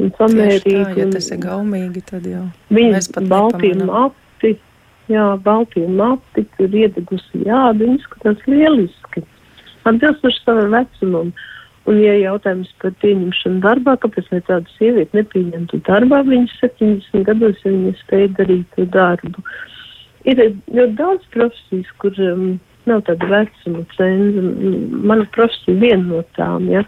un 0.00 0.12
samērīgi. 0.18 0.74
Tā, 0.78 0.98
ja 1.00 1.08
tas 1.12 1.30
ir 1.32 1.40
gaumīgi, 1.44 2.04
tad 2.08 2.28
jau. 2.28 2.44
Viņas 2.72 3.10
pat 3.14 3.28
baltie 3.32 3.72
mati, 3.80 4.54
jā, 5.10 5.24
baltie 5.44 5.86
mati, 5.88 6.44
tur 6.58 6.76
iedegusi 6.82 7.46
jāda, 7.46 7.80
viņi 7.80 8.02
skatās 8.04 8.44
lieliski. 8.50 9.24
Atbilstoši 9.88 10.44
savam 10.44 10.76
vecumam. 10.76 11.32
Un, 11.90 11.96
ja 11.98 12.12
jautājums 12.14 12.68
par 12.78 12.92
pieņemšanu 13.02 13.58
darbā, 13.64 13.96
kāpēc 13.98 14.28
lai 14.30 14.38
tādu 14.46 14.70
sievieti 14.76 15.18
nepieņemtu 15.18 15.80
darbā, 15.88 16.20
viņas 16.28 16.60
70 16.60 17.24
gados, 17.26 17.58
ja 17.64 17.72
viņa 17.72 17.94
spēja 18.04 18.28
darīt 18.38 18.76
to 18.76 18.86
darbu. 18.94 19.42
Ir 20.22 20.38
ļoti 20.70 20.94
daudz 21.00 21.26
profesijas, 21.34 21.90
kur 21.98 22.14
um, 22.22 22.44
nav 22.86 23.02
tāda 23.08 23.26
vecuma 23.32 23.82
cenza. 23.96 24.44
Mana 25.10 25.26
profesija 25.34 25.80
viena 25.82 26.06
no 26.06 26.22
tām, 26.38 26.70
ja, 26.70 26.84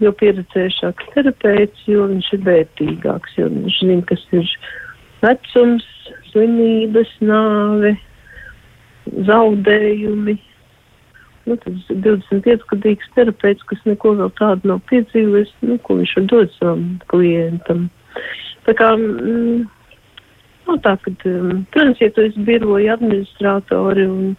jo 0.00 0.12
pieredzējušāks 0.22 1.12
terapeits, 1.14 1.84
jo 1.84 2.08
viņš 2.08 2.32
ir 2.38 2.44
vērtīgāks, 2.48 3.36
jo 3.36 3.50
viņš 3.52 3.80
zina, 3.84 4.06
kas 4.08 4.24
ir 4.32 4.54
vecums, 5.20 5.84
slimības, 6.30 7.10
nāve, 7.24 7.94
zaudējumi. 9.28 10.36
Nu, 11.48 11.56
tas 11.56 11.90
ir 11.90 12.00
25 12.04 12.66
gadīgs 12.70 13.10
terapeits, 13.16 13.64
kas 13.70 13.80
neko 13.88 14.14
vēl 14.18 14.30
tādu 14.38 14.70
nav 14.70 14.82
piedzīvojis, 14.90 15.52
nu, 15.66 15.78
ko 15.86 15.96
viņš 15.98 16.14
var 16.18 16.26
dot 16.32 16.56
savam 16.58 16.86
klientam. 17.10 17.88
Tā 18.68 18.74
kā, 18.78 18.92
mm, 18.94 19.64
nav 20.68 20.80
tā, 20.84 20.94
ka, 21.02 21.14
um, 21.30 21.64
protams, 21.72 22.02
ja 22.02 22.10
tu 22.14 22.26
esi 22.28 22.44
biroja 22.46 22.98
administratori 22.98 24.06
un 24.06 24.34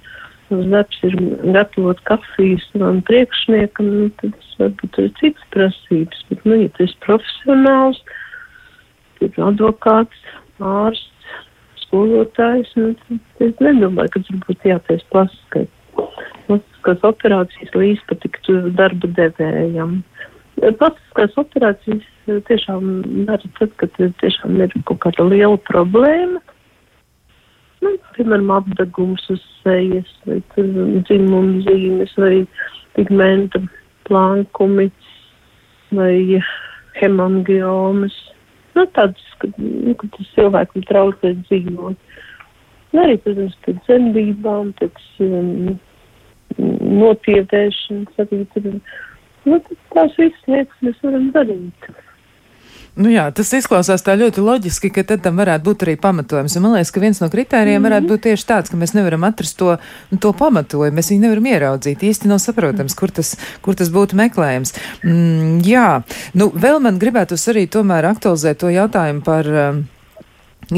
uz 0.52 0.66
darbs 0.72 1.04
ir 1.08 1.16
gatavot 1.56 2.00
kafijas 2.08 2.64
man 2.80 3.02
priekšniekam, 3.08 3.88
nu, 3.88 4.10
tad 4.20 4.36
tas 4.38 4.56
varbūt 4.60 5.00
ir 5.02 5.12
citas 5.20 5.48
prasības. 5.56 6.26
Bet, 6.30 6.44
nu, 6.46 6.58
ja 6.64 6.72
tu 6.76 6.86
esi 6.86 6.98
profesionāls, 7.06 8.02
ir 9.24 9.38
advokāts, 9.48 10.26
ārsts, 10.60 11.21
skolotājs, 11.92 12.72
nu, 12.80 12.94
es 13.44 13.60
nedomāju, 13.60 14.14
ka 14.16 14.24
tur 14.28 14.40
būtu 14.48 14.72
jātais 14.72 15.04
plastiskai. 15.12 15.68
Plastiskās 16.48 17.04
operācijas 17.08 17.76
līdz 17.78 18.08
patiktu 18.10 18.58
darba 18.80 19.12
devējam. 19.20 20.00
Plastiskās 20.62 21.38
operācijas 21.42 22.08
tiešām 22.48 22.90
dara 23.28 23.54
tad, 23.60 23.76
kad 23.82 24.02
tiešām 24.24 24.58
ir 24.64 24.74
kaut 24.88 25.04
kāda 25.04 25.28
liela 25.28 25.60
problēma 25.68 26.42
nu, 27.82 27.94
piemēram, 28.16 28.52
apdegums 28.56 29.24
uz 29.34 29.42
sejas, 29.62 30.10
vai 30.28 30.40
dzimuma 30.56 31.62
zīmes, 31.66 32.14
vai 32.22 32.44
pigmenta 32.98 33.62
plankumi, 34.10 34.90
vai 35.96 36.42
hemangiomas. 37.00 38.16
Nu, 38.78 38.86
tāds, 38.96 39.24
ka, 39.42 39.50
nu, 39.58 39.94
ka 40.00 40.08
tas 40.16 40.34
cilvēkam 40.36 40.86
traucē 40.88 41.34
dzīvot. 41.44 42.12
Un 42.92 43.02
arī, 43.04 43.18
protams, 43.24 43.56
pēc 43.66 43.80
dzemdībām, 43.88 44.74
pēc 44.80 45.02
um, 45.24 45.74
notiedēšanas, 47.02 48.22
arī 48.24 48.42
tur, 48.54 48.70
nu, 49.48 49.60
tās 49.96 50.16
visas 50.20 50.48
lietas 50.52 50.88
mēs 50.88 51.04
varam 51.06 51.30
darīt. 51.36 51.92
Nu 53.00 53.08
jā, 53.08 53.24
tas 53.32 53.48
izklausās 53.56 54.04
tā 54.04 54.18
ļoti 54.20 54.44
loģiski, 54.44 54.90
ka 54.92 55.04
tad 55.08 55.22
tam 55.24 55.38
varētu 55.40 55.64
būt 55.64 55.86
arī 55.86 55.94
pamatojums. 56.02 56.58
Un 56.60 56.66
man 56.66 56.74
liekas, 56.76 56.92
ka 56.92 57.04
viens 57.04 57.22
no 57.24 57.30
kritērijiem 57.32 57.80
mm 57.80 57.86
-hmm. 57.86 57.90
varētu 57.90 58.10
būt 58.12 58.24
tieši 58.26 58.48
tāds, 58.50 58.72
ka 58.72 58.78
mēs 58.78 58.94
nevaram 58.94 59.24
atrast 59.24 59.58
to, 59.58 59.78
nu, 60.12 60.18
to 60.18 60.34
pamatojumu, 60.34 60.98
mēs 60.98 61.12
viņu 61.12 61.22
nevaram 61.22 61.46
ieraudzīt. 61.46 62.04
Īsti 62.04 62.28
nav 62.28 62.40
saprotams, 62.40 62.94
kur 62.94 63.12
tas, 63.12 63.38
kur 63.62 63.76
tas 63.76 63.90
būtu 63.90 64.16
meklējams. 64.16 64.74
Mm, 65.04 65.62
jā, 65.64 66.02
nu 66.34 66.52
vēl 66.52 66.80
man 66.80 67.00
gribētos 67.00 67.48
arī 67.48 67.68
tomēr 67.68 68.06
aktualizēt 68.12 68.58
to 68.58 68.70
jautājumu 68.70 69.22
par. 69.24 69.48
Um, 69.48 69.86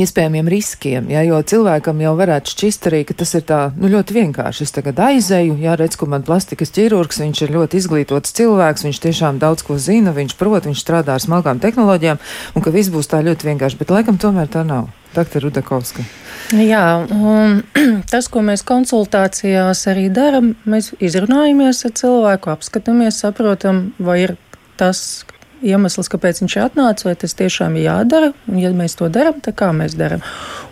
iespējamiem 0.01 0.49
riskiem. 0.49 1.09
Ja, 1.13 1.21
jo 1.27 1.37
cilvēkam 1.45 2.01
jau 2.01 2.13
varētu 2.17 2.53
šķist 2.53 2.89
arī, 2.89 3.03
ka 3.09 3.17
tas 3.19 3.33
ir 3.37 3.45
tā 3.49 3.59
nu, 3.77 3.91
ļoti 3.93 4.17
vienkārši. 4.17 4.65
Es 4.65 4.73
tagad 4.75 5.01
aizeju, 5.03 5.57
ja 5.61 5.77
redz, 5.79 5.97
ka 5.99 6.07
man 6.09 6.25
plastikas 6.25 6.73
ķirurgs, 6.73 7.21
viņš 7.21 7.43
ir 7.45 7.53
ļoti 7.57 7.81
izglītots 7.81 8.35
cilvēks, 8.39 8.87
viņš 8.87 9.03
tiešām 9.05 9.39
daudz 9.43 9.65
ko 9.67 9.77
zina, 9.77 10.15
viņš 10.15 10.37
prot, 10.39 10.65
viņš 10.69 10.81
strādā 10.81 11.17
ar 11.17 11.23
smagām 11.23 11.61
tehnoloģijām, 11.63 12.21
un 12.55 12.65
ka 12.65 12.73
viss 12.73 12.93
būs 12.93 13.11
tā 13.11 13.21
ļoti 13.25 13.51
vienkārši. 13.51 13.79
Bet 13.81 13.93
laikam 13.93 14.19
tomēr 14.21 14.49
tā 14.51 14.65
nav. 14.67 14.89
Dr. 15.13 15.43
Rudakovska. 15.45 16.03
Jā, 16.57 17.05
un 17.13 17.59
tas, 18.11 18.27
ko 18.33 18.41
mēs 18.45 18.65
konsultācijās 18.65 19.85
arī 19.91 20.07
darām, 20.13 20.55
mēs 20.65 20.91
izrunājamies 20.97 21.83
ar 21.85 21.93
cilvēku, 21.99 22.49
apskatāmies, 22.53 23.21
saprotam, 23.21 23.91
vai 24.01 24.23
ir 24.23 24.35
tas, 24.79 25.23
iemesls, 25.63 26.09
kāpēc 26.11 26.43
viņš 26.43 26.55
ir 26.57 26.63
atnācis, 26.65 27.07
vai 27.07 27.15
tas 27.19 27.35
tiešām 27.39 27.77
ir 27.79 27.87
jādara. 27.87 28.31
Un, 28.49 28.59
ja 28.61 28.71
mēs 28.75 28.97
to 28.99 29.09
darām, 29.13 29.39
tad 29.43 29.57
kā 29.59 29.71
mēs 29.75 29.95
darām? 29.99 30.23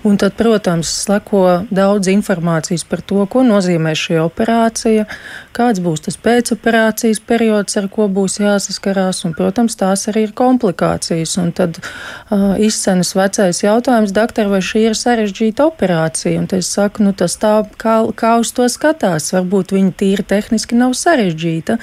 Un 0.08 0.18
tad, 0.18 0.34
protams, 0.38 0.90
sleko 1.06 1.64
daudz 1.70 2.10
informācijas 2.10 2.84
par 2.90 3.04
to, 3.06 3.22
ko 3.30 3.44
nozīmē 3.46 3.94
šī 3.98 4.18
operācija, 4.24 5.06
kāds 5.54 5.82
būs 5.84 6.06
tas 6.08 6.18
pēcoperācijas 6.18 7.22
periods, 7.22 7.78
ar 7.78 7.88
ko 7.94 8.08
būs 8.12 8.40
jāsaskarās. 8.42 9.22
Un, 9.28 9.36
protams, 9.38 9.78
tās 9.78 10.08
arī 10.12 10.26
ir 10.28 10.36
komplikācijas. 10.38 11.36
Un 11.42 11.52
tad 11.56 11.78
uh, 11.82 12.58
izcenas 12.62 13.14
vecais 13.18 13.62
jautājums, 13.62 14.16
doktor, 14.16 14.50
vai 14.52 14.64
šī 14.66 14.88
ir 14.90 14.98
sarežģīta 14.98 15.70
operācija? 15.70 16.42
Un 16.42 16.50
es 16.58 16.72
saku, 16.74 17.06
nu 17.06 17.14
tas 17.18 17.38
tā, 17.42 17.54
kā, 17.82 18.00
kā 18.18 18.36
uz 18.42 18.54
to 18.58 18.66
skatās. 18.72 19.30
Varbūt 19.36 19.76
viņa 19.78 19.96
tīri 20.02 20.26
tehniski 20.28 20.80
nav 20.80 20.98
sarežģīta, 20.98 21.78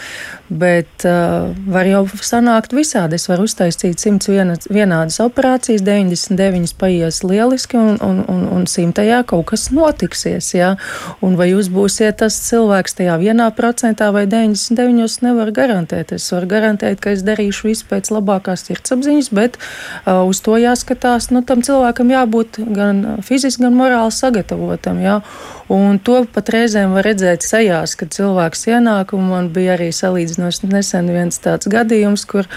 bet 0.50 1.06
uh, 1.06 1.54
var 1.70 1.86
jau 1.86 2.02
sanākt 2.18 2.74
visā 2.74 2.97
visādi. 2.98 3.14
Es 3.14 3.28
varu 3.28 3.46
uztaisīt 3.46 4.00
101 4.00 4.68
vienādas 4.72 5.18
operācijas, 5.22 5.82
99 5.82 6.74
paies 6.78 7.22
lieliski, 7.22 7.76
un, 7.76 7.98
un, 8.02 8.24
un, 8.28 8.46
un 8.48 8.66
simtajā 8.66 9.24
kaut 9.26 9.46
kas 9.52 9.70
notiksies. 9.70 10.54
Jā. 10.54 10.76
Un 11.22 11.36
vai 11.36 11.50
jūs 11.52 11.68
būsiet 11.70 12.18
tas 12.18 12.34
cilvēks 12.48 12.98
tajā 12.98 13.18
vienā 13.18 13.50
procentā 13.54 14.10
vai 14.12 14.26
99, 14.26 15.04
es 15.04 15.20
nevaru 15.22 15.52
garantēt. 15.52 16.12
Es 16.12 16.30
varu 16.32 16.48
garantēt, 16.48 17.00
ka 17.00 17.12
es 17.14 17.22
darīšu 17.22 17.68
visu 17.68 17.86
pēc 17.88 18.10
labākās 18.10 18.66
sirdsapziņas, 18.66 19.30
bet 19.32 19.58
uh, 19.58 20.24
uz 20.26 20.40
to 20.40 20.58
jāskatās. 20.58 21.30
Nu, 21.30 21.42
tam 21.42 21.62
cilvēkam 21.62 22.10
jābūt 22.10 22.60
gan 22.74 23.22
fiziski, 23.22 23.62
gan 23.66 23.78
morāli 23.78 24.14
sagatavotam. 24.14 25.00
Jā. 25.02 25.20
Un 25.68 25.98
to 26.00 26.22
pat 26.32 26.48
reizēm 26.48 26.94
var 26.96 27.04
redzēt 27.04 27.44
sejās, 27.44 27.92
kad 28.00 28.14
cilvēks 28.14 28.64
ienāk. 28.70 29.12
Man 29.18 29.50
bija 29.52 29.74
arī 29.76 29.90
salīdzinoši 29.92 30.70
nesen 30.72 31.10
viens 31.12 31.36
tāds 31.44 31.68
gadījums, 31.68 32.24
kur 32.28 32.48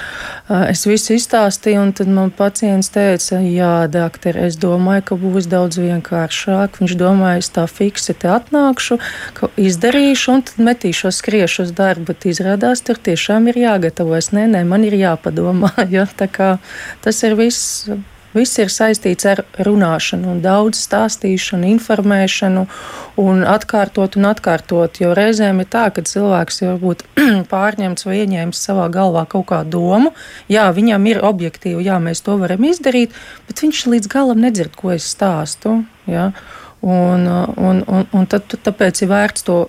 es 0.69 0.83
visu 0.89 1.15
izstāstīju, 1.17 1.81
un 1.85 1.93
tad 1.97 2.11
man 2.11 2.31
pacients 2.35 2.91
teica, 2.93 3.39
jā, 3.43 3.87
doktor, 3.91 4.37
es 4.47 4.57
domāju, 4.61 5.05
ka 5.09 5.17
būs 5.21 5.49
daudz 5.51 5.79
vienkāršāk. 5.81 6.81
Viņš 6.81 6.95
domāja, 6.99 7.41
es 7.43 7.51
tā 7.53 7.65
fiksi 7.69 8.15
te 8.21 8.31
atnākšu, 8.31 8.99
izdarīšu, 9.61 10.35
un 10.35 10.45
tad 10.47 10.61
metīšos 10.69 11.21
skriešu 11.23 11.67
uz 11.67 11.75
darbu, 11.77 12.11
bet 12.11 12.29
izrādās 12.31 12.83
tur 12.85 12.99
tiešām 13.01 13.51
ir 13.51 13.61
jāgatavojas. 13.63 14.31
Nē, 14.35 14.47
nē, 14.55 14.63
man 14.67 14.87
ir 14.87 14.97
jāpadomā. 14.99 15.73
Ja? 15.91 16.05
Tā 16.05 16.27
kā 16.31 16.53
tas 17.03 17.17
ir 17.27 17.33
viss 17.35 17.89
Viss 18.31 18.59
ir 18.63 18.69
saistīts 18.71 19.27
ar 19.27 19.41
runāšanu, 19.59 20.29
un 20.31 20.39
daudz 20.43 20.79
stāstīšanu, 20.85 21.67
informēšanu, 21.75 22.63
un 23.19 23.43
atkārtot 23.43 24.15
un 24.19 24.29
atkārtot. 24.29 25.01
Jo 25.03 25.11
reizēm 25.17 25.59
ir 25.63 25.67
tā, 25.71 25.89
ka 25.91 26.05
cilvēks 26.07 26.61
jau 26.61 26.69
varbūt 26.75 27.03
pārņemts 27.51 28.07
vai 28.07 28.21
ieņēmis 28.21 28.63
savā 28.69 28.87
galvā 28.93 29.25
kaut 29.31 29.49
kādu 29.51 29.75
domu. 29.75 30.13
Jā, 30.51 30.69
viņam 30.75 31.11
ir 31.11 31.21
objektīvi, 31.27 31.83
jā, 31.89 31.99
mēs 31.99 32.23
to 32.23 32.37
varam 32.39 32.63
izdarīt, 32.69 33.17
bet 33.49 33.65
viņš 33.65 33.85
līdz 33.95 34.11
galam 34.15 34.43
nedzird, 34.45 34.79
ko 34.79 34.95
es 34.95 35.11
stāstu. 35.11 35.81
Jā. 36.07 36.31
Un, 36.81 37.27
un, 37.27 37.83
un, 37.85 38.07
un 38.09 38.31
tad, 38.31 38.47
tāpēc 38.65 39.03
ir 39.03 39.11
vērts 39.11 39.45
to 39.45 39.59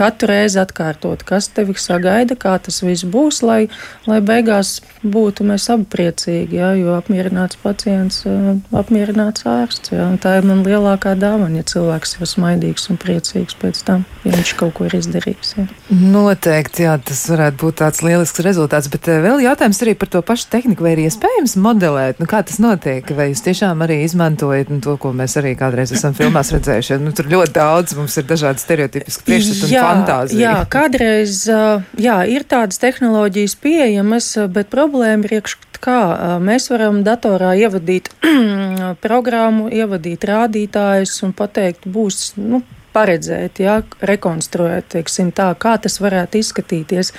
katru 0.00 0.30
reizi 0.32 0.60
atkārtot, 0.62 1.24
kas 1.28 1.50
tevi 1.52 1.76
sagaida, 1.78 2.36
kā 2.40 2.56
tas 2.62 2.80
viss 2.84 3.04
būs, 3.04 3.42
lai, 3.46 3.60
lai 4.08 4.20
beigās 4.24 4.78
būtu 5.00 5.46
mēs 5.48 5.68
abi 5.72 5.86
priecīgi, 5.92 6.58
jā, 6.60 6.72
jo 6.80 6.96
apmierināts 6.96 7.58
pacients, 7.62 8.22
apmierināts 8.76 9.46
ārsts. 9.48 9.92
Jā, 9.94 10.08
tā 10.22 10.38
ir 10.40 10.48
man 10.48 10.62
lielākā 10.66 11.14
dāvana, 11.20 11.60
ja 11.60 11.66
cilvēks 11.68 12.18
ir 12.18 12.28
smaidīgs 12.30 12.88
un 12.92 13.00
priecīgs 13.00 13.56
pēc 13.60 13.82
tam, 13.86 14.04
ja 14.24 14.34
viņš 14.36 14.54
kaut 14.60 14.74
ko 14.78 14.88
ir 14.88 14.96
izdarījis. 15.00 15.54
Jā. 15.58 15.66
Noteikti, 15.90 16.84
jā, 16.86 16.96
tas 17.10 17.22
varētu 17.32 17.60
būt 17.64 17.80
tāds 17.82 18.04
lielisks 18.04 18.44
rezultāts, 18.46 18.90
bet 18.92 19.08
vēl 19.10 19.44
jautājums 19.44 19.82
arī 19.84 19.96
par 20.00 20.12
to 20.12 20.22
pašu 20.26 20.48
tehniku, 20.52 20.86
vai 20.86 20.94
ir 20.96 21.04
iespējams 21.06 21.56
modelēt, 21.60 22.20
nu 22.22 22.28
kā 22.30 22.42
tas 22.46 22.60
notiek, 22.62 23.08
vai 23.16 23.30
jūs 23.30 23.44
tiešām 23.46 23.84
arī 23.86 24.00
izmantojat 24.06 24.72
nu, 24.72 24.80
to, 24.84 24.96
ko 25.00 25.12
mēs 25.16 25.36
arī 25.40 25.54
kādreiz 25.58 25.92
esam 25.96 26.16
filmās 26.16 26.52
redzējuši. 26.54 27.00
Nu, 27.02 27.14
tur 27.16 27.30
ļoti 27.30 27.56
daudz 27.56 27.96
mums 27.98 28.16
ir 28.20 28.28
dažādi 28.28 28.62
stereotipiski 28.62 29.26
priekšstati 29.26 29.66
un 29.66 29.74
fantāzija. 29.90 30.40
Jā, 30.40 30.54
kādreiz 30.70 31.42
jā, 32.00 32.18
ir 32.30 32.46
tādas 32.48 32.80
tehnoloģijas 32.82 33.56
pieejamas, 33.60 34.32
bet 34.54 34.70
problēma 34.72 35.28
ir 35.28 35.40
iekš 35.40 35.58
kā 35.80 36.00
mēs 36.44 36.68
varam 36.72 37.00
datorā 37.06 37.54
ievadīt 37.58 38.10
programmu, 39.04 39.70
ievadīt 39.72 40.26
rādītājus 40.28 41.16
un 41.26 41.34
pateikt, 41.36 41.88
būs 41.88 42.34
nu, 42.40 42.62
paredzēt, 42.94 43.60
ja, 43.62 43.80
rekonstruēt, 44.06 44.90
teiksim, 44.94 45.30
tā, 45.36 45.50
kā 45.60 45.76
tas 45.82 46.00
varētu 46.02 46.40
izskatīties. 46.40 47.12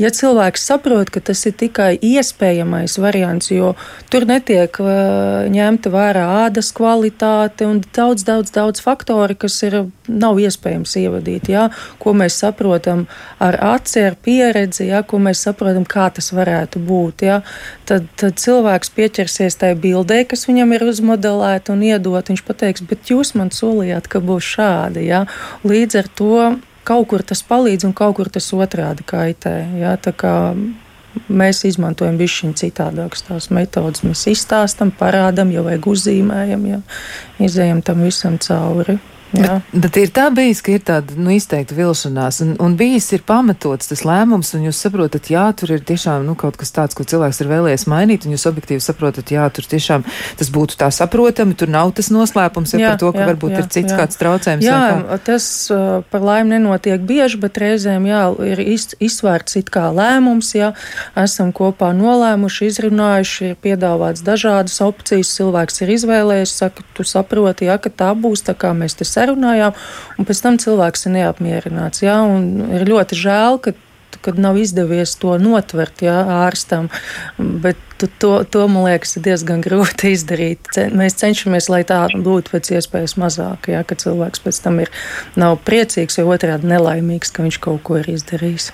Ja 0.00 0.10
cilvēks 0.14 0.66
saprot, 0.68 1.12
ka 1.14 1.22
tas 1.24 1.44
ir 1.48 1.56
tikai 1.60 1.94
iespējamais 2.02 2.98
variants, 3.00 3.50
jo 3.54 3.74
tur 4.12 4.26
netiek 4.28 4.80
uh, 4.82 5.46
ņemta 5.52 5.92
vērā 5.94 6.24
ādas 6.44 6.72
kvalitāte 6.76 7.68
un 7.68 7.82
daudz, 7.96 8.26
daudz, 8.26 8.52
daudz 8.54 8.82
faktori, 8.84 9.36
kas 9.38 9.60
ir 9.66 9.84
nav 10.08 10.38
iespējams 10.42 10.96
ievadīt, 11.00 11.48
ja, 11.52 11.68
ko 12.02 12.12
mēs 12.16 12.36
saprotam 12.42 13.06
ar 13.42 13.56
aci, 13.74 14.02
ar 14.10 14.18
pieredzi, 14.20 14.88
ja, 14.90 15.02
ko 15.06 15.20
mēs 15.22 15.44
saprotam, 15.46 15.86
kā 15.88 16.10
tas 16.14 16.30
varētu 16.34 16.82
būt, 16.84 17.24
ja, 17.26 17.40
tad, 17.88 18.08
tad 18.20 18.40
cilvēks 18.40 18.92
pieķersies 18.96 19.56
tai 19.60 19.72
bildē, 19.78 20.22
kas 20.28 20.46
viņam 20.48 20.74
ir 20.76 20.86
uzmodelēta 20.90 21.72
un 21.74 21.84
iedot, 21.86 22.32
viņš 22.32 22.44
pateiks, 22.46 22.84
bet 22.88 23.12
jūs 23.12 23.34
man 23.38 23.52
solījāt, 23.54 24.08
ka 24.12 24.20
būs 24.24 24.50
šādi, 24.56 25.06
ja, 25.08 25.13
Ja? 25.14 25.24
Līdz 25.66 26.00
ar 26.02 26.10
to 26.20 26.38
kaut 26.84 27.08
kur 27.10 27.24
tas 27.24 27.40
palīdz 27.46 27.88
un 27.88 27.96
kaut 27.96 28.18
kur 28.18 28.30
tas 28.32 28.50
otrādi 28.52 29.06
kaitē. 29.08 29.56
Ja? 29.80 29.96
Mēs 31.30 31.60
izmantojam 31.62 32.16
višķiņu 32.18 32.56
citādākas 32.58 33.22
tās 33.28 33.46
metodas. 33.54 34.02
Mēs 34.02 34.24
izstāstam, 34.32 34.90
parādām, 34.98 35.52
jau 35.54 35.62
vajag 35.62 35.86
uzzīmējam, 35.92 36.64
ja 36.66 36.80
izējam 37.38 37.84
tam 37.86 38.02
visam 38.02 38.40
cauri. 38.42 38.98
Bet, 39.34 39.74
bet 39.84 39.96
ir 39.98 40.12
tā 40.14 40.28
bijis, 40.34 40.60
ka 40.64 40.74
ir 40.74 40.82
tāda 40.86 41.16
nu, 41.18 41.32
izteikta 41.34 41.74
vilšanās, 41.76 42.40
un, 42.44 42.54
un 42.62 42.76
bijis 42.78 43.10
ir 43.16 43.24
pamatots 43.26 43.90
tas 43.90 44.04
lēmums, 44.06 44.52
un 44.56 44.66
jūs 44.68 44.82
saprotat, 44.86 45.30
jā, 45.32 45.44
tur 45.58 45.74
ir 45.74 45.82
tiešām 45.86 46.26
nu, 46.26 46.36
kaut 46.38 46.58
kas 46.60 46.72
tāds, 46.74 46.96
ko 46.96 47.06
cilvēks 47.08 47.42
ir 47.42 47.50
vēlējies 47.50 47.86
mainīt, 47.90 48.26
un 48.26 48.36
jūs 48.36 48.46
objektīvi 48.50 48.82
saprotat, 48.84 49.32
jā, 49.34 49.46
tur 49.54 49.66
tiešām 49.70 50.04
tas 50.38 50.52
būtu 50.54 50.78
tā 50.80 50.90
saprotami, 50.94 51.56
tur 51.58 51.72
nav 51.72 51.92
tas 51.96 52.10
noslēpums 52.14 52.76
ja, 52.76 52.80
jā, 52.80 52.92
par 52.92 53.02
to, 53.02 53.12
ka 53.16 53.24
jā, 53.24 53.28
varbūt 53.32 53.56
jā, 53.56 53.62
ir 53.64 53.70
cits 53.76 53.94
jā. 53.94 53.98
kāds 53.98 54.20
traucējums. 54.20 54.66
Jā, 54.68 55.18
tas 55.26 55.48
uh, 55.74 56.04
par 56.12 56.26
laimi 56.28 56.54
nenotiek 56.54 57.02
bieži, 57.02 57.40
bet 57.42 57.58
reizēm 57.62 58.08
jā, 58.08 58.22
ir 58.54 58.62
iz, 58.62 58.88
izsvērts 59.02 59.58
it 59.60 59.72
kā 59.74 59.88
lēmums, 59.94 60.54
jā, 60.56 60.72
esam 61.18 61.52
kopā 61.56 61.90
nolēmuši, 61.96 62.70
izrunājuši, 62.70 63.50
ir 63.50 63.58
piedāvāts 63.64 64.24
dažādas 64.26 64.78
opcijas, 64.84 65.34
cilvēks 65.38 65.82
ir 65.84 65.94
izvēlējies, 65.98 66.54
saka, 66.62 66.86
tu 66.96 67.06
saproti, 67.08 67.68
jā, 67.70 67.78
ka 67.82 67.90
tā 67.90 68.12
būs, 68.18 68.44
tā 68.46 68.56
kā 68.58 68.72
mēs 68.76 68.98
te 68.98 69.06
sarunājām, 69.24 69.74
un 70.18 70.28
pēc 70.28 70.44
tam 70.44 70.60
cilvēks 70.60 71.08
ir 71.08 71.16
neapmierināts. 71.18 72.04
Jā, 72.04 72.20
ir 72.76 72.86
ļoti 72.88 73.18
žēl, 73.18 73.60
ka 73.64 73.74
kad 74.24 74.40
nav 74.40 74.58
izdevies 74.60 75.16
to 75.20 75.36
notvert 75.40 76.04
jā, 76.04 76.16
ārstam. 76.44 76.90
Bet 77.38 77.80
to, 78.18 78.44
to, 78.44 78.68
man 78.68 78.84
liekas, 78.88 79.16
ir 79.16 79.24
diezgan 79.28 79.62
grūti 79.64 80.12
izdarīt. 80.14 80.70
Mēs 80.96 81.18
cenšamies, 81.20 81.68
lai 81.72 81.82
tā 81.88 82.04
būtu 82.12 82.54
pēc 82.54 82.72
iespējas 82.78 83.16
mazāk, 83.20 83.70
ja 83.72 83.84
ka 83.86 83.96
cilvēks 83.98 84.42
pēc 84.44 84.60
tam 84.64 84.80
ir 84.84 84.92
nav 85.40 85.60
priecīgs 85.66 86.18
vai 86.20 86.26
otrādi 86.36 86.70
nelaimīgs, 86.70 87.32
ka 87.34 87.46
viņš 87.46 87.60
kaut 87.64 87.84
ko 87.86 88.00
ir 88.00 88.10
izdarījis. 88.16 88.72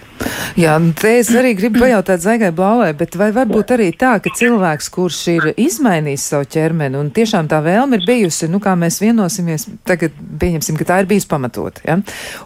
Jā, 0.61 0.75
te 1.01 1.15
es 1.21 1.31
arī 1.37 1.53
gribu 1.57 1.81
pajautāt 1.85 2.23
Zaigai 2.25 2.51
Blāvai, 2.55 2.91
bet 2.97 3.17
vai 3.17 3.31
varbūt 3.35 3.73
arī 3.77 3.89
tā, 3.97 4.17
ka 4.23 4.33
cilvēks, 4.37 4.91
kurš 4.93 5.21
ir 5.33 5.49
izmainījis 5.55 6.27
savu 6.33 6.49
ķermeni 6.51 6.99
un 7.01 7.13
tiešām 7.15 7.49
tā 7.51 7.61
vēlme 7.65 8.01
ir 8.01 8.07
bijusi, 8.09 8.49
nu 8.51 8.61
kā 8.63 8.75
mēs 8.79 9.01
vienosimies, 9.01 9.69
tagad 9.89 10.17
pieņemsim, 10.43 10.77
ka 10.81 10.89
tā 10.91 11.01
ir 11.03 11.11
bijusi 11.11 11.31
pamatot, 11.31 11.81
ja? 11.87 12.01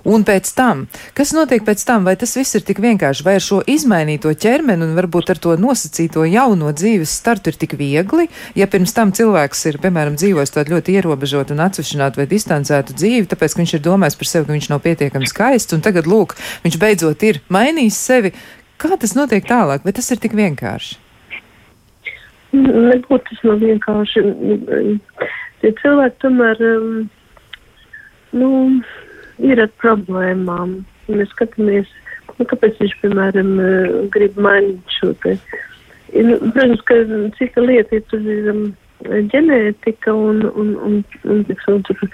un 0.07 0.27
pēc 0.27 0.53
tam, 0.55 0.85
kas 1.17 1.35
notiek 1.35 1.65
pēc 1.67 1.83
tam, 1.89 2.07
vai 2.07 2.15
tas 2.21 2.37
viss 2.39 2.59
ir 2.59 2.67
tik 2.67 2.83
vienkārši, 2.85 2.94
vai 3.27 3.37
ar 3.39 3.45
šo 3.45 3.61
izmainīto 3.67 4.33
ķermeni 4.45 4.87
un 4.87 4.95
varbūt 4.97 5.33
ar 5.35 5.41
to 5.43 5.55
nosacīto 5.61 6.25
jauno 6.29 6.73
dzīves 6.73 7.13
startu 7.21 7.53
ir 7.53 7.59
tik 7.61 7.77
viegli, 7.81 8.29
ja 8.55 8.69
pirms 8.71 8.95
tam 8.97 9.13
cilvēks 9.17 9.65
ir, 9.71 9.79
piemēram, 9.83 10.19
dzīvojis 10.21 10.55
tādu 10.55 10.77
ļoti 10.77 10.99
ierobežotu 10.99 11.57
un 11.57 11.65
atsevišķinātu 11.67 12.23
vai 12.23 12.29
distancētu 12.31 12.97
dzīvi, 12.97 13.31
tāpēc, 13.31 13.55
ka 13.55 13.63
viņš 13.63 13.77
ir 13.79 13.85
domājis 13.85 14.19
par 14.21 14.31
sevi, 14.31 14.49
ka 14.49 14.57
viņš 14.57 14.69
nav 14.73 14.83
pietiekami 14.85 15.31
skaists, 15.31 15.77
un 15.77 15.85
tagad, 15.85 16.09
lūk, 16.11 16.37
viņš 16.67 16.79
beidzot 16.81 17.25
ir 17.27 17.41
mainījis 17.53 18.03
sevi. 18.11 18.35
Kā 18.81 18.99
tas 19.01 19.15
notiek 19.17 19.47
tālāk, 19.47 19.85
vai 19.87 19.95
tas 19.97 20.11
ir 20.11 20.21
tik 20.23 20.35
vienkārši? 20.39 21.01
Nebūtu 22.55 23.25
tas 23.31 23.41
nav 23.47 23.63
vienkārši. 23.63 24.23
Tie 25.63 25.71
cilvēki 25.81 26.21
tomēr 26.23 26.61
um, 26.69 26.91
nu, 28.37 28.51
ir 29.43 29.63
ar 29.65 29.71
problēmām. 29.83 30.83
Mēs 31.11 31.33
skatāmies, 31.35 31.91
nu, 32.39 32.49
kāpēc 32.51 32.81
viņš, 32.83 32.99
piemēram, 33.03 33.55
grib 34.15 34.41
mainīt 34.41 34.99
šo 34.99 35.13
te 35.23 35.39
Nu, 36.15 36.39
protams, 36.39 36.81
ka 36.87 36.95
cita 37.39 37.61
lieta 37.61 37.97
ir, 37.97 38.03
tur 38.07 38.23
ir 38.23 38.51
um, 38.53 38.67
ģenētika 39.33 40.13
un, 40.15 40.45
un, 40.47 40.69
un, 40.87 41.01
un, 41.27 41.41
un 41.51 41.81
tur, 41.89 42.05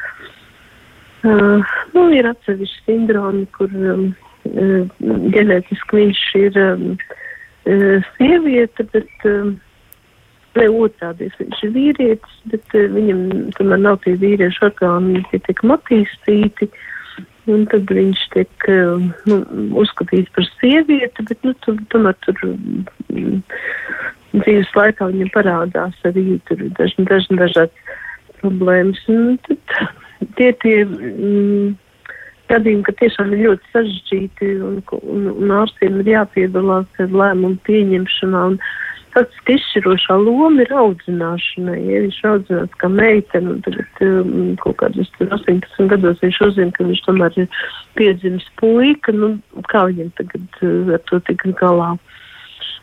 uh, 1.29 1.73
nu, 1.93 2.07
ir 2.17 2.29
atsevišķi 2.31 2.87
sindromi, 2.87 3.45
kur 3.59 3.75
um, 3.77 4.07
uh, 4.49 5.03
ģenētiski 5.37 5.99
viņš 5.99 6.23
ir 6.41 6.57
um, 6.63 6.87
uh, 6.95 8.09
sieviete, 8.17 8.89
bet 8.95 9.29
um, 9.29 9.53
ne 10.57 10.69
otrādi, 10.81 11.29
viņš 11.37 11.65
ir 11.69 11.77
vīrietis, 11.77 12.41
bet 12.55 12.79
uh, 12.79 12.89
viņam 12.97 13.27
tomēr 13.59 13.85
nav 13.85 14.01
tie 14.07 14.17
vīriešu 14.23 14.71
orgāni 14.71 15.21
pietiekami 15.29 15.77
attīstīti. 15.77 16.71
Un 17.51 17.67
tad 17.71 17.91
viņš 17.91 18.23
tiek 18.35 18.67
nu, 19.27 19.41
uzskatīts 19.83 20.33
par 20.37 20.47
sievieti, 20.59 21.25
bet 21.29 21.47
nu, 21.47 21.55
tu, 21.65 21.75
tomēr 21.93 22.17
tur 22.27 22.37
dzīves 24.37 24.75
laikā 24.77 25.11
viņam 25.11 25.33
parādās 25.35 25.97
arī 26.09 26.39
tur 26.49 26.63
dažni, 26.79 27.07
dažni 27.11 27.39
dažādas 27.41 27.97
problēmas. 28.41 29.01
Nu, 29.11 29.37
tad 29.47 30.31
tie 30.39 30.53
tie 30.63 30.77
mm, 30.85 31.73
gadījumi, 32.51 32.85
ka 32.87 32.95
tiešām 33.01 33.35
ir 33.35 33.45
ļoti 33.49 33.73
sarežģīti 33.75 34.53
un, 34.67 34.79
un, 35.01 35.27
un 35.33 35.57
ārstiem 35.61 36.01
ir 36.03 36.15
jāpiedalās 36.15 37.01
lēmumu 37.01 37.59
pieņemšanā. 37.69 38.47
Un, 38.53 38.59
faktiski 39.15 39.57
izšķirošā 39.59 40.17
loma 40.23 40.65
ir 40.65 40.73
audzināšanai. 40.83 41.79
Ja 41.89 42.03
viņš 42.05 42.19
ir 42.21 42.29
audzināts 42.31 42.79
kā 42.81 42.91
meitene, 42.93 43.55
un 43.55 43.65
tagad 43.67 44.03
um, 44.07 44.31
kaut 44.63 44.79
kādos 44.83 45.11
18 45.25 45.91
gados 45.93 46.23
viņš 46.25 46.41
uzzina, 46.47 46.75
ka 46.77 46.87
viņš 46.89 47.03
tomēr 47.07 47.39
ir 47.43 47.61
piedzimis 47.99 48.47
puika, 48.61 49.15
nu, 49.17 49.33
kā 49.73 49.87
viņam 49.91 50.13
tagad 50.21 50.63
uh, 50.63 50.95
ar 50.97 51.03
to 51.11 51.21
tik 51.29 51.45
galā. 51.61 51.93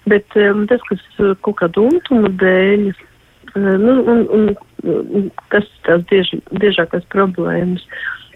Bet 0.08 0.38
um, 0.40 0.66
tas, 0.72 0.84
kas 0.90 1.04
uh, 1.20 1.34
kaut 1.46 1.60
kādu 1.64 1.88
untumu 1.92 2.32
dēļ, 2.44 2.86
uh, 2.92 3.74
nu, 3.84 3.98
un, 4.04 4.28
un, 4.38 4.52
un 4.92 5.32
kas 5.54 5.68
tās 5.88 6.06
diež, 6.12 6.36
diežākās 6.60 7.08
problēmas, 7.14 7.84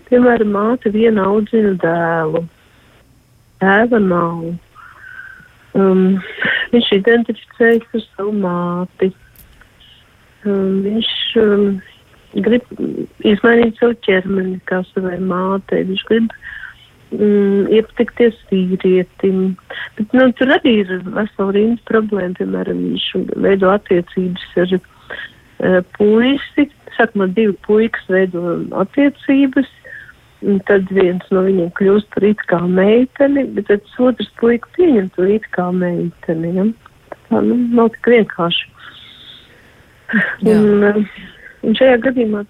piemēram, 0.10 0.56
māte 0.56 0.92
viena 0.92 1.28
audzina 1.32 1.78
dēlu, 1.84 2.46
tēva 3.64 4.04
nav. 4.04 4.52
Um, 5.78 6.20
viņš 6.74 6.90
identificējas 6.98 7.96
ar 7.96 8.04
savu 8.10 8.34
māti. 8.44 9.12
Um, 10.44 10.82
viņš 10.84 11.12
um, 11.40 11.66
grib 12.44 12.66
izmainīt 13.28 13.80
savu 13.80 13.96
ķermeni 14.08 14.60
kā 14.68 14.82
savai 14.92 15.18
mātei. 15.24 15.86
Viņš 15.88 16.04
grib 16.10 16.28
mm, 17.16 17.72
iepatikties 17.72 18.40
vīrietim. 18.52 19.44
Bet, 19.98 20.18
nu, 20.18 20.28
tur 20.40 20.52
arī 20.58 20.82
ir 20.84 20.96
vesela 21.08 21.56
rinda 21.56 21.88
problēma. 21.88 22.36
Piemēram, 22.40 22.86
viņš 22.90 23.08
veido 23.48 23.72
attiecības 23.72 24.48
ar 24.66 24.78
uh, 24.80 25.80
puisi. 25.96 26.68
Sākumā 26.98 27.30
divi 27.32 27.56
puikas 27.64 28.12
veido 28.12 28.60
attiecības. 28.84 29.72
Un 30.42 30.62
tad 30.66 30.90
viens 30.90 31.26
no 31.30 31.44
viņiem 31.46 31.70
kļūst 31.78 32.08
par 32.16 32.26
it 32.26 32.40
kā 32.50 32.62
meiteni, 32.66 33.44
bet 33.56 33.68
tad 33.70 33.86
otrs 34.02 34.30
puika 34.40 34.70
pieņem 34.78 35.12
to 35.18 35.28
it 35.30 35.46
kā 35.54 35.68
meiteni. 35.76 36.56
Ja? 36.58 36.66
Tā 37.30 37.42
nu, 37.46 37.58
nav 37.78 37.92
tik 37.94 38.10
vienkārši. 38.16 38.72
Un, 40.50 40.88
uh, 40.88 40.98
un 41.64 41.78
šajā 41.78 42.00
gadījumā 42.08 42.42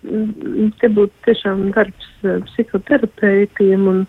te 0.80 0.90
būtu 0.96 1.28
tiešām 1.28 1.68
darbs 1.76 2.08
uh, 2.24 2.40
psihoterapeitiem 2.48 3.90
un 3.92 4.06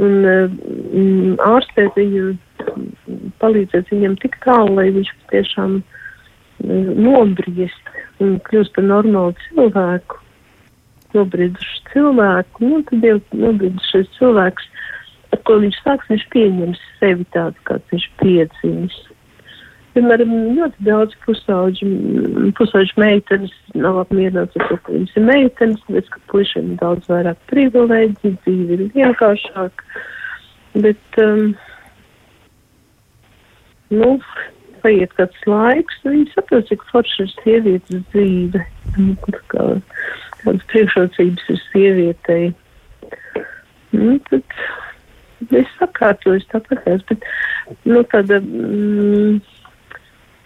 un 0.00 0.24
mm, 0.24 1.36
ārstēt 1.44 1.96
viņu, 1.98 2.34
palīdzēt 3.42 3.90
viņam 3.92 4.16
tik 4.22 4.38
tālu, 4.44 4.76
lai 4.78 4.88
viņš 4.94 5.12
tiešām 5.32 5.80
mm, 5.80 6.90
nobriest 7.04 7.94
un 8.22 8.38
kļūst 8.46 8.76
par 8.76 8.86
normālu 8.86 9.34
cilvēku, 9.48 10.19
nobriedušu 11.16 11.78
cilvēku, 11.92 12.66
nu, 12.66 12.82
tad 12.88 13.06
jau 13.06 13.16
nobriedušais 13.36 14.10
cilvēks, 14.18 14.68
ar 15.34 15.42
ko 15.46 15.60
viņš 15.62 15.78
sāks, 15.84 16.10
viņš 16.10 16.26
pieņems 16.34 16.82
sevi 16.98 17.26
tādu, 17.36 17.64
kāds 17.68 17.94
viņš 17.94 18.06
piedzimis. 18.22 18.98
Piemēram, 19.90 20.34
ļoti 20.54 20.84
daudz 20.86 21.16
pusauģu, 21.24 21.88
pusauģu 22.58 23.00
meitenes 23.02 23.54
nav 23.74 23.98
apmierināts 24.04 24.54
ar 24.60 24.68
to, 24.70 24.78
ka 24.84 24.94
viņas 24.94 25.16
ir 25.18 25.26
meitenes, 25.26 25.82
bet 25.90 26.12
ka 26.14 26.22
puišiem 26.30 26.74
ir 26.74 26.78
daudz 26.82 27.10
vairāk 27.10 27.40
privilēģi, 27.50 28.36
dzīve 28.44 28.76
ir 28.76 28.84
vienkāršāka. 28.94 29.88
Bet, 30.78 31.18
um, 31.18 31.50
nu, 33.90 34.12
paiet 34.82 35.12
kāds 35.18 35.46
laiks, 35.48 36.00
viņi 36.06 36.28
saprot, 36.34 36.66
cik 36.70 36.84
forši 36.90 37.24
ir 37.24 37.32
sievietes 37.38 38.04
dzīve, 38.12 38.64
kā, 39.52 39.66
kādas 40.42 40.66
priekšrocības 40.72 41.48
ir 41.54 41.62
sievietei. 41.68 42.50
Nu, 43.96 44.18
tad 44.30 45.54
es 45.56 45.70
sakārtoju 45.78 46.44
tāpatās, 46.52 47.02
bet, 47.08 47.24
nu, 47.88 48.02
tāda, 48.12 48.40
mm, 48.44 49.40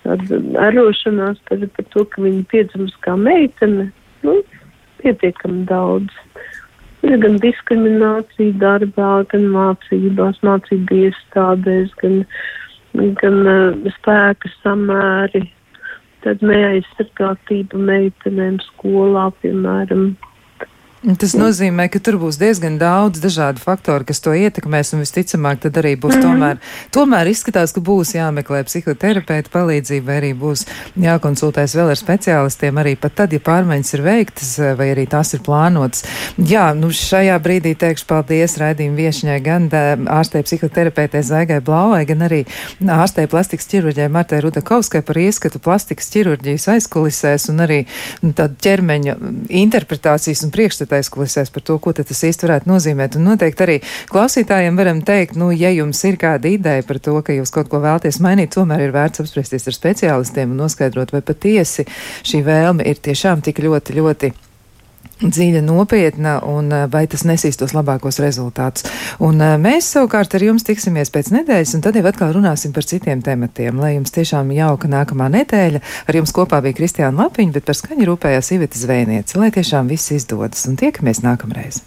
tāda 0.05 0.41
arošanās 0.69 1.41
par, 1.49 1.65
par 1.77 1.89
to, 1.95 2.07
ka 2.13 2.25
viņi 2.25 2.45
piedzims 2.53 2.95
kā 3.05 3.17
meitene, 3.21 3.91
nu, 4.25 4.39
pietiekami 5.03 5.67
daudz. 5.69 6.13
Ir 7.05 7.19
gan 7.21 7.37
diskriminācija 7.43 8.57
darbā, 8.63 9.13
gan 9.29 9.51
mācībās, 9.53 10.39
mācību 10.47 11.03
iestādēs, 11.03 11.93
gan 12.01 12.23
gan 13.21 13.41
uh, 13.47 13.91
spēka 13.99 14.51
samēri, 14.61 15.45
tad 16.25 16.43
neaizsargātība 16.47 17.81
meitenēm 17.91 18.61
skolā, 18.71 19.29
piemēram. 19.43 20.15
Tas 21.05 21.35
nozīmē, 21.37 21.85
ka 21.93 22.01
tur 22.01 22.17
būs 22.17 22.39
diezgan 22.41 22.79
daudz 22.81 23.21
dažādu 23.21 23.61
faktoru, 23.61 24.07
kas 24.09 24.23
to 24.25 24.33
ietekmēs, 24.33 24.95
un 24.97 25.03
visticamāk, 25.03 25.59
tad 25.61 25.77
arī 25.77 25.99
būs 26.01 26.15
mm 26.17 26.23
-hmm. 26.23 26.25
tomēr, 26.25 26.57
tomēr 26.97 27.29
izskatās, 27.29 27.75
ka 27.77 27.81
būs 27.85 28.15
jāmeklē 28.17 28.63
psihoterapeita 28.65 29.53
palīdzība, 29.53 30.07
vai 30.07 30.17
arī 30.21 30.33
būs 30.33 30.65
jākonsultēs 30.97 31.77
vēl 31.77 31.91
ar 31.93 32.01
speciālistiem, 32.01 32.81
arī 32.81 32.97
pat 32.97 33.15
tad, 33.15 33.33
ja 33.33 33.39
pārmaiņas 33.39 33.95
ir 33.95 34.03
veiktas, 34.03 34.59
vai 34.79 34.89
arī 34.95 35.05
tās 35.07 35.35
ir 35.35 35.41
plānotas. 35.45 36.05
Jā, 36.39 36.73
nu 36.73 36.89
šajā 36.89 37.37
brīdī 37.39 37.75
teikšu 37.77 38.07
paldies 38.07 38.57
raidījumu 38.57 38.97
viešņai 38.97 39.41
gan 39.45 39.69
ārstē 40.09 40.43
psihoterapeitē 40.43 41.23
Zaigai 41.23 41.61
Blauai, 41.61 42.07
gan 42.07 42.23
arī 42.23 42.47
ārstē 42.81 43.27
plastikas 43.29 43.69
ķirurģē 43.69 44.09
Martai 44.09 44.41
Rudakovskai 44.41 45.03
par 45.03 45.17
ieskatu 45.21 45.59
plastikas 45.59 46.09
ķirurģijas 46.17 46.69
aizkulisēs 46.69 47.51
un 47.53 47.61
arī 47.61 47.85
nu, 48.23 48.33
tādu 48.33 48.57
ķermeņa 48.57 49.17
interpretācijas 49.49 50.45
un 50.45 50.51
priekšstatu 50.51 50.94
aizkulisēs 50.99 51.53
par 51.55 51.65
to, 51.67 51.79
ko 51.83 51.93
tas 51.97 52.25
īsti 52.29 52.47
varētu 52.47 52.71
nozīmēt. 52.71 53.19
Un 53.19 53.29
noteikti 53.31 53.67
arī 53.67 53.77
klausītājiem 54.13 54.79
varam 54.79 55.03
teikt, 55.07 55.39
nu, 55.41 55.51
ja 55.55 55.73
jums 55.75 56.03
ir 56.09 56.19
kāda 56.21 56.51
ideja 56.51 56.87
par 56.87 57.01
to, 57.03 57.17
ka 57.25 57.37
jūs 57.37 57.55
kaut 57.55 57.71
ko 57.73 57.83
vēlaties 57.85 58.21
mainīt, 58.25 58.55
tomēr 58.55 58.87
ir 58.87 58.95
vērts 58.95 59.25
apspriesties 59.25 59.69
ar 59.71 59.79
speciālistiem 59.79 60.55
un 60.55 60.65
noskaidrot, 60.65 61.15
vai 61.15 61.23
patiesi 61.25 61.87
šī 62.25 62.45
vēlme 62.47 62.87
ir 62.89 63.03
tiešām 63.03 63.45
tik 63.45 63.63
ļoti, 63.65 64.01
ļoti 64.01 64.33
dziļa, 65.23 65.63
nopietna 65.65 66.39
un 66.49 66.73
eh, 66.73 66.85
vai 66.91 67.05
tas 67.11 67.25
nesīs 67.29 67.59
tos 67.61 67.75
labākos 67.77 68.21
rezultātus. 68.23 68.87
Un 69.25 69.41
eh, 69.41 69.55
mēs 69.61 69.93
savukārt 69.95 70.35
ar 70.35 70.47
jums 70.47 70.67
tiksimies 70.67 71.13
pēc 71.15 71.33
nedēļas, 71.35 71.77
un 71.79 71.87
tad 71.87 71.99
jau 71.99 72.05
atkal 72.11 72.35
runāsim 72.37 72.75
par 72.75 72.87
citiem 72.89 73.23
tematiem. 73.25 73.81
Lai 73.81 73.95
jums 73.97 74.15
tiešām 74.15 74.53
jauka 74.57 74.91
nākamā 74.91 75.31
nedēļa, 75.39 75.83
ar 76.09 76.21
jums 76.21 76.35
kopā 76.35 76.63
bija 76.65 76.81
Kristiāna 76.81 77.25
Lapiņa, 77.25 77.57
bet 77.57 77.69
par 77.69 77.79
skaņu 77.79 78.11
rūpējās 78.11 78.55
Iveta 78.59 78.81
Zvēniece. 78.81 79.41
Lai 79.41 79.53
tiešām 79.55 79.91
viss 79.93 80.15
izdodas, 80.15 80.67
un 80.71 80.81
tiekamies 80.81 81.25
nākamreiz! 81.25 81.85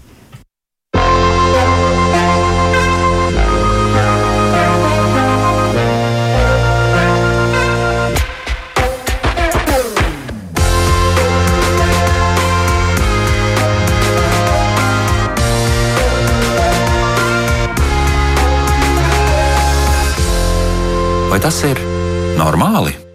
Vai 21.38 21.44
tas 21.44 21.60
ir 21.70 21.78
normāli? 22.34 23.07